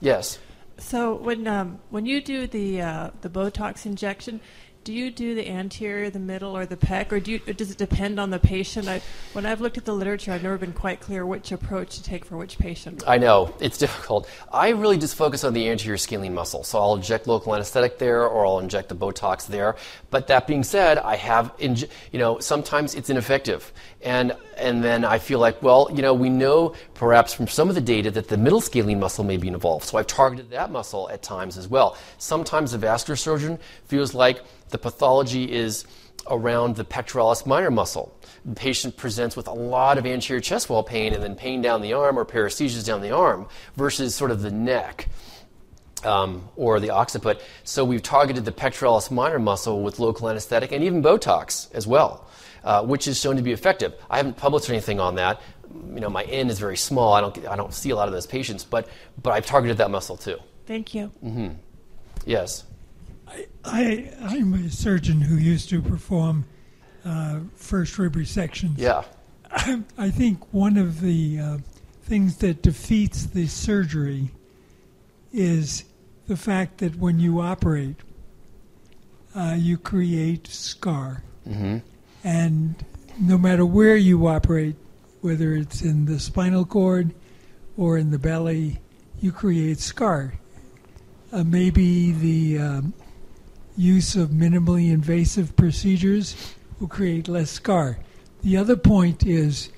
Yes. 0.00 0.38
So 0.78 1.14
when 1.14 1.46
um, 1.46 1.78
when 1.90 2.06
you 2.06 2.22
do 2.22 2.46
the 2.46 2.80
uh, 2.80 3.10
the 3.20 3.28
Botox 3.28 3.84
injection, 3.84 4.40
do 4.82 4.92
you 4.92 5.10
do 5.10 5.34
the 5.34 5.48
anterior, 5.48 6.08
the 6.08 6.18
middle, 6.18 6.56
or 6.56 6.64
the 6.64 6.76
pec, 6.76 7.12
or 7.12 7.20
do 7.20 7.32
you, 7.32 7.38
does 7.38 7.70
it 7.70 7.76
depend 7.76 8.18
on 8.18 8.30
the 8.30 8.38
patient? 8.38 8.88
I, 8.88 9.02
when 9.34 9.44
I've 9.44 9.60
looked 9.60 9.76
at 9.76 9.84
the 9.84 9.94
literature, 9.94 10.32
I've 10.32 10.42
never 10.42 10.56
been 10.56 10.72
quite 10.72 11.00
clear 11.00 11.26
which 11.26 11.52
approach 11.52 11.96
to 11.96 12.02
take 12.02 12.24
for 12.24 12.36
which 12.36 12.58
patient. 12.58 13.04
I 13.06 13.18
know 13.18 13.54
it's 13.60 13.76
difficult. 13.76 14.28
I 14.50 14.70
really 14.70 14.96
just 14.96 15.16
focus 15.16 15.44
on 15.44 15.52
the 15.52 15.68
anterior 15.68 15.98
scalene 15.98 16.34
muscle, 16.34 16.64
so 16.64 16.78
I'll 16.78 16.94
inject 16.94 17.26
local 17.26 17.54
anesthetic 17.54 17.98
there, 17.98 18.26
or 18.26 18.46
I'll 18.46 18.58
inject 18.58 18.88
the 18.88 18.96
Botox 18.96 19.46
there. 19.46 19.76
But 20.10 20.28
that 20.28 20.46
being 20.46 20.64
said, 20.64 20.98
I 20.98 21.16
have, 21.16 21.52
you 21.58 21.86
know, 22.14 22.38
sometimes 22.38 22.94
it's 22.94 23.10
ineffective, 23.10 23.72
and 24.02 24.34
and 24.56 24.84
then 24.84 25.04
I 25.04 25.18
feel 25.18 25.38
like, 25.38 25.62
well, 25.62 25.90
you 25.94 26.02
know, 26.02 26.12
we 26.12 26.28
know 26.28 26.74
perhaps 26.94 27.32
from 27.32 27.48
some 27.48 27.68
of 27.68 27.74
the 27.74 27.80
data 27.80 28.10
that 28.10 28.28
the 28.28 28.36
middle 28.36 28.60
scalene 28.60 29.00
muscle 29.00 29.24
may 29.24 29.36
be 29.36 29.48
involved, 29.48 29.84
so 29.84 29.98
I've 29.98 30.06
targeted 30.06 30.50
that 30.50 30.70
muscle 30.70 31.08
at 31.10 31.22
times 31.22 31.58
as 31.58 31.68
well. 31.68 31.96
Sometimes 32.18 32.72
the 32.72 32.78
vascular 32.78 33.16
surgeon 33.16 33.58
feels 33.86 34.14
like 34.14 34.42
the 34.70 34.78
pathology 34.78 35.50
is 35.50 35.84
around 36.28 36.76
the 36.76 36.84
pectoralis 36.84 37.46
minor 37.46 37.70
muscle. 37.70 38.16
The 38.44 38.54
patient 38.54 38.96
presents 38.96 39.36
with 39.36 39.48
a 39.48 39.52
lot 39.52 39.98
of 39.98 40.06
anterior 40.06 40.40
chest 40.40 40.70
wall 40.70 40.82
pain 40.82 41.12
and 41.12 41.22
then 41.22 41.34
pain 41.34 41.62
down 41.62 41.82
the 41.82 41.92
arm 41.92 42.18
or 42.18 42.24
paresthesias 42.24 42.86
down 42.86 43.00
the 43.00 43.10
arm 43.10 43.48
versus 43.76 44.14
sort 44.14 44.30
of 44.30 44.42
the 44.42 44.50
neck. 44.50 45.08
Um, 46.02 46.48
or 46.56 46.80
the 46.80 46.88
occiput. 46.88 47.42
So 47.62 47.84
we've 47.84 48.02
targeted 48.02 48.46
the 48.46 48.52
pectoralis 48.52 49.10
minor 49.10 49.38
muscle 49.38 49.82
with 49.82 49.98
local 49.98 50.30
anesthetic 50.30 50.72
and 50.72 50.82
even 50.82 51.02
Botox 51.02 51.70
as 51.74 51.86
well, 51.86 52.26
uh, 52.64 52.82
which 52.86 53.06
is 53.06 53.20
shown 53.20 53.36
to 53.36 53.42
be 53.42 53.52
effective. 53.52 53.92
I 54.08 54.16
haven't 54.16 54.38
published 54.38 54.70
anything 54.70 54.98
on 54.98 55.16
that. 55.16 55.42
You 55.70 56.00
know, 56.00 56.08
my 56.08 56.22
N 56.22 56.48
is 56.48 56.58
very 56.58 56.78
small. 56.78 57.12
I 57.12 57.20
don't, 57.20 57.46
I 57.46 57.54
don't 57.54 57.74
see 57.74 57.90
a 57.90 57.96
lot 57.96 58.08
of 58.08 58.14
those 58.14 58.26
patients, 58.26 58.64
but, 58.64 58.88
but 59.22 59.34
I've 59.34 59.44
targeted 59.44 59.76
that 59.76 59.90
muscle 59.90 60.16
too. 60.16 60.38
Thank 60.64 60.94
you. 60.94 61.12
Mm-hmm. 61.22 61.48
Yes. 62.24 62.64
I, 63.64 64.12
I, 64.20 64.36
am 64.36 64.54
a 64.54 64.70
surgeon 64.70 65.20
who 65.20 65.36
used 65.36 65.68
to 65.70 65.82
perform 65.82 66.44
uh, 67.04 67.40
first 67.54 67.98
rib 67.98 68.14
resections. 68.14 68.74
Yeah. 68.76 69.04
I, 69.50 69.82
I 69.98 70.10
think 70.10 70.52
one 70.52 70.76
of 70.76 71.00
the 71.00 71.38
uh, 71.38 71.58
things 72.02 72.38
that 72.38 72.62
defeats 72.62 73.26
the 73.26 73.46
surgery 73.46 74.30
is 75.32 75.84
the 76.26 76.36
fact 76.36 76.78
that 76.78 76.96
when 76.96 77.20
you 77.20 77.40
operate, 77.40 77.96
uh, 79.34 79.56
you 79.58 79.78
create 79.78 80.46
scar. 80.46 81.22
Mm-hmm. 81.48 81.78
And 82.24 82.74
no 83.20 83.38
matter 83.38 83.64
where 83.64 83.96
you 83.96 84.26
operate, 84.26 84.76
whether 85.20 85.54
it's 85.54 85.82
in 85.82 86.06
the 86.06 86.18
spinal 86.18 86.64
cord 86.64 87.14
or 87.76 87.98
in 87.98 88.10
the 88.10 88.18
belly, 88.18 88.80
you 89.20 89.32
create 89.32 89.78
scar. 89.78 90.34
Uh, 91.32 91.44
maybe 91.44 92.12
the 92.12 92.58
um, 92.58 92.94
use 93.80 94.14
of 94.14 94.30
minimally 94.30 94.92
invasive 94.92 95.56
procedures 95.56 96.54
will 96.78 96.88
create 96.88 97.28
less 97.28 97.50
scar. 97.50 97.98
The 98.42 98.56
other 98.56 98.76
point 98.76 99.24
is 99.24 99.70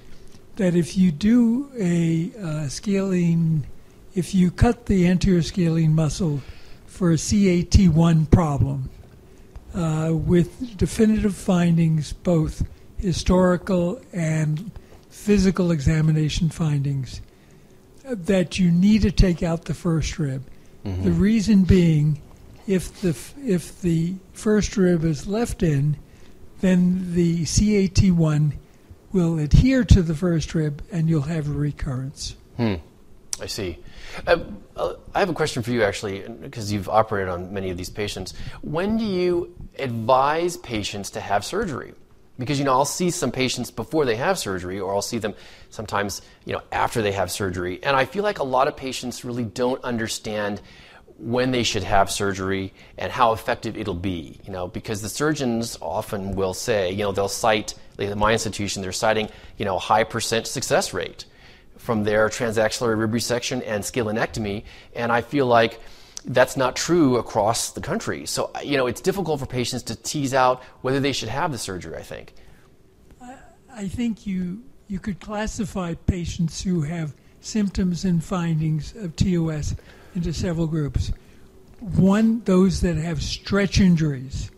that 0.56 0.74
if 0.74 0.96
you 0.96 1.10
do 1.10 1.70
a 1.78 2.32
uh, 2.40 2.68
scalene, 2.68 3.66
if 4.14 4.34
you 4.34 4.50
cut 4.50 4.86
the 4.86 5.08
anterior 5.08 5.42
scalene 5.42 5.94
muscle 5.94 6.42
for 6.86 7.10
a 7.12 7.14
C8-T1 7.14 8.30
problem, 8.30 8.90
uh, 9.74 10.10
with 10.12 10.76
definitive 10.76 11.34
findings, 11.34 12.12
both 12.12 12.66
historical 12.98 14.00
and 14.12 14.70
physical 15.08 15.70
examination 15.70 16.50
findings, 16.50 17.22
uh, 18.06 18.14
that 18.18 18.58
you 18.58 18.70
need 18.70 19.02
to 19.02 19.10
take 19.10 19.42
out 19.42 19.64
the 19.64 19.74
first 19.74 20.18
rib. 20.18 20.44
Mm-hmm. 20.84 21.04
The 21.04 21.12
reason 21.12 21.64
being, 21.64 22.20
if 22.66 23.00
the 23.00 23.16
if 23.44 23.80
the 23.80 24.14
first 24.32 24.76
rib 24.76 25.04
is 25.04 25.26
left 25.26 25.62
in, 25.62 25.96
then 26.60 27.14
the 27.14 27.42
C8-T1 27.42 28.52
will 29.12 29.38
adhere 29.38 29.84
to 29.84 30.02
the 30.02 30.14
first 30.14 30.54
rib, 30.54 30.82
and 30.90 31.08
you'll 31.08 31.22
have 31.22 31.48
a 31.48 31.52
recurrence. 31.52 32.36
Hmm. 32.56 32.74
I 33.40 33.46
see. 33.46 33.78
Um, 34.26 34.62
uh, 34.76 34.94
I 35.14 35.18
have 35.18 35.28
a 35.28 35.34
question 35.34 35.62
for 35.62 35.70
you, 35.70 35.82
actually, 35.82 36.20
because 36.20 36.72
you've 36.72 36.88
operated 36.88 37.28
on 37.28 37.52
many 37.52 37.70
of 37.70 37.76
these 37.76 37.90
patients. 37.90 38.34
When 38.60 38.96
do 38.96 39.04
you 39.04 39.54
advise 39.78 40.56
patients 40.56 41.10
to 41.10 41.20
have 41.20 41.44
surgery? 41.44 41.94
Because 42.38 42.58
you 42.58 42.64
know, 42.64 42.72
I'll 42.72 42.84
see 42.84 43.10
some 43.10 43.30
patients 43.30 43.70
before 43.70 44.04
they 44.04 44.16
have 44.16 44.38
surgery, 44.38 44.80
or 44.80 44.94
I'll 44.94 45.02
see 45.02 45.18
them 45.18 45.34
sometimes, 45.70 46.22
you 46.44 46.52
know, 46.52 46.62
after 46.70 47.02
they 47.02 47.12
have 47.12 47.30
surgery, 47.30 47.82
and 47.82 47.96
I 47.96 48.04
feel 48.04 48.22
like 48.22 48.38
a 48.38 48.44
lot 48.44 48.68
of 48.68 48.76
patients 48.76 49.24
really 49.24 49.44
don't 49.44 49.82
understand 49.84 50.60
when 51.22 51.52
they 51.52 51.62
should 51.62 51.84
have 51.84 52.10
surgery 52.10 52.72
and 52.98 53.12
how 53.12 53.32
effective 53.32 53.76
it'll 53.76 53.94
be. 53.94 54.40
You 54.44 54.52
know, 54.52 54.66
because 54.66 55.02
the 55.02 55.08
surgeons 55.08 55.78
often 55.80 56.34
will 56.34 56.52
say, 56.52 56.90
you 56.90 57.04
know, 57.04 57.12
they'll 57.12 57.28
cite, 57.28 57.74
at 57.98 58.18
my 58.18 58.32
institution, 58.32 58.82
they're 58.82 58.92
citing, 58.92 59.30
you 59.56 59.64
know, 59.64 59.78
high 59.78 60.04
percent 60.04 60.46
success 60.46 60.92
rate 60.92 61.24
from 61.78 62.04
their 62.04 62.28
transaxillary 62.28 62.98
rib 62.98 63.12
resection 63.12 63.62
and 63.66 63.82
scalenectomy, 63.82 64.64
and 64.94 65.10
I 65.10 65.20
feel 65.20 65.46
like 65.46 65.80
that's 66.24 66.56
not 66.56 66.76
true 66.76 67.16
across 67.16 67.70
the 67.72 67.80
country. 67.80 68.26
So, 68.26 68.50
you 68.62 68.76
know, 68.76 68.86
it's 68.86 69.00
difficult 69.00 69.40
for 69.40 69.46
patients 69.46 69.82
to 69.84 69.96
tease 69.96 70.34
out 70.34 70.62
whether 70.82 71.00
they 71.00 71.12
should 71.12 71.28
have 71.28 71.50
the 71.50 71.58
surgery, 71.58 71.96
I 71.96 72.02
think. 72.02 72.34
I 73.74 73.88
think 73.88 74.26
you 74.26 74.62
you 74.86 74.98
could 74.98 75.20
classify 75.20 75.94
patients 75.94 76.62
who 76.62 76.82
have 76.82 77.14
symptoms 77.40 78.04
and 78.04 78.22
findings 78.22 78.94
of 78.94 79.16
TOS 79.16 79.74
into 80.14 80.32
several 80.32 80.66
groups. 80.66 81.12
One, 81.80 82.42
those 82.44 82.80
that 82.82 82.96
have 82.96 83.22
stretch 83.22 83.80
injuries, 83.80 84.50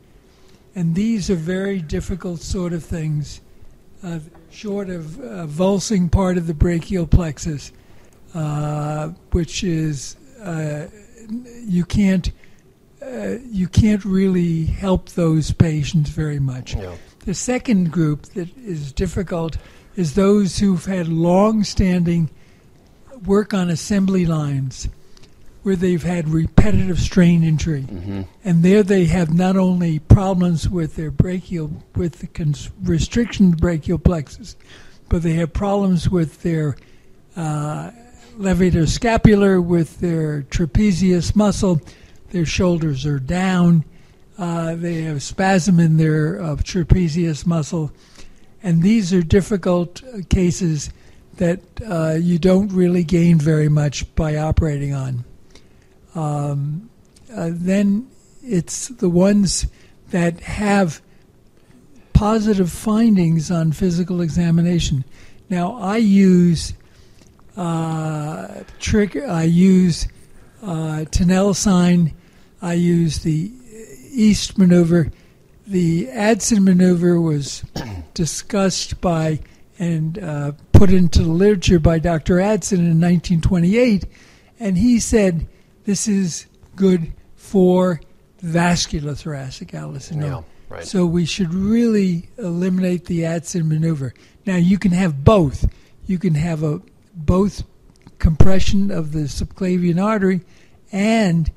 and 0.75 0.95
these 0.95 1.31
are 1.31 1.37
very 1.37 1.81
difficult 1.81 2.41
sort 2.41 2.73
of 2.73 2.85
things, 2.85 3.41
uh, 4.03 4.19
short 4.51 4.91
of 4.91 5.19
uh, 5.21 5.47
vulsing 5.47 6.11
part 6.11 6.37
of 6.37 6.47
the 6.47 6.55
brachial 6.55 7.07
plexus, 7.07 7.73
uh, 8.35 9.09
which 9.31 9.65
is 9.65 10.17
uh, 10.43 10.87
you 11.63 11.85
can't 11.85 12.31
uh, 13.03 13.37
you 13.51 13.69
can't 13.69 14.05
really 14.05 14.65
help 14.65 15.11
those 15.11 15.53
patients 15.53 16.11
very 16.11 16.39
much. 16.39 16.77
The 17.21 17.35
second 17.35 17.91
group 17.91 18.23
that 18.35 18.55
is 18.59 18.93
difficult 18.93 19.57
is 19.97 20.15
those 20.15 20.59
who've 20.59 20.85
had 20.85 21.09
long-standing 21.09 22.31
work 23.25 23.55
on 23.55 23.71
assembly 23.71 24.27
lines 24.27 24.89
where 25.65 25.77
they've 25.77 26.03
had 26.03 26.29
repetitive 26.29 27.01
strain 27.01 27.43
injury. 27.43 27.87
And 28.45 28.63
there 28.63 28.83
they 28.83 29.07
have 29.07 29.33
not 29.33 29.57
only 29.57 29.99
problems 29.99 30.69
with 30.69 30.95
their 30.95 31.11
brachial, 31.11 31.71
with 31.97 32.21
the 32.21 32.27
cons- 32.27 32.71
restriction 32.83 33.47
of 33.47 33.51
the 33.53 33.57
brachial 33.57 33.99
plexus, 33.99 34.57
but 35.09 35.23
they 35.23 35.33
have 35.33 35.55
problems 35.55 36.09
with 36.11 36.43
their 36.43 36.77
uh, 37.35 37.91
levator 38.37 38.87
scapulae, 38.87 39.65
with 39.65 40.01
their 40.01 40.43
trapezius 40.43 41.35
muscle. 41.35 41.81
Their 42.31 42.45
shoulders 42.45 43.07
are 43.07 43.19
down. 43.19 43.85
Uh, 44.37 44.75
they 44.75 45.03
have 45.03 45.23
spasm 45.23 45.81
in 45.81 45.97
their 45.97 46.43
uh, 46.43 46.57
trapezius 46.57 47.47
muscle. 47.47 47.91
And 48.63 48.83
these 48.83 49.15
are 49.15 49.23
difficult 49.23 50.03
uh, 50.05 50.19
cases 50.29 50.91
that 51.37 51.61
uh, 51.89 52.19
you 52.21 52.39
don't 52.39 52.69
really 52.69 53.03
gain 53.03 53.39
very 53.39 53.71
much 53.71 54.15
by 54.15 54.37
operating 54.37 54.93
on. 54.93 55.25
Um, 56.15 56.91
uh, 57.35 57.51
then 57.53 58.09
it's 58.43 58.89
the 58.89 59.09
ones 59.09 59.67
that 60.11 60.41
have 60.41 61.01
positive 62.13 62.71
findings 62.71 63.51
on 63.51 63.73
physical 63.73 64.21
examination. 64.21 65.05
Now, 65.51 65.77
I 65.77 65.97
use 65.97 66.75
uh, 67.57 68.63
trick. 68.79 69.17
I 69.17 69.45
use 69.45 70.09
uh, 70.63 71.05
sign. 71.53 72.15
I 72.63 72.75
use 72.75 73.19
the 73.21 73.53
East 74.11 74.57
maneuver. 74.57 75.11
The 75.67 76.11
Adson 76.11 76.65
maneuver 76.65 77.21
was 77.21 77.65
discussed 78.15 79.01
by 79.01 79.41
and 79.79 80.19
uh, 80.19 80.53
put 80.73 80.91
into 80.91 81.23
the 81.23 81.31
literature 81.31 81.81
by 81.81 81.99
Dr. 81.99 82.41
Adson 82.41 82.79
in 82.79 83.01
1928, 83.01 84.07
and 84.61 84.79
he 84.79 85.01
said 85.01 85.49
this 85.85 86.09
is 86.09 86.47
good 86.77 87.13
for 87.37 88.01
vascular 88.41 89.15
thoracic 89.15 89.75
outlet 89.75 90.03
syndrome. 90.03 90.31
Yeah, 90.31 90.75
right. 90.77 90.85
So 90.85 91.07
we 91.07 91.25
should 91.25 91.53
really 91.53 92.29
eliminate 92.39 93.07
the 93.07 93.25
Adson 93.25 93.69
maneuver. 93.69 94.15
Now 94.47 94.57
you 94.57 94.79
can 94.79 94.93
have 94.93 95.25
both. 95.25 95.67
You 96.07 96.19
can 96.19 96.35
have 96.35 96.63
a 96.63 96.81
both 97.15 97.65
compression 98.19 98.91
of 98.91 99.13
the 99.13 99.21
subclavian 99.21 100.03
artery 100.03 100.43
and 100.93 101.51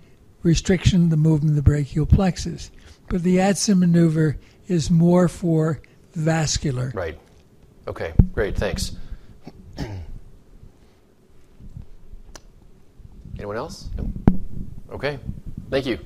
restriction 0.43 1.05
of 1.05 1.09
the 1.09 1.17
movement 1.17 1.51
of 1.51 1.55
the 1.55 1.61
brachial 1.61 2.05
plexus. 2.05 2.71
But 3.09 3.23
the 3.23 3.39
Adson 3.39 3.79
maneuver 3.79 4.37
is 4.67 4.91
more 4.91 5.27
for 5.27 5.81
vascular. 6.13 6.91
Right. 6.93 7.17
Okay, 7.87 8.13
great, 8.33 8.57
thanks. 8.57 8.97
Anyone 13.37 13.57
else? 13.57 13.89
No? 13.97 14.09
Okay, 14.91 15.19
thank 15.69 15.85
you. 15.85 15.99